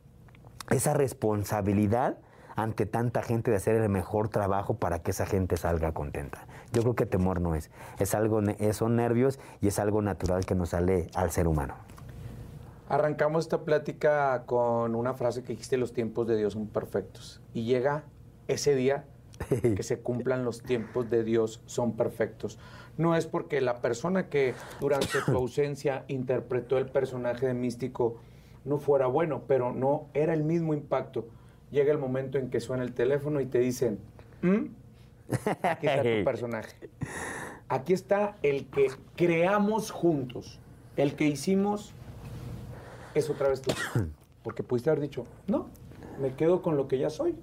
esa 0.71 0.95
responsabilidad 0.95 2.17
ante 2.61 2.85
tanta 2.85 3.21
gente 3.21 3.51
de 3.51 3.57
hacer 3.57 3.75
el 3.75 3.89
mejor 3.89 4.29
trabajo 4.29 4.75
para 4.75 4.99
que 4.99 5.11
esa 5.11 5.25
gente 5.25 5.55
salga 5.57 5.93
contenta. 5.93 6.45
Yo 6.73 6.81
creo 6.81 6.95
que 6.95 7.05
temor 7.05 7.39
no 7.41 7.55
es, 7.55 7.71
es 7.99 8.13
algo, 8.15 8.41
es- 8.41 8.75
son 8.77 8.95
nervios 8.95 9.39
y 9.61 9.67
es 9.67 9.79
algo 9.79 10.01
natural 10.01 10.45
que 10.45 10.55
nos 10.55 10.69
sale 10.69 11.07
al 11.15 11.31
ser 11.31 11.47
humano. 11.47 11.75
Arrancamos 12.89 13.45
esta 13.45 13.59
plática 13.61 14.43
con 14.45 14.95
una 14.95 15.13
frase 15.13 15.43
que 15.43 15.49
dijiste, 15.53 15.77
los 15.77 15.93
tiempos 15.93 16.27
de 16.27 16.37
Dios 16.37 16.53
son 16.53 16.67
perfectos. 16.67 17.39
Y 17.53 17.63
llega 17.65 18.03
ese 18.47 18.75
día 18.75 19.05
que 19.75 19.83
se 19.83 19.99
cumplan 19.99 20.43
los 20.43 20.61
tiempos 20.63 21.09
de 21.09 21.23
Dios 21.23 21.61
son 21.65 21.93
perfectos. 21.95 22.57
No 22.97 23.15
es 23.15 23.27
porque 23.27 23.61
la 23.61 23.77
persona 23.77 24.27
que 24.27 24.53
durante 24.81 25.21
tu 25.25 25.31
ausencia 25.37 26.03
interpretó 26.07 26.77
el 26.77 26.87
personaje 26.87 27.45
de 27.47 27.53
místico 27.53 28.15
no 28.65 28.79
fuera 28.79 29.07
bueno, 29.07 29.43
pero 29.47 29.71
no 29.71 30.07
era 30.13 30.33
el 30.33 30.43
mismo 30.43 30.73
impacto. 30.73 31.25
Llega 31.71 31.91
el 31.91 31.97
momento 31.97 32.37
en 32.37 32.49
que 32.49 32.59
suena 32.59 32.83
el 32.83 32.93
teléfono 32.93 33.39
y 33.41 33.45
te 33.45 33.59
dicen, 33.59 33.99
"¿Mm? 34.41 34.65
aquí 35.63 35.87
está 35.87 36.01
tu 36.01 36.23
personaje. 36.25 36.89
Aquí 37.67 37.93
está 37.93 38.35
el 38.41 38.65
que 38.65 38.87
creamos 39.15 39.91
juntos, 39.91 40.59
el 40.97 41.15
que 41.15 41.25
hicimos 41.25 41.93
es 43.13 43.29
otra 43.29 43.49
vez 43.49 43.61
tú. 43.61 43.71
Porque 44.43 44.63
pudiste 44.63 44.89
haber 44.89 45.01
dicho, 45.01 45.25
no, 45.47 45.67
me 46.19 46.33
quedo 46.33 46.61
con 46.61 46.77
lo 46.77 46.87
que 46.87 46.97
ya 46.97 47.09
soy. 47.09 47.35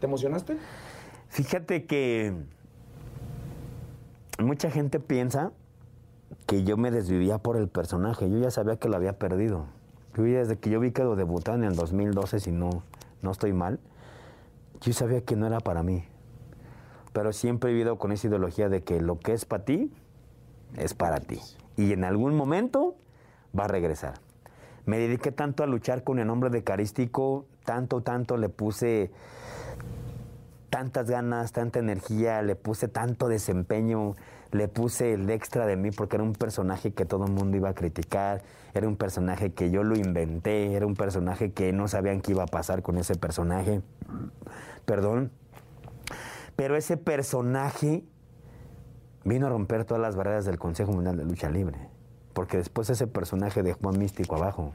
¿Te 0.00 0.06
emocionaste? 0.06 0.56
Fíjate 1.28 1.86
que 1.86 2.34
mucha 4.38 4.70
gente 4.70 4.98
piensa 5.00 5.52
que 6.46 6.64
yo 6.64 6.76
me 6.76 6.90
desvivía 6.90 7.38
por 7.38 7.56
el 7.56 7.68
personaje. 7.68 8.28
Yo 8.30 8.38
ya 8.38 8.50
sabía 8.50 8.76
que 8.76 8.88
lo 8.88 8.96
había 8.96 9.18
perdido. 9.18 9.66
Yo 10.16 10.24
desde 10.24 10.58
que 10.58 10.70
yo 10.70 10.80
vi 10.80 10.90
que 10.90 11.04
lo 11.04 11.16
debutaron 11.16 11.62
en 11.62 11.70
el 11.70 11.76
2012, 11.76 12.40
si 12.40 12.52
no, 12.52 12.82
no 13.22 13.30
estoy 13.30 13.52
mal, 13.52 13.78
yo 14.80 14.92
sabía 14.92 15.24
que 15.24 15.36
no 15.36 15.46
era 15.46 15.60
para 15.60 15.82
mí. 15.82 16.04
Pero 17.12 17.32
siempre 17.32 17.70
he 17.70 17.72
vivido 17.72 17.98
con 17.98 18.12
esa 18.12 18.28
ideología 18.28 18.68
de 18.68 18.82
que 18.82 19.00
lo 19.00 19.18
que 19.18 19.32
es 19.32 19.44
para 19.44 19.64
ti, 19.64 19.92
es 20.76 20.94
para 20.94 21.20
ti. 21.20 21.40
Y 21.76 21.92
en 21.92 22.04
algún 22.04 22.36
momento 22.36 22.96
va 23.58 23.64
a 23.64 23.68
regresar. 23.68 24.14
Me 24.86 24.98
dediqué 24.98 25.32
tanto 25.32 25.62
a 25.62 25.66
luchar 25.66 26.04
con 26.04 26.18
el 26.18 26.26
nombre 26.26 26.50
de 26.50 26.64
Carístico, 26.64 27.46
tanto, 27.64 28.00
tanto 28.02 28.36
le 28.36 28.48
puse 28.48 29.10
tantas 30.70 31.10
ganas, 31.10 31.52
tanta 31.52 31.78
energía, 31.78 32.42
le 32.42 32.56
puse 32.56 32.88
tanto 32.88 33.28
desempeño, 33.28 34.14
le 34.52 34.68
puse 34.68 35.12
el 35.12 35.28
extra 35.30 35.66
de 35.66 35.76
mí 35.76 35.90
porque 35.90 36.16
era 36.16 36.24
un 36.24 36.32
personaje 36.32 36.92
que 36.92 37.04
todo 37.04 37.26
el 37.26 37.32
mundo 37.32 37.56
iba 37.56 37.68
a 37.68 37.74
criticar, 37.74 38.42
era 38.74 38.88
un 38.88 38.96
personaje 38.96 39.52
que 39.52 39.70
yo 39.70 39.82
lo 39.82 39.96
inventé, 39.96 40.74
era 40.74 40.86
un 40.86 40.94
personaje 40.94 41.52
que 41.52 41.72
no 41.72 41.88
sabían 41.88 42.20
qué 42.20 42.32
iba 42.32 42.44
a 42.44 42.46
pasar 42.46 42.82
con 42.82 42.98
ese 42.98 43.14
personaje. 43.14 43.82
Perdón. 44.84 45.30
Pero 46.56 46.76
ese 46.76 46.96
personaje 46.96 48.04
vino 49.24 49.46
a 49.46 49.50
romper 49.50 49.84
todas 49.84 50.00
las 50.00 50.16
barreras 50.16 50.44
del 50.44 50.58
Consejo 50.58 50.92
Mundial 50.92 51.16
de 51.16 51.24
Lucha 51.24 51.50
Libre. 51.50 51.78
Porque 52.32 52.58
después 52.58 52.90
ese 52.90 53.06
personaje 53.06 53.62
dejó 53.62 53.88
a 53.88 53.92
Místico 53.92 54.36
abajo. 54.36 54.74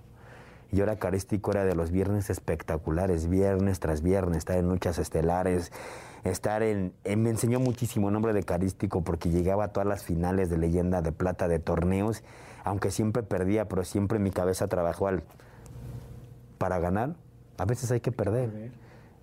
Y 0.71 0.79
ahora 0.79 0.97
Carístico 0.97 1.51
era 1.51 1.63
de 1.65 1.75
los 1.75 1.91
viernes 1.91 2.29
espectaculares, 2.29 3.29
viernes 3.29 3.79
tras 3.79 4.01
viernes, 4.01 4.39
estar 4.39 4.57
en 4.57 4.67
luchas 4.67 4.97
estelares, 4.97 5.71
estar 6.23 6.63
en... 6.63 6.93
me 7.03 7.29
enseñó 7.29 7.59
muchísimo 7.59 8.07
el 8.07 8.13
nombre 8.13 8.33
de 8.33 8.43
Carístico 8.43 9.03
porque 9.03 9.29
llegaba 9.29 9.65
a 9.65 9.67
todas 9.69 9.87
las 9.87 10.03
finales 10.03 10.49
de 10.49 10.57
leyenda 10.57 11.01
de 11.01 11.11
plata 11.11 11.47
de 11.47 11.59
torneos, 11.59 12.23
aunque 12.63 12.91
siempre 12.91 13.23
perdía, 13.23 13.67
pero 13.67 13.83
siempre 13.83 14.19
mi 14.19 14.31
cabeza 14.31 14.67
trabajó 14.67 15.07
al... 15.07 15.23
Para 16.57 16.79
ganar, 16.79 17.15
a 17.57 17.65
veces 17.65 17.91
hay 17.91 17.99
que 17.99 18.11
perder. 18.11 18.71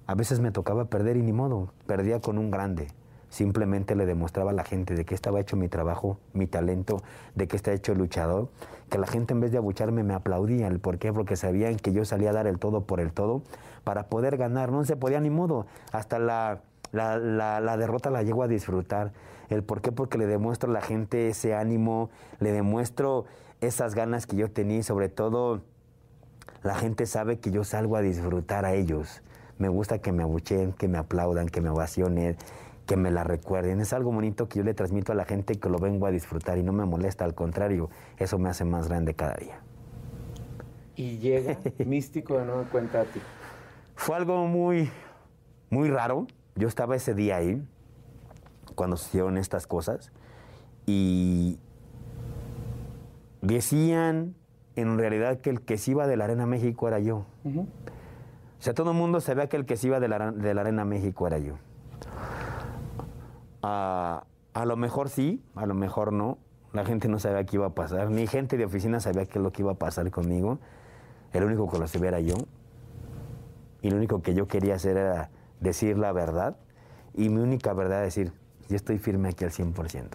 A 0.06 0.14
veces 0.14 0.40
me 0.40 0.50
tocaba 0.50 0.86
perder 0.86 1.16
y 1.16 1.22
ni 1.22 1.32
modo, 1.32 1.72
perdía 1.86 2.20
con 2.20 2.38
un 2.38 2.50
grande. 2.50 2.88
Simplemente 3.32 3.96
le 3.96 4.04
demostraba 4.04 4.50
a 4.50 4.52
la 4.52 4.62
gente 4.62 4.94
de 4.94 5.06
qué 5.06 5.14
estaba 5.14 5.40
hecho 5.40 5.56
mi 5.56 5.66
trabajo, 5.68 6.18
mi 6.34 6.46
talento, 6.46 7.02
de 7.34 7.48
qué 7.48 7.56
está 7.56 7.72
hecho 7.72 7.92
el 7.92 7.98
luchador, 7.98 8.50
que 8.90 8.98
la 8.98 9.06
gente 9.06 9.32
en 9.32 9.40
vez 9.40 9.50
de 9.52 9.56
abucharme 9.56 10.02
me 10.02 10.12
aplaudía. 10.12 10.66
¿El 10.66 10.80
por 10.80 10.98
qué? 10.98 11.14
Porque 11.14 11.34
sabían 11.36 11.76
que 11.76 11.94
yo 11.94 12.04
salía 12.04 12.28
a 12.28 12.32
dar 12.34 12.46
el 12.46 12.58
todo 12.58 12.82
por 12.84 13.00
el 13.00 13.10
todo 13.10 13.40
para 13.84 14.08
poder 14.08 14.36
ganar. 14.36 14.70
No 14.70 14.84
se 14.84 14.96
podía 14.96 15.18
ni 15.18 15.30
modo. 15.30 15.64
Hasta 15.92 16.18
la, 16.18 16.60
la, 16.92 17.16
la- 17.16 17.60
la 17.60 17.76
derrota 17.78 18.10
la 18.10 18.22
llego 18.22 18.42
a 18.42 18.48
disfrutar. 18.48 19.12
¿El 19.48 19.62
por 19.64 19.80
qué? 19.80 19.92
Porque 19.92 20.18
le 20.18 20.26
demuestro 20.26 20.68
a 20.68 20.74
la 20.74 20.82
gente 20.82 21.28
ese 21.28 21.54
ánimo, 21.54 22.10
le 22.38 22.52
demuestro 22.52 23.24
esas 23.62 23.94
ganas 23.94 24.26
que 24.26 24.36
yo 24.36 24.50
tenía 24.50 24.76
y 24.76 24.82
sobre 24.82 25.08
todo 25.08 25.62
la 26.62 26.74
gente 26.74 27.06
sabe 27.06 27.38
que 27.38 27.50
yo 27.50 27.64
salgo 27.64 27.96
a 27.96 28.02
disfrutar 28.02 28.66
a 28.66 28.74
ellos. 28.74 29.22
Me 29.58 29.68
gusta 29.68 30.00
que 30.00 30.12
me 30.12 30.22
abucheen, 30.22 30.74
que 30.74 30.86
me 30.86 30.98
aplaudan, 30.98 31.48
que 31.48 31.62
me 31.62 31.70
ovacionen, 31.70 32.36
que 32.92 32.96
me 32.98 33.10
la 33.10 33.24
recuerden. 33.24 33.80
Es 33.80 33.94
algo 33.94 34.12
bonito 34.12 34.50
que 34.50 34.58
yo 34.58 34.64
le 34.64 34.74
transmito 34.74 35.12
a 35.12 35.14
la 35.14 35.24
gente 35.24 35.58
que 35.58 35.70
lo 35.70 35.78
vengo 35.78 36.04
a 36.04 36.10
disfrutar 36.10 36.58
y 36.58 36.62
no 36.62 36.74
me 36.74 36.84
molesta, 36.84 37.24
al 37.24 37.34
contrario, 37.34 37.88
eso 38.18 38.38
me 38.38 38.50
hace 38.50 38.66
más 38.66 38.86
grande 38.86 39.14
cada 39.14 39.32
día. 39.36 39.60
Y 40.94 41.16
llega 41.16 41.56
místico 41.86 42.36
de 42.36 42.44
nuevo 42.44 42.66
cuenta 42.70 43.00
a 43.00 43.04
ti. 43.04 43.18
Fue 43.94 44.14
algo 44.14 44.46
muy, 44.46 44.90
muy 45.70 45.88
raro. 45.88 46.26
Yo 46.54 46.68
estaba 46.68 46.94
ese 46.94 47.14
día 47.14 47.36
ahí, 47.36 47.66
cuando 48.74 48.98
sucedieron 48.98 49.38
estas 49.38 49.66
cosas, 49.66 50.12
y 50.84 51.58
decían 53.40 54.34
en 54.76 54.98
realidad 54.98 55.40
que 55.40 55.48
el 55.48 55.62
que 55.62 55.78
se 55.78 55.92
iba 55.92 56.06
de 56.06 56.18
la 56.18 56.24
Arena 56.24 56.44
México 56.44 56.88
era 56.88 56.98
yo. 56.98 57.24
O 57.46 57.64
sea, 58.58 58.74
todo 58.74 58.90
el 58.90 58.98
mundo 58.98 59.22
sabía 59.22 59.48
que 59.48 59.56
el 59.56 59.64
que 59.64 59.78
se 59.78 59.86
iba 59.86 59.98
de 59.98 60.08
la, 60.08 60.30
de 60.30 60.52
la 60.52 60.60
Arena 60.60 60.84
México 60.84 61.26
era 61.26 61.38
yo. 61.38 61.54
Ah, 63.62 64.24
a 64.54 64.66
lo 64.66 64.76
mejor 64.76 65.08
sí, 65.08 65.42
a 65.54 65.66
lo 65.66 65.74
mejor 65.74 66.12
no. 66.12 66.38
La 66.72 66.84
gente 66.84 67.08
no 67.08 67.18
sabía 67.18 67.44
qué 67.44 67.56
iba 67.56 67.66
a 67.66 67.74
pasar. 67.74 68.10
Ni 68.10 68.26
gente 68.26 68.56
de 68.56 68.64
oficina 68.64 69.00
sabía 69.00 69.26
qué 69.26 69.38
es 69.38 69.42
lo 69.42 69.52
que 69.52 69.62
iba 69.62 69.72
a 69.72 69.76
pasar 69.76 70.10
conmigo. 70.10 70.58
El 71.32 71.44
único 71.44 71.70
que 71.70 71.78
lo 71.78 71.86
sabía 71.86 72.08
era 72.08 72.20
yo. 72.20 72.34
Y 73.82 73.90
lo 73.90 73.96
único 73.96 74.22
que 74.22 74.34
yo 74.34 74.48
quería 74.48 74.74
hacer 74.74 74.96
era 74.96 75.30
decir 75.60 75.98
la 75.98 76.12
verdad. 76.12 76.56
Y 77.14 77.28
mi 77.28 77.40
única 77.40 77.72
verdad 77.72 78.04
es 78.04 78.14
decir, 78.14 78.32
yo 78.68 78.76
estoy 78.76 78.98
firme 78.98 79.28
aquí 79.30 79.44
al 79.44 79.50
100%. 79.50 80.08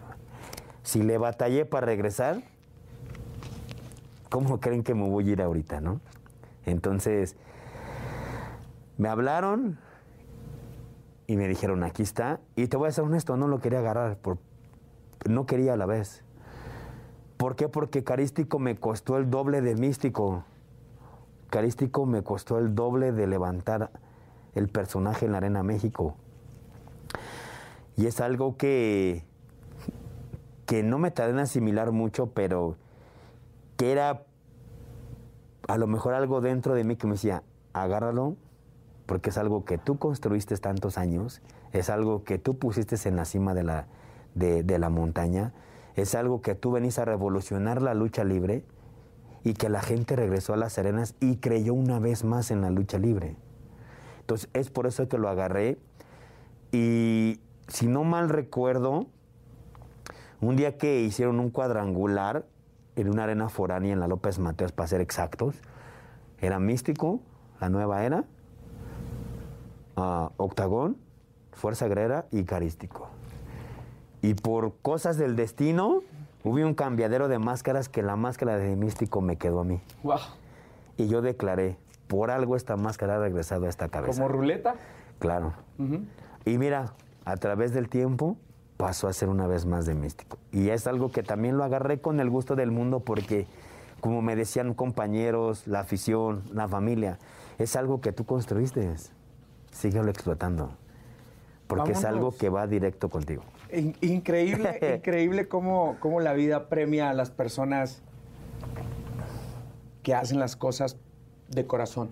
Si 0.84 1.04
le 1.04 1.18
batallé 1.18 1.66
para 1.66 1.86
regresar, 1.86 2.42
¿cómo 4.30 4.60
creen 4.60 4.84
que 4.84 4.96
me 4.96 5.08
voy 5.08 5.30
a 5.30 5.32
ir 5.34 5.42
ahorita, 5.42 5.80
no? 5.82 6.00
Entonces, 6.66 7.36
me 8.98 9.10
hablaron 9.10 9.78
y 11.28 11.36
me 11.36 11.48
dijeron, 11.48 11.84
aquí 11.84 12.04
está. 12.04 12.40
Y 12.56 12.68
te 12.68 12.78
voy 12.78 12.88
a 12.88 12.92
ser 12.92 13.04
honesto, 13.04 13.36
no 13.36 13.50
lo 13.50 13.60
quería 13.60 13.80
agarrar, 13.80 14.18
por, 14.18 14.38
no 15.30 15.46
quería 15.46 15.74
a 15.74 15.78
la 15.78 15.86
vez. 15.86 16.24
¿Por 17.36 17.56
qué? 17.56 17.68
Porque 17.68 18.04
Carístico 18.04 18.60
me 18.60 18.78
costó 18.78 19.18
el 19.18 19.30
doble 19.30 19.62
de 19.62 19.76
místico. 19.76 20.46
Carístico 21.50 22.06
me 22.06 22.24
costó 22.24 22.58
el 22.58 22.74
doble 22.74 23.12
de 23.12 23.28
levantar 23.28 23.92
el 24.56 24.70
personaje 24.70 25.26
en 25.26 25.34
la 25.34 25.40
Arena 25.40 25.63
México. 25.63 26.16
Y 27.98 28.06
es 28.06 28.22
algo 28.22 28.58
que, 28.58 29.26
que 30.66 30.82
no 30.82 30.98
me 30.98 31.12
tardé 31.12 31.34
en 31.34 31.40
asimilar 31.40 31.92
mucho, 31.92 32.28
pero 32.28 32.78
que 33.76 33.92
era 33.92 34.24
a 35.68 35.78
lo 35.78 35.88
mejor 35.88 36.13
algo 36.13 36.40
dentro 36.42 36.74
de 36.74 36.84
mí 36.86 36.96
que 36.96 37.06
me 37.06 37.13
decía, 37.13 37.44
agárralo, 37.74 38.38
porque 39.08 39.32
es 39.32 39.38
algo 39.38 39.65
que 39.65 39.80
tú 39.80 39.98
construiste 39.98 40.56
tantos 40.58 40.98
años, 40.98 41.41
es 41.72 41.89
algo 41.89 42.24
que 42.24 42.38
tú 42.38 42.60
pusiste 42.60 42.96
en 43.08 43.15
la 43.15 43.26
cima 43.26 43.54
de 43.56 43.63
la, 43.63 43.88
de, 44.36 44.78
la 44.78 44.89
montaña, 44.89 45.54
es 45.96 46.13
algo 46.13 46.41
que 46.41 46.54
tú 46.54 46.72
venís 46.72 47.00
a 47.00 47.06
revolucionar 47.06 47.82
la 47.82 47.96
lucha 47.96 48.24
libre 48.24 48.63
y 49.43 49.54
que 49.54 49.70
la 49.70 49.82
gente 49.82 50.15
regresó 50.15 50.54
a 50.54 50.58
las 50.58 50.78
arenas 50.78 51.15
y 51.22 51.38
creyó 51.38 51.74
una 51.74 52.00
vez 52.00 52.26
más 52.26 52.52
en 52.52 52.62
la 52.62 52.70
lucha 52.70 53.00
libre. 53.00 53.38
Entonces 54.20 54.50
es 54.54 54.70
por 54.70 54.86
eso 54.86 55.08
que 55.08 55.17
lo 55.17 55.30
agarré 55.30 55.78
y 56.74 57.39
si 57.70 57.88
no 57.88 58.04
mal 58.04 58.28
recuerdo, 58.28 59.08
un 60.41 60.58
día 60.58 60.78
que 60.78 61.02
hicieron 61.02 61.39
un 61.39 61.50
cuadrangular 61.50 62.46
en 62.98 63.10
una 63.10 63.24
arena 63.24 63.48
foránea 63.48 63.93
en 63.93 64.02
la 64.02 64.08
López 64.08 64.38
Mateos, 64.38 64.74
para 64.74 64.88
ser 64.88 65.00
exactos, 65.00 65.56
era 66.39 66.60
Místico, 66.60 67.22
la 67.62 67.70
nueva 67.70 68.04
era, 68.04 68.26
ah, 69.98 70.32
Octagón, 70.38 70.98
Fuerza 71.52 71.88
Guerrera 71.88 72.26
y 72.32 72.44
Carístico. 72.46 73.10
Y 74.22 74.34
por 74.34 74.74
cosas 74.82 75.18
del 75.18 75.36
destino, 75.36 76.02
hubo 76.44 76.56
un 76.56 76.74
cambiadero 76.74 77.28
de 77.28 77.40
máscaras 77.40 77.90
que 77.90 78.02
la 78.02 78.16
máscara 78.16 78.58
de 78.58 78.76
Místico 78.76 79.22
me 79.22 79.38
quedó 79.38 79.62
a 79.62 79.64
mí. 79.64 79.82
Wow. 80.04 80.20
Y 80.98 81.08
yo 81.08 81.22
declaré, 81.22 81.78
por 82.08 82.32
algo 82.32 82.56
esta 82.56 82.78
máscara 82.78 83.16
ha 83.16 83.20
regresado 83.20 83.66
a 83.66 83.70
esta 83.70 83.90
cabeza. 83.90 84.22
Como 84.22 84.28
ruleta. 84.28 84.76
Claro. 85.20 85.54
Y 86.46 86.58
mira, 86.58 86.94
a 87.26 87.38
través 87.38 87.74
del 87.74 87.90
tiempo 87.90 88.38
pasó 88.78 89.08
a 89.08 89.14
ser 89.14 89.30
una 89.30 89.48
vez 89.48 89.66
más 89.66 89.86
de 89.86 89.96
místico. 89.96 90.38
Y 90.52 90.70
es 90.70 90.88
algo 90.88 91.12
que 91.12 91.24
también 91.24 91.58
lo 91.58 91.64
agarré 91.64 92.00
con 92.00 92.20
el 92.20 92.30
gusto 92.30 92.56
del 92.56 92.72
mundo 92.72 93.02
porque, 93.02 93.48
como 94.00 94.22
me 94.22 94.36
decían 94.36 94.74
compañeros, 94.74 95.68
la 95.68 95.82
afición, 95.82 96.44
la 96.54 96.68
familia, 96.68 97.20
es 97.58 97.76
algo 97.76 98.02
que 98.02 98.12
tú 98.12 98.26
construiste. 98.26 98.94
Síguelo 99.78 100.10
explotando. 100.10 100.72
Porque 101.68 101.92
es 101.92 102.04
algo 102.06 102.36
que 102.36 102.50
va 102.50 102.66
directo 102.66 103.10
contigo. 103.10 103.44
In- 103.72 103.96
Increíble, 104.02 104.80
increíble 104.98 105.48
cómo, 105.48 105.98
cómo 106.00 106.20
la 106.20 106.34
vida 106.34 106.68
premia 106.70 107.10
a 107.10 107.13
las 107.13 107.30
personas 107.30 108.02
que 110.02 110.16
hacen 110.16 110.40
las 110.40 110.56
cosas 110.56 110.98
de 111.50 111.68
corazón, 111.68 112.10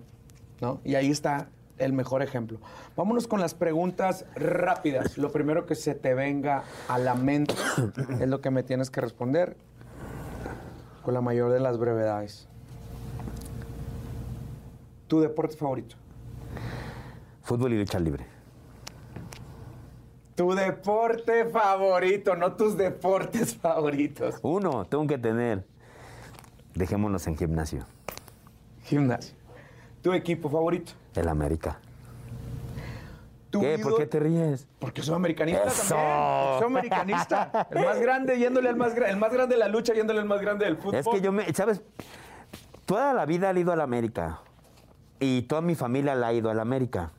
¿no? 0.60 0.80
Y 0.84 0.94
ahí 0.94 1.10
está 1.10 1.48
el 1.78 1.92
mejor 1.92 2.22
ejemplo. 2.22 2.58
Vámonos 2.96 3.26
con 3.26 3.40
las 3.40 3.54
preguntas 3.54 4.26
rápidas. 4.34 5.16
Lo 5.18 5.32
primero 5.32 5.66
que 5.66 5.74
se 5.74 5.94
te 5.94 6.14
venga 6.14 6.62
a 6.88 6.98
la 6.98 7.14
mente 7.14 7.54
es 8.20 8.28
lo 8.28 8.40
que 8.40 8.50
me 8.50 8.62
tienes 8.62 8.90
que 8.90 9.00
responder 9.00 9.56
con 11.02 11.14
la 11.14 11.20
mayor 11.22 11.50
de 11.52 11.60
las 11.60 11.78
brevedades. 11.78 12.46
¿Tu 15.08 15.20
deporte 15.20 15.56
favorito? 15.56 15.96
Fútbol 17.46 17.74
y 17.74 17.78
lucha 17.78 18.00
libre. 18.00 18.26
Tu 20.34 20.52
deporte 20.52 21.44
favorito, 21.44 22.34
no 22.34 22.54
tus 22.54 22.76
deportes 22.76 23.56
favoritos. 23.62 24.34
Uno, 24.42 24.84
tengo 24.84 25.06
que 25.06 25.16
tener. 25.16 25.64
Dejémonos 26.74 27.24
en 27.28 27.36
gimnasio. 27.36 27.86
Gimnasio. 28.82 29.36
¿Tu 30.02 30.12
equipo 30.12 30.50
favorito? 30.50 30.90
El 31.14 31.28
América. 31.28 31.78
¿Tu 33.50 33.60
¿Qué? 33.60 33.78
¿Por 33.78 33.96
qué 33.96 34.06
te 34.06 34.18
ríes? 34.18 34.66
Porque 34.80 35.02
soy 35.02 35.14
americanista 35.14 35.68
¡Eso! 35.68 35.94
también. 35.94 36.58
Soy 36.58 36.66
americanista. 36.66 37.68
El 37.70 37.84
más 37.84 38.00
grande 38.00 38.38
yéndole 38.40 38.68
al 38.70 38.76
más 38.76 38.92
grande. 38.92 39.12
El 39.12 39.20
más 39.20 39.32
grande 39.32 39.54
de 39.54 39.60
la 39.60 39.68
lucha 39.68 39.94
yéndole 39.94 40.18
al 40.18 40.26
más 40.26 40.40
grande 40.40 40.64
del 40.64 40.78
fútbol. 40.78 40.96
Es 40.96 41.06
que 41.06 41.20
yo 41.20 41.30
me, 41.30 41.44
¿sabes? 41.54 41.80
Toda 42.86 43.14
la 43.14 43.24
vida 43.24 43.52
he 43.52 43.60
ido 43.60 43.72
a 43.72 43.76
la 43.76 43.84
América. 43.84 44.40
Y 45.20 45.42
toda 45.42 45.60
mi 45.60 45.76
familia 45.76 46.16
la 46.16 46.26
ha 46.26 46.32
ido 46.32 46.50
a 46.50 46.54
la 46.54 46.62
América. 46.62 47.12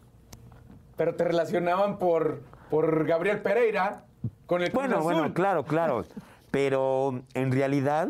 Pero 0.98 1.16
te 1.16 1.24
relacionaban 1.24 1.98
por, 2.00 2.42
por 2.70 3.06
Gabriel 3.06 3.42
Pereira 3.42 4.04
con 4.46 4.62
el 4.62 4.72
Cruz 4.72 4.82
Bueno, 4.84 4.98
Azul. 4.98 5.14
bueno, 5.14 5.34
claro, 5.34 5.64
claro. 5.64 6.04
Pero 6.52 7.22
en 7.34 7.52
realidad, 7.52 8.10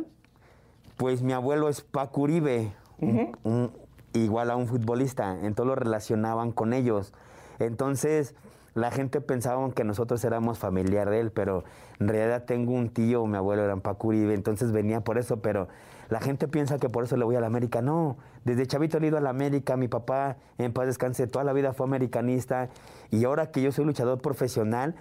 pues 0.95 1.21
mi 1.21 1.33
abuelo 1.33 1.69
es 1.69 1.81
Paco 1.81 2.21
Uribe, 2.21 2.71
un- 2.99 3.37
un- 3.43 3.71
igual 4.13 4.49
a 4.51 4.55
un 4.55 4.67
futbolista. 4.67 5.31
Entonces 5.43 5.65
lo 5.67 5.75
relacionaban 5.75 6.51
con 6.51 6.73
ellos. 6.73 7.13
Entonces, 7.59 8.35
la 8.73 8.91
gente 8.91 9.21
pensaba 9.21 9.69
que 9.71 9.83
nosotros 9.83 10.23
éramos 10.23 10.59
familiar 10.59 11.09
de 11.09 11.19
él, 11.19 11.31
pero 11.31 11.63
en 11.99 12.07
realidad 12.07 12.45
tengo 12.45 12.73
un 12.73 12.89
tío, 12.89 13.25
mi 13.25 13.35
abuelo 13.37 13.63
era 13.65 13.75
Paco 13.77 14.09
Uribe, 14.09 14.33
entonces 14.35 14.71
venía 14.71 15.01
por 15.01 15.17
eso, 15.17 15.37
pero 15.41 15.67
la 16.09 16.21
gente 16.21 16.47
piensa 16.47 16.77
que 16.77 16.89
por 16.89 17.03
eso 17.03 17.17
le 17.17 17.25
voy 17.25 17.35
a 17.35 17.41
la 17.41 17.47
América. 17.47 17.81
No, 17.81 18.17
desde 18.45 18.65
chavito 18.65 18.97
he 18.97 19.07
ido 19.07 19.17
a 19.17 19.21
la 19.21 19.29
América, 19.29 19.77
mi 19.77 19.87
papá 19.87 20.37
en 20.57 20.71
paz 20.73 20.87
descanse, 20.87 21.27
toda 21.27 21.43
la 21.43 21.53
vida 21.53 21.73
fue 21.73 21.85
americanista 21.85 22.69
y 23.11 23.25
ahora 23.25 23.51
que 23.51 23.61
yo 23.61 23.71
soy 23.71 23.85
luchador 23.85 24.21
profesional, 24.21 24.95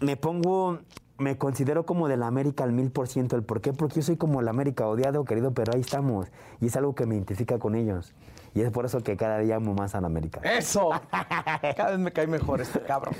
me 0.00 0.16
pongo, 0.16 0.78
me 1.18 1.36
considero 1.36 1.84
como 1.84 2.08
de 2.08 2.16
la 2.16 2.26
América 2.26 2.64
al 2.64 2.72
mil 2.72 2.90
por 2.90 3.08
ciento. 3.08 3.36
¿El 3.36 3.42
por 3.42 3.60
qué? 3.60 3.72
Porque 3.72 3.96
yo 3.96 4.02
soy 4.02 4.16
como 4.16 4.42
la 4.42 4.50
América 4.50 4.86
odiado, 4.86 5.24
querido, 5.24 5.52
pero 5.52 5.72
ahí 5.74 5.80
estamos. 5.80 6.28
Y 6.60 6.66
es 6.66 6.76
algo 6.76 6.94
que 6.94 7.06
me 7.06 7.14
identifica 7.14 7.58
con 7.58 7.74
ellos. 7.74 8.14
Y 8.54 8.60
es 8.60 8.70
por 8.70 8.84
eso 8.84 9.02
que 9.02 9.16
cada 9.16 9.38
día 9.38 9.56
amo 9.56 9.74
más 9.74 9.94
a 9.94 10.00
la 10.00 10.08
América. 10.08 10.40
¡Eso! 10.42 10.90
Cada 11.10 11.90
vez 11.90 11.98
me 11.98 12.12
cae 12.12 12.26
mejor 12.26 12.60
este 12.60 12.80
cabrón. 12.82 13.14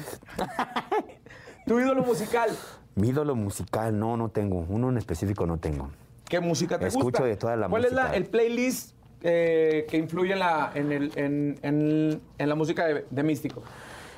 ¿Tu 1.67 1.81
ídolo 1.81 2.03
musical? 2.03 2.51
Mi 2.97 3.09
ídolo 3.09 3.35
musical, 3.35 3.99
no, 3.99 4.19
no 4.19 4.29
tengo. 4.29 4.67
Uno 4.69 4.91
en 4.91 4.99
específico 4.99 5.47
no 5.47 5.57
tengo. 5.57 5.89
¿Qué 6.33 6.41
música 6.41 6.79
te 6.79 6.87
Escucho 6.87 7.05
gusta? 7.05 7.25
de 7.25 7.37
toda 7.37 7.57
la 7.57 7.69
¿Cuál 7.69 7.85
es 7.85 7.93
música. 7.93 8.09
la- 8.09 8.17
el 8.17 8.25
playlist 8.25 8.97
eh, 9.21 9.85
que 9.91 9.99
influye 9.99 10.33
en 10.33 10.39
la, 10.39 10.73
en 10.75 10.91
el- 10.91 11.13
en- 11.19 11.59
en- 11.61 12.23
en 12.39 12.49
la 12.49 12.55
música 12.55 12.87
de, 12.87 13.05
de 13.11 13.23
Místico? 13.23 13.63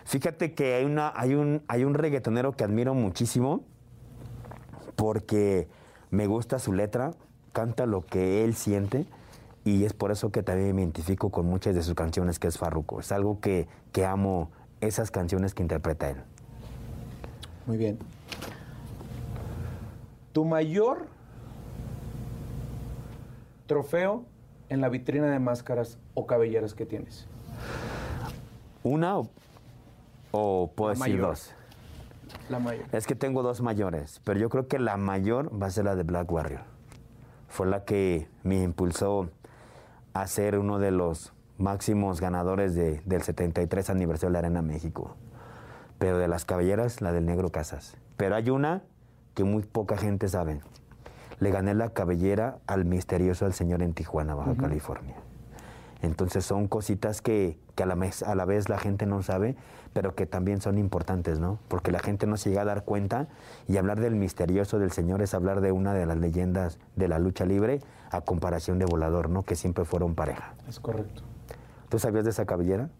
Fíjate 0.05 0.55
que 0.55 0.75
hay, 0.75 0.85
una, 0.85 1.13
hay, 1.17 1.35
un, 1.35 1.63
hay 1.67 1.83
un 1.83 1.95
reggaetonero 1.95 2.53
que 2.53 2.63
admiro 2.63 2.95
muchísimo 2.95 3.63
porque 4.95 5.67
me 6.11 6.29
gusta 6.29 6.61
su 6.61 6.73
letra, 6.73 7.11
canta 7.53 7.85
lo 7.85 8.07
que 8.07 8.45
él 8.45 8.55
siente 8.55 9.07
y 9.65 9.83
es 9.85 9.93
por 9.93 10.13
eso 10.13 10.31
que 10.31 10.45
también 10.45 10.77
me 10.77 10.83
identifico 10.83 11.31
con 11.31 11.47
muchas 11.47 11.75
de 11.75 11.83
sus 11.83 11.95
canciones, 11.97 12.39
que 12.39 12.47
es 12.47 12.59
Farruko. 12.59 13.01
Es 13.01 13.11
algo 13.11 13.41
que, 13.41 13.67
que 13.91 14.05
amo, 14.07 14.53
esas 14.81 15.11
canciones 15.11 15.53
que 15.53 15.63
interpreta 15.63 16.11
él. 16.11 16.19
Muy 17.67 17.77
bien. 17.77 17.99
Tu 20.33 20.45
mayor 20.45 21.09
trofeo 23.67 24.25
en 24.69 24.81
la 24.81 24.89
vitrina 24.89 25.27
de 25.31 25.39
máscaras 25.39 25.99
o 26.15 26.27
cabelleras 26.27 26.75
que 26.75 26.87
tienes. 26.87 27.27
¿Una 28.83 29.19
o, 29.19 29.29
o 30.33 30.71
puedo 30.75 30.93
La 30.95 30.99
decir 30.99 31.15
mayor. 31.15 31.29
dos? 31.31 31.55
La 32.49 32.59
mayor. 32.59 32.85
Es 32.93 33.07
que 33.07 33.15
tengo 33.15 33.43
dos 33.43 33.61
mayores, 33.63 34.21
pero 34.25 34.39
yo 34.41 34.49
creo 34.51 34.69
que 34.69 34.79
la 34.79 34.97
mayor 34.97 35.51
va 35.61 35.67
a 35.69 35.71
ser 35.71 35.85
la 35.85 35.95
de 35.95 36.03
Black 36.03 36.31
Warrior. 36.31 36.61
Fue 37.49 37.67
la 37.67 37.85
que 37.85 38.29
me 38.43 38.63
impulsó 38.63 39.29
a 40.13 40.27
ser 40.27 40.59
uno 40.59 40.79
de 40.79 40.91
los 40.91 41.33
máximos 41.57 42.21
ganadores 42.21 42.75
de- 42.75 43.01
del 43.05 43.23
73 43.23 43.89
aniversario 43.91 44.31
de 44.31 44.33
la 44.35 44.39
Arena 44.41 44.63
México. 44.63 45.15
Pero 45.99 46.19
de 46.19 46.29
las 46.29 46.45
cabelleras, 46.45 47.01
la 47.01 47.13
del 47.13 47.25
Negro 47.27 47.51
Casas. 47.51 47.97
Pero 48.17 48.35
hay 48.35 48.51
una 48.51 48.83
que 49.35 49.45
muy 49.45 49.63
poca 49.63 49.97
gente 49.97 50.29
sabe. 50.29 50.61
Le 51.41 51.51
gané 51.51 51.75
la 51.75 51.91
cabellera 51.91 52.59
al 52.67 52.85
misterioso 52.85 53.45
del 53.45 53.55
señor 53.55 53.83
en 53.83 53.93
Tijuana, 53.95 54.35
Baja 54.35 54.55
California. 54.57 55.15
Entonces 56.03 56.45
son 56.45 56.69
cositas 56.69 57.23
que, 57.23 57.59
que 57.75 57.83
a, 57.83 57.87
la 57.87 57.97
mes- 57.97 58.23
a 58.23 58.35
la 58.35 58.45
vez 58.45 58.69
la 58.69 58.79
gente 58.79 59.07
no 59.07 59.23
sabe, 59.23 59.57
pero 59.95 60.15
que 60.15 60.27
también 60.27 60.61
son 60.61 60.77
importantes, 60.77 61.39
¿no? 61.41 61.59
Porque 61.69 61.93
la 61.93 61.99
gente 62.01 62.27
no 62.27 62.37
se 62.37 62.51
llega 62.51 62.63
a 62.63 62.67
dar 62.67 62.85
cuenta 62.85 63.29
y 63.69 63.77
hablar 63.79 64.01
del 64.01 64.15
misterioso 64.15 64.79
del 64.79 64.91
Señor 64.93 65.23
es 65.23 65.33
hablar 65.35 65.61
de 65.61 65.73
una 65.73 65.95
de 65.95 66.05
las 66.05 66.19
leyendas 66.19 66.79
de 66.97 67.09
la 67.09 67.19
lucha 67.19 67.47
libre 67.47 67.81
a 68.11 68.21
comparación 68.21 68.79
de 68.79 68.85
Volador, 68.85 69.31
¿no? 69.31 69.45
Que 69.45 69.57
siempre 69.57 69.85
fueron 69.85 70.15
pareja. 70.15 70.55
Es 70.69 70.79
correcto. 70.79 71.23
¿Tú 71.89 71.99
sabías 71.99 72.25
de 72.25 72.31
esa 72.31 72.45
cabellera? 72.45 72.91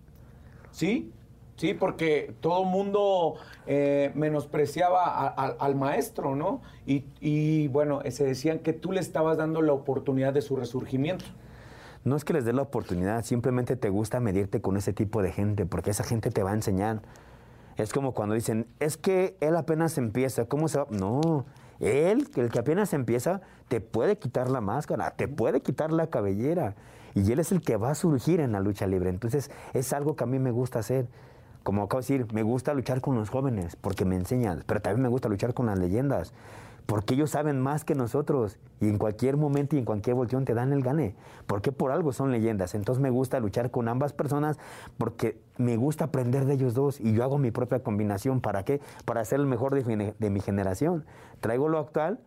Sí, 0.71 1.13
sí, 1.57 1.75
porque 1.75 2.35
todo 2.41 2.65
mundo 2.65 3.35
eh, 3.67 4.13
menospreciaba 4.15 5.05
a- 5.05 5.27
a- 5.29 5.57
al 5.59 5.75
maestro, 5.75 6.37
¿no? 6.37 6.61
Y, 6.87 7.05
y, 7.21 7.69
bueno, 7.69 8.01
se 8.11 8.25
decían 8.25 8.59
que 8.59 8.73
tú 8.73 8.93
le 8.93 9.01
estabas 9.01 9.37
dando 9.39 9.63
la 9.63 9.73
oportunidad 9.73 10.33
de 10.33 10.43
su 10.43 10.57
resurgimiento. 10.57 11.25
No 12.05 12.17
es 12.17 12.25
que 12.25 12.35
les 12.35 12.45
dé 12.45 12.53
la 12.53 12.61
oportunidad, 12.63 13.25
simplemente 13.25 13.77
te 13.77 13.89
gusta 13.89 14.21
medirte 14.21 14.61
con 14.61 14.77
ese 14.77 14.93
tipo 14.93 15.23
de 15.23 15.33
gente, 15.33 15.65
porque 15.65 15.91
esa 15.91 16.05
gente 16.05 16.31
te 16.31 16.43
va 16.43 16.51
a 16.51 16.55
enseñar. 16.55 17.01
Es 17.79 17.93
como 17.93 18.13
cuando 18.13 18.35
dicen, 18.35 18.67
es 18.79 18.97
que 18.99 19.37
él 19.41 19.57
apenas 19.57 19.97
empieza, 19.97 20.45
¿cómo 20.45 20.69
se 20.69 20.79
va? 20.79 20.87
No, 20.91 21.47
él, 21.81 22.29
el 22.37 22.51
que 22.51 22.59
apenas 22.59 22.93
empieza, 22.93 23.41
te 23.69 23.81
puede 23.81 24.19
quitar 24.19 24.51
la 24.51 24.61
máscara, 24.61 25.13
te 25.13 25.27
puede 25.29 25.63
quitar 25.63 25.91
la 25.93 26.09
cabellera, 26.09 26.75
y 27.15 27.33
él 27.33 27.39
es 27.39 27.51
el 27.53 27.63
que 27.63 27.77
va 27.79 27.91
a 27.93 27.95
surgir 27.95 28.41
en 28.41 28.53
la 28.53 28.61
lucha 28.61 28.87
libre. 28.87 29.09
Entonces, 29.09 29.51
es 29.73 29.93
algo 29.95 30.15
que 30.15 30.25
a 30.25 30.27
mí 30.27 30.39
me 30.39 30.51
gusta 30.51 30.81
hacer. 30.81 31.07
Como 31.65 31.83
acabo 31.83 32.01
de 32.01 32.07
decir, 32.07 32.33
me 32.33 32.45
gusta 32.45 32.73
luchar 32.75 33.01
con 33.01 33.17
los 33.17 33.31
jóvenes, 33.31 33.75
porque 33.75 34.05
me 34.05 34.15
enseñan, 34.15 34.63
pero 34.67 34.81
también 34.81 35.03
me 35.03 35.09
gusta 35.09 35.29
luchar 35.29 35.53
con 35.55 35.67
las 35.67 35.79
leyendas 35.79 36.33
porque 36.87 37.15
ellos 37.15 37.31
saben 37.31 37.61
más 37.61 37.85
que 37.85 37.95
nosotros 37.95 38.59
y 38.81 38.89
en 38.89 38.99
cualquier 38.99 39.37
momento 39.37 39.77
y 39.77 39.79
en 39.79 39.85
cualquier 39.85 40.17
volteón 40.17 40.45
te 40.45 40.55
dan 40.55 40.73
el 40.73 40.83
gane. 40.83 41.15
Porque 41.47 41.73
por 41.73 41.91
algo 41.91 42.13
son 42.13 42.31
leyendas. 42.31 42.75
Entonces 42.75 43.01
me 43.01 43.11
gusta 43.11 43.41
luchar 43.41 43.71
con 43.71 43.89
ambas 43.89 44.13
personas 44.13 44.59
porque 44.99 45.39
me 45.57 45.77
gusta 45.77 46.07
aprender 46.07 46.45
de 46.45 46.55
ellos 46.55 46.75
dos 46.75 47.01
y 47.01 47.13
yo 47.15 47.25
hago 47.25 47.39
mi 47.39 47.51
propia 47.51 47.83
combinación. 47.83 48.41
¿Para 48.41 48.65
qué? 48.65 48.81
Para 49.05 49.25
ser 49.25 49.41
el 49.41 49.47
mejor 49.47 49.75
de 49.75 50.31
mi, 50.31 50.41
generación. 50.41 51.07
Traigo 51.41 51.69
lo 51.69 51.79
actual 51.79 52.21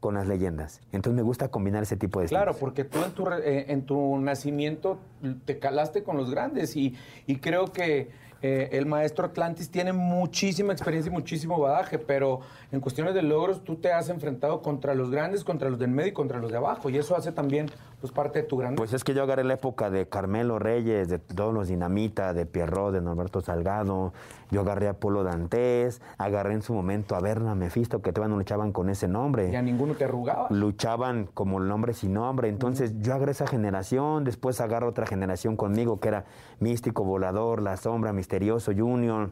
con 0.00 0.14
las 0.14 0.26
leyendas. 0.26 0.80
Entonces 0.92 1.16
me 1.16 1.22
gusta 1.22 1.48
combinar 1.48 1.82
ese 1.82 1.98
tipo 1.98 2.20
de 2.20 2.26
Claro, 2.26 2.54
porque 2.54 2.84
tú 2.84 3.04
en 3.04 3.12
tu, 3.12 3.28
eh, 3.28 3.66
en 3.68 3.84
tu 3.84 4.18
nacimiento 4.18 4.98
te 5.44 5.58
calaste 5.58 6.02
con 6.02 6.16
los 6.16 6.30
grandes 6.30 6.74
y, 6.74 6.96
y 7.26 7.36
creo 7.36 7.66
que 7.66 8.08
eh, 8.42 8.70
el 8.72 8.86
maestro 8.86 9.26
Atlantis 9.26 9.70
tiene 9.70 9.92
muchísima 9.92 10.72
experiencia 10.72 11.10
y 11.10 11.12
muchísimo 11.12 11.58
badaje, 11.58 11.98
pero 11.98 12.40
en 12.72 12.80
cuestiones 12.80 13.14
de 13.14 13.22
logros 13.22 13.64
tú 13.64 13.76
te 13.76 13.92
has 13.92 14.08
enfrentado 14.08 14.62
contra 14.62 14.94
los 14.94 15.10
grandes, 15.10 15.44
contra 15.44 15.70
los 15.70 15.78
del 15.78 15.90
medio 15.90 16.10
y 16.10 16.12
contra 16.12 16.38
los 16.38 16.50
de 16.50 16.56
abajo 16.58 16.90
y 16.90 16.98
eso 16.98 17.16
hace 17.16 17.32
también 17.32 17.66
pues 18.00 18.12
parte 18.12 18.40
de 18.40 18.48
tu 18.48 18.56
grandeza. 18.56 18.78
Pues 18.80 18.92
es 18.94 19.04
que 19.04 19.12
yo 19.12 19.22
agarré 19.22 19.44
la 19.44 19.54
época 19.54 19.90
de 19.90 20.08
Carmelo 20.08 20.58
Reyes, 20.58 21.08
de 21.08 21.18
todos 21.18 21.52
los 21.52 21.68
Dinamita, 21.68 22.32
de 22.32 22.46
Pierrot, 22.46 22.92
de 22.92 23.00
Norberto 23.02 23.40
Salgado. 23.42 24.12
Yo 24.50 24.62
agarré 24.62 24.88
a 24.88 24.94
Polo 24.94 25.22
Dantes, 25.22 26.00
agarré 26.16 26.54
en 26.54 26.62
su 26.62 26.72
momento 26.72 27.14
a 27.14 27.20
Berna 27.20 27.54
Mefisto, 27.54 28.00
que 28.00 28.12
todavía 28.12 28.32
no 28.32 28.38
luchaban 28.38 28.72
con 28.72 28.88
ese 28.88 29.06
nombre. 29.06 29.50
y 29.50 29.56
a 29.56 29.62
ninguno 29.62 29.94
te 29.94 30.04
arrugaba. 30.04 30.46
luchaban 30.50 31.28
como 31.34 31.58
el 31.58 31.68
nombre 31.68 31.92
sin 31.92 32.14
nombre. 32.14 32.48
Entonces 32.48 32.94
yo 33.00 33.14
agarré 33.14 33.32
esa 33.32 33.46
generación, 33.46 34.24
después 34.24 34.60
agarro 34.60 34.88
otra 34.88 35.06
generación 35.06 35.56
conmigo 35.56 36.00
que 36.00 36.08
era 36.08 36.24
Místico, 36.58 37.04
Volador, 37.04 37.60
La 37.60 37.76
Sombra, 37.76 38.12
Misterioso, 38.12 38.72
Junior. 38.74 39.30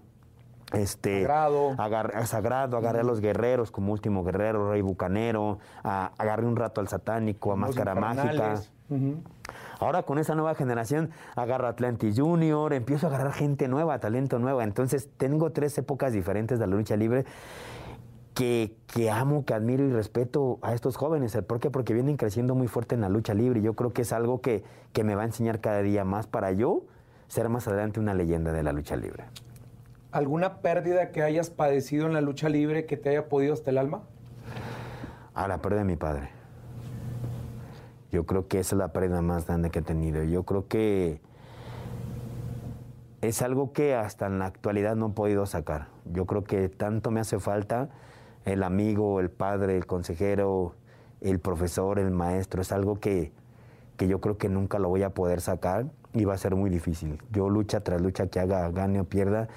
Este, 0.73 1.23
Sagrado. 1.23 1.75
agarré, 1.79 2.17
a 2.19 2.27
Sagrado, 2.27 2.77
agarré 2.77 3.01
a 3.01 3.03
los 3.05 3.21
guerreros 3.21 3.71
como 3.71 3.93
último 3.93 4.23
guerrero, 4.23 4.71
Rey 4.71 4.83
Bucanero, 4.83 5.59
a- 5.83 6.13
agarré 6.19 6.47
un 6.47 6.57
rato 6.57 6.81
al 6.81 6.89
satánico, 6.89 7.53
a 7.53 7.57
Los 7.57 7.61
Máscara 7.69 7.95
Mágica. 7.95 8.61
Ahora 9.81 10.03
con 10.03 10.19
esa 10.19 10.35
nueva 10.35 10.55
generación 10.55 11.11
agarro 11.37 11.69
Atlantis 11.69 12.19
Junior, 12.19 12.73
empiezo 12.73 13.07
a 13.07 13.11
agarrar 13.11 13.33
gente 13.33 13.69
nueva, 13.69 13.99
talento 13.99 14.39
nueva. 14.39 14.65
Entonces 14.65 15.09
tengo 15.17 15.53
tres 15.53 15.77
épocas 15.79 16.13
diferentes 16.13 16.59
de 16.59 16.67
la 16.67 16.75
lucha 16.77 16.97
libre 16.97 17.25
que, 18.35 18.75
que 18.93 19.11
amo, 19.11 19.45
que 19.45 19.55
admiro 19.55 19.85
y 19.85 19.93
respeto 19.93 20.59
a 20.63 20.75
estos 20.75 20.97
jóvenes. 20.97 21.37
¿Por 21.47 21.61
qué? 21.61 21.71
Porque 21.71 21.93
vienen 21.95 22.17
creciendo 22.17 22.55
muy 22.55 22.69
fuerte 22.69 22.95
en 22.95 23.01
la 23.01 23.09
lucha 23.09 23.35
libre. 23.35 23.61
y 23.61 23.63
Yo 23.63 23.75
creo 23.75 23.93
que 23.93 24.03
es 24.03 24.13
algo 24.13 24.41
que, 24.41 24.65
que 24.93 25.03
me 25.05 25.15
va 25.15 25.23
a 25.23 25.27
enseñar 25.27 25.61
cada 25.61 25.81
día 25.81 26.05
más 26.05 26.27
para 26.27 26.53
yo 26.53 26.83
ser 27.29 27.49
más 27.49 27.67
adelante 27.69 28.01
una 28.01 28.15
leyenda 28.15 28.53
de 28.53 28.63
la 28.63 28.73
lucha 28.73 28.97
libre. 28.97 29.25
¿Alguna 30.11 30.63
pérdida 30.63 31.11
que 31.11 31.23
hayas 31.23 31.51
padecido 31.51 32.07
en 32.07 32.15
la 32.15 32.23
lucha 32.23 32.49
libre 32.49 32.87
que 32.87 32.97
te 32.97 33.11
haya 33.11 33.29
podido 33.29 33.53
hasta 33.53 33.71
el 33.71 33.77
alma? 33.77 34.05
A 35.35 35.47
la 35.49 35.59
pérdida 35.59 35.81
de 35.81 35.85
mi 35.85 35.97
padre. 35.97 36.31
Yo 38.11 38.25
creo 38.25 38.49
que 38.49 38.61
esa 38.61 38.75
es 38.75 38.79
la 38.79 38.89
pérdida 38.89 39.21
más 39.21 39.47
grande 39.47 39.69
que 39.69 39.81
he 39.81 39.83
tenido. 39.83 40.25
Yo 40.25 40.45
creo 40.45 40.67
que 40.67 41.21
es 43.21 43.43
algo 43.43 43.75
que 43.75 43.95
hasta 43.95 44.27
en 44.27 44.39
la 44.39 44.47
actualidad 44.47 44.97
no 44.97 45.09
he 45.09 45.11
podido 45.11 45.45
sacar. 45.45 45.89
Yo 46.07 46.25
creo 46.25 46.43
que 46.43 46.71
tanto 46.71 47.11
me 47.11 47.21
hace 47.21 47.39
falta 47.39 47.91
el 48.47 48.63
amigo, 48.63 49.21
el 49.21 49.29
padre, 49.29 49.77
el 49.77 49.85
consejero, 49.85 50.75
el 51.21 51.39
profesor, 51.39 51.99
el 51.99 52.13
maestro. 52.13 52.63
Es 52.63 52.73
algo 52.73 52.99
que, 52.99 53.31
que 53.99 54.09
yo 54.09 54.23
creo 54.23 54.39
que 54.39 54.49
nunca 54.49 54.79
lo 54.79 54.89
voy 54.89 55.03
a 55.03 55.11
poder 55.11 55.43
sacar 55.43 55.85
y 56.15 56.25
va 56.25 56.33
a 56.33 56.39
ser 56.39 56.55
muy 56.55 56.71
difícil. 56.71 57.21
Yo 57.31 57.51
lucha 57.51 57.81
tras 57.81 58.01
lucha 58.01 58.29
que 58.29 58.41
haga, 58.41 58.71
gane 58.71 59.01
o 59.01 59.05
pierda, 59.05 59.49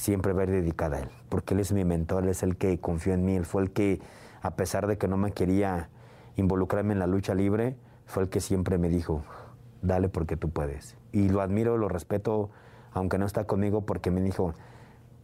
siempre 0.00 0.32
ver 0.32 0.50
dedicada 0.50 0.96
a 0.96 1.00
él, 1.00 1.10
porque 1.28 1.52
él 1.52 1.60
es 1.60 1.72
mi 1.72 1.84
mentor, 1.84 2.26
es 2.26 2.42
el 2.42 2.56
que 2.56 2.80
confió 2.80 3.12
en 3.12 3.22
mí, 3.22 3.36
él 3.36 3.44
fue 3.44 3.60
el 3.60 3.70
que, 3.70 4.00
a 4.40 4.52
pesar 4.56 4.86
de 4.86 4.96
que 4.96 5.08
no 5.08 5.18
me 5.18 5.32
quería 5.32 5.90
involucrarme 6.36 6.94
en 6.94 6.98
la 6.98 7.06
lucha 7.06 7.34
libre, 7.34 7.76
fue 8.06 8.22
el 8.22 8.30
que 8.30 8.40
siempre 8.40 8.78
me 8.78 8.88
dijo, 8.88 9.22
dale 9.82 10.08
porque 10.08 10.38
tú 10.38 10.48
puedes. 10.48 10.96
Y 11.12 11.28
lo 11.28 11.42
admiro, 11.42 11.76
lo 11.76 11.90
respeto, 11.90 12.48
aunque 12.92 13.18
no 13.18 13.26
está 13.26 13.44
conmigo, 13.44 13.84
porque 13.84 14.10
me 14.10 14.22
dijo, 14.22 14.54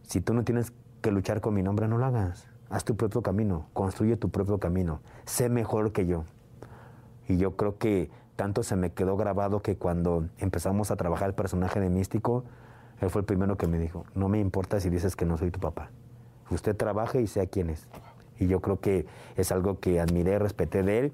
si 0.03 0.21
tú 0.21 0.35
no 0.35 0.43
tienes 0.43 0.71
que 1.01 1.09
luchar 1.11 1.41
con 1.41 1.55
mi 1.55 1.63
nombre, 1.63 1.87
no 1.87 1.97
lo 1.97 2.05
hagas. 2.05 2.47
Haz 2.69 2.85
tu 2.85 2.95
propio 2.95 3.23
camino, 3.23 3.65
construye 3.73 4.15
tu 4.15 4.29
propio 4.29 4.59
camino, 4.59 5.01
sé 5.25 5.49
mejor 5.49 5.91
que 5.91 6.05
yo. 6.05 6.23
Y 7.27 7.37
yo 7.37 7.55
creo 7.55 7.79
que 7.79 8.11
tanto 8.35 8.61
se 8.61 8.75
me 8.75 8.91
quedó 8.91 9.17
grabado 9.17 9.63
que 9.63 9.75
cuando 9.75 10.27
empezamos 10.37 10.91
a 10.91 10.97
trabajar 10.97 11.29
el 11.29 11.33
personaje 11.33 11.79
de 11.79 11.89
Místico, 11.89 12.43
Él 13.01 13.09
fue 13.09 13.21
el 13.21 13.25
primero 13.25 13.57
que 13.57 13.67
me 13.67 13.79
dijo, 13.79 14.05
no 14.15 14.29
me 14.29 14.39
importa 14.39 14.79
si 14.79 14.89
dices 14.89 15.15
que 15.15 15.25
no 15.25 15.37
soy 15.37 15.51
tu 15.51 15.59
papá. 15.59 15.89
Usted 16.49 16.75
trabaje 16.75 17.21
y 17.21 17.27
sea 17.27 17.45
quién 17.45 17.69
es. 17.69 17.87
Y 18.39 18.47
yo 18.47 18.61
creo 18.61 18.79
que 18.79 19.05
es 19.35 19.51
algo 19.51 19.79
que 19.79 19.99
admiré, 19.99 20.39
respeté 20.39 20.83
de 20.83 20.99
él 20.99 21.13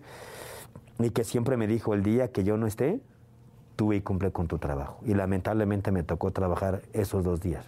y 0.99 1.09
que 1.09 1.23
siempre 1.23 1.57
me 1.57 1.67
dijo, 1.67 1.93
el 1.93 2.03
día 2.03 2.31
que 2.31 2.43
yo 2.43 2.57
no 2.57 2.67
esté, 2.67 2.99
tú 3.75 3.93
y 3.93 4.01
cumple 4.01 4.31
con 4.31 4.47
tu 4.47 4.59
trabajo. 4.59 4.99
Y 5.05 5.13
lamentablemente 5.13 5.91
me 5.91 6.03
tocó 6.03 6.31
trabajar 6.31 6.81
esos 6.93 7.23
dos 7.23 7.41
días. 7.41 7.65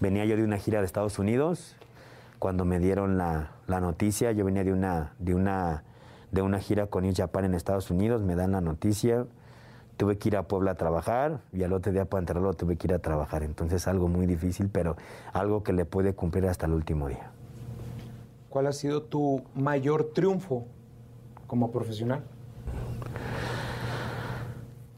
Venía 0.00 0.24
yo 0.24 0.36
de 0.36 0.44
una 0.44 0.58
gira 0.58 0.80
de 0.80 0.86
Estados 0.86 1.18
Unidos, 1.18 1.76
cuando 2.38 2.64
me 2.64 2.80
dieron 2.80 3.18
la, 3.18 3.52
la 3.68 3.80
noticia, 3.80 4.32
yo 4.32 4.44
venía 4.44 4.64
de 4.64 4.72
una, 4.72 5.12
de, 5.20 5.34
una, 5.34 5.84
de 6.32 6.42
una 6.42 6.58
gira 6.58 6.88
con 6.88 7.04
New 7.04 7.14
Japan 7.16 7.44
en 7.44 7.54
Estados 7.54 7.90
Unidos, 7.90 8.22
me 8.22 8.34
dan 8.34 8.52
la 8.52 8.60
noticia, 8.60 9.26
tuve 9.96 10.18
que 10.18 10.28
ir 10.28 10.36
a 10.36 10.44
Puebla 10.44 10.72
a 10.72 10.74
trabajar 10.74 11.40
y 11.52 11.62
al 11.62 11.72
otro 11.72 11.92
día 11.92 12.04
para 12.04 12.20
entrarlo 12.20 12.52
tuve 12.54 12.76
que 12.76 12.88
ir 12.88 12.94
a 12.94 12.98
trabajar. 12.98 13.42
Entonces 13.42 13.86
algo 13.88 14.08
muy 14.08 14.26
difícil, 14.26 14.68
pero 14.68 14.96
algo 15.32 15.62
que 15.62 15.72
le 15.72 15.84
puede 15.84 16.14
cumplir 16.14 16.46
hasta 16.46 16.66
el 16.66 16.72
último 16.72 17.08
día. 17.08 17.30
¿Cuál 18.48 18.66
ha 18.66 18.72
sido 18.72 19.02
tu 19.02 19.42
mayor 19.54 20.12
triunfo 20.12 20.66
como 21.46 21.70
profesional? 21.70 22.22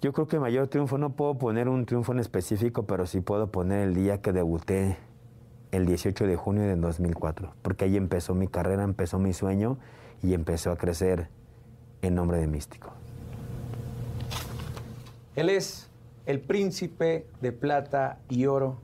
Yo 0.00 0.12
creo 0.12 0.28
que 0.28 0.38
mayor 0.38 0.68
triunfo, 0.68 0.98
no 0.98 1.10
puedo 1.10 1.38
poner 1.38 1.68
un 1.68 1.86
triunfo 1.86 2.12
en 2.12 2.18
específico, 2.18 2.82
pero 2.82 3.06
sí 3.06 3.20
puedo 3.20 3.50
poner 3.50 3.88
el 3.88 3.94
día 3.94 4.20
que 4.20 4.32
debuté 4.32 4.98
el 5.70 5.86
18 5.86 6.26
de 6.26 6.36
junio 6.36 6.62
de 6.62 6.76
2004, 6.76 7.54
porque 7.62 7.86
ahí 7.86 7.96
empezó 7.96 8.34
mi 8.34 8.46
carrera, 8.46 8.84
empezó 8.84 9.18
mi 9.18 9.32
sueño 9.32 9.78
y 10.22 10.34
empezó 10.34 10.72
a 10.72 10.76
crecer 10.76 11.28
en 12.02 12.14
nombre 12.14 12.38
de 12.38 12.46
Místico. 12.46 12.92
Él 15.36 15.50
es 15.50 15.90
el 16.26 16.40
príncipe 16.40 17.26
de 17.40 17.52
plata 17.52 18.18
y 18.28 18.46
oro 18.46 18.78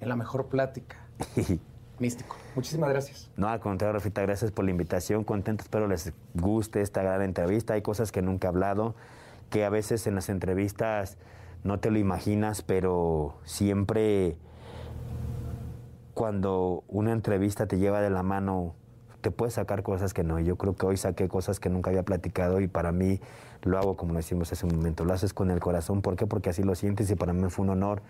en 0.00 0.08
la 0.08 0.16
mejor 0.16 0.46
plática. 0.46 0.96
Místico. 1.98 2.36
Muchísimas 2.54 2.90
gracias. 2.90 3.30
No, 3.36 3.48
al 3.48 3.60
contrario, 3.60 3.94
Rafita, 3.94 4.22
gracias 4.22 4.50
por 4.50 4.64
la 4.64 4.70
invitación. 4.72 5.24
Contento, 5.24 5.62
espero 5.62 5.86
les 5.86 6.12
guste 6.34 6.80
esta 6.80 7.02
gran 7.02 7.22
entrevista. 7.22 7.74
Hay 7.74 7.82
cosas 7.82 8.12
que 8.12 8.20
nunca 8.20 8.48
he 8.48 8.50
hablado, 8.50 8.94
que 9.50 9.64
a 9.64 9.70
veces 9.70 10.06
en 10.06 10.14
las 10.14 10.28
entrevistas 10.28 11.16
no 11.62 11.78
te 11.78 11.90
lo 11.90 11.98
imaginas, 11.98 12.62
pero 12.62 13.38
siempre 13.44 14.36
cuando 16.14 16.84
una 16.88 17.12
entrevista 17.12 17.66
te 17.66 17.78
lleva 17.78 18.00
de 18.00 18.10
la 18.10 18.22
mano, 18.22 18.74
te 19.24 19.30
puedes 19.30 19.54
sacar 19.54 19.82
cosas 19.82 20.12
que 20.12 20.22
no. 20.22 20.38
Yo 20.38 20.56
creo 20.56 20.76
que 20.76 20.84
hoy 20.84 20.98
saqué 20.98 21.28
cosas 21.28 21.58
que 21.58 21.70
nunca 21.70 21.88
había 21.88 22.02
platicado 22.02 22.60
y 22.60 22.68
para 22.68 22.92
mí 22.92 23.20
lo 23.62 23.78
hago 23.78 23.96
como 23.96 24.12
lo 24.12 24.18
decimos 24.18 24.52
hace 24.52 24.66
un 24.66 24.76
momento. 24.76 25.06
Lo 25.06 25.14
haces 25.14 25.32
con 25.32 25.50
el 25.50 25.60
corazón. 25.60 26.02
¿Por 26.02 26.14
qué? 26.14 26.26
Porque 26.26 26.50
así 26.50 26.62
lo 26.62 26.74
sientes 26.74 27.10
y 27.10 27.14
para 27.14 27.32
mí 27.32 27.48
fue 27.48 27.64
un 27.64 27.70
honor 27.70 28.02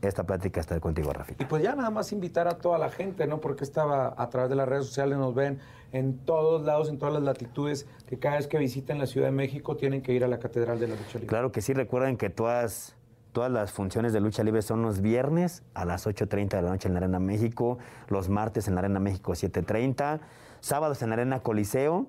esta 0.00 0.24
plática 0.24 0.60
estar 0.60 0.78
contigo, 0.78 1.12
Rafita. 1.12 1.42
Y 1.42 1.46
pues 1.46 1.64
ya 1.64 1.74
nada 1.74 1.90
más 1.90 2.12
invitar 2.12 2.46
a 2.46 2.58
toda 2.58 2.78
la 2.78 2.88
gente, 2.88 3.26
¿no? 3.26 3.40
Porque 3.40 3.64
estaba 3.64 4.14
a 4.16 4.30
través 4.30 4.48
de 4.48 4.54
las 4.54 4.68
redes 4.68 4.86
sociales, 4.86 5.18
nos 5.18 5.34
ven 5.34 5.58
en 5.90 6.18
todos 6.18 6.62
lados, 6.62 6.88
en 6.88 6.98
todas 6.98 7.14
las 7.14 7.24
latitudes, 7.24 7.88
que 8.06 8.20
cada 8.20 8.36
vez 8.36 8.46
que 8.46 8.56
visiten 8.56 9.00
la 9.00 9.06
Ciudad 9.06 9.26
de 9.26 9.32
México 9.32 9.76
tienen 9.76 10.02
que 10.02 10.12
ir 10.12 10.22
a 10.22 10.28
la 10.28 10.38
Catedral 10.38 10.78
de 10.78 10.86
la 10.86 10.94
Lucha 10.94 11.14
Libre. 11.14 11.26
Claro 11.26 11.50
que 11.50 11.62
sí, 11.62 11.74
recuerden 11.74 12.16
que 12.16 12.30
todas, 12.30 12.94
todas 13.32 13.50
las 13.50 13.72
funciones 13.72 14.12
de 14.12 14.20
lucha 14.20 14.44
libre 14.44 14.62
son 14.62 14.82
los 14.82 15.00
viernes 15.00 15.64
a 15.74 15.84
las 15.84 16.06
8.30 16.06 16.48
de 16.50 16.62
la 16.62 16.70
noche 16.70 16.86
en 16.86 16.94
la 16.94 17.00
Arena 17.00 17.18
México, 17.18 17.78
los 18.08 18.28
martes 18.28 18.68
en 18.68 18.76
la 18.76 18.80
Arena 18.80 19.00
México 19.00 19.32
7.30, 19.32 20.20
sábados 20.60 21.02
en 21.02 21.12
Arena 21.12 21.40
Coliseo, 21.40 22.06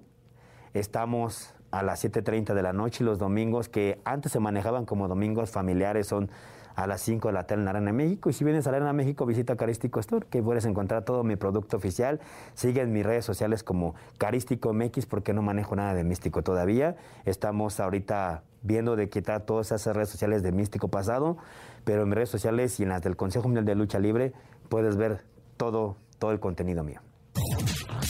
estamos 0.73 1.53
a 1.71 1.83
las 1.83 2.03
7.30 2.03 2.53
de 2.53 2.61
la 2.61 2.73
noche 2.73 3.03
y 3.03 3.05
los 3.05 3.17
domingos 3.17 3.69
que 3.69 4.01
antes 4.03 4.31
se 4.31 4.39
manejaban 4.39 4.85
como 4.85 5.07
domingos 5.07 5.51
familiares 5.51 6.07
son 6.07 6.29
a 6.75 6.87
las 6.87 7.01
5 7.01 7.27
de 7.27 7.33
la 7.33 7.45
tarde 7.45 7.63
en 7.63 7.67
Arena 7.67 7.91
México. 7.91 8.29
Y 8.29 8.33
si 8.33 8.43
vienes 8.43 8.67
a 8.67 8.71
Arena 8.71 8.93
México, 8.93 9.25
visita 9.25 9.55
Carístico 9.55 9.99
Store, 9.99 10.25
que 10.29 10.41
puedes 10.41 10.65
encontrar 10.65 11.03
todo 11.03 11.23
mi 11.23 11.35
producto 11.35 11.77
oficial. 11.77 12.19
Sigue 12.53 12.81
en 12.81 12.91
mis 12.91 13.05
redes 13.05 13.25
sociales 13.25 13.63
como 13.63 13.95
Carístico 14.17 14.73
MX, 14.73 15.05
porque 15.05 15.33
no 15.33 15.41
manejo 15.41 15.75
nada 15.75 15.93
de 15.93 16.03
místico 16.03 16.43
todavía. 16.43 16.95
Estamos 17.25 17.79
ahorita 17.79 18.43
viendo 18.63 18.95
de 18.95 19.09
quitar 19.09 19.41
todas 19.41 19.71
esas 19.71 19.95
redes 19.95 20.09
sociales 20.09 20.43
de 20.43 20.51
místico 20.51 20.87
pasado, 20.87 21.37
pero 21.83 22.03
en 22.03 22.09
mis 22.09 22.15
redes 22.15 22.29
sociales 22.29 22.79
y 22.79 22.83
en 22.83 22.89
las 22.89 23.01
del 23.01 23.15
Consejo 23.15 23.45
Mundial 23.45 23.65
de 23.65 23.75
Lucha 23.75 23.99
Libre 23.99 24.33
puedes 24.69 24.97
ver 24.97 25.23
todo, 25.57 25.97
todo 26.19 26.31
el 26.31 26.39
contenido 26.39 26.83
mío. 26.83 27.01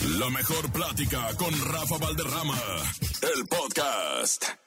La 0.00 0.30
mejor 0.30 0.72
plática 0.72 1.28
con 1.36 1.52
Rafa 1.72 1.98
Valderrama, 1.98 2.58
el 3.36 3.46
podcast. 3.46 4.61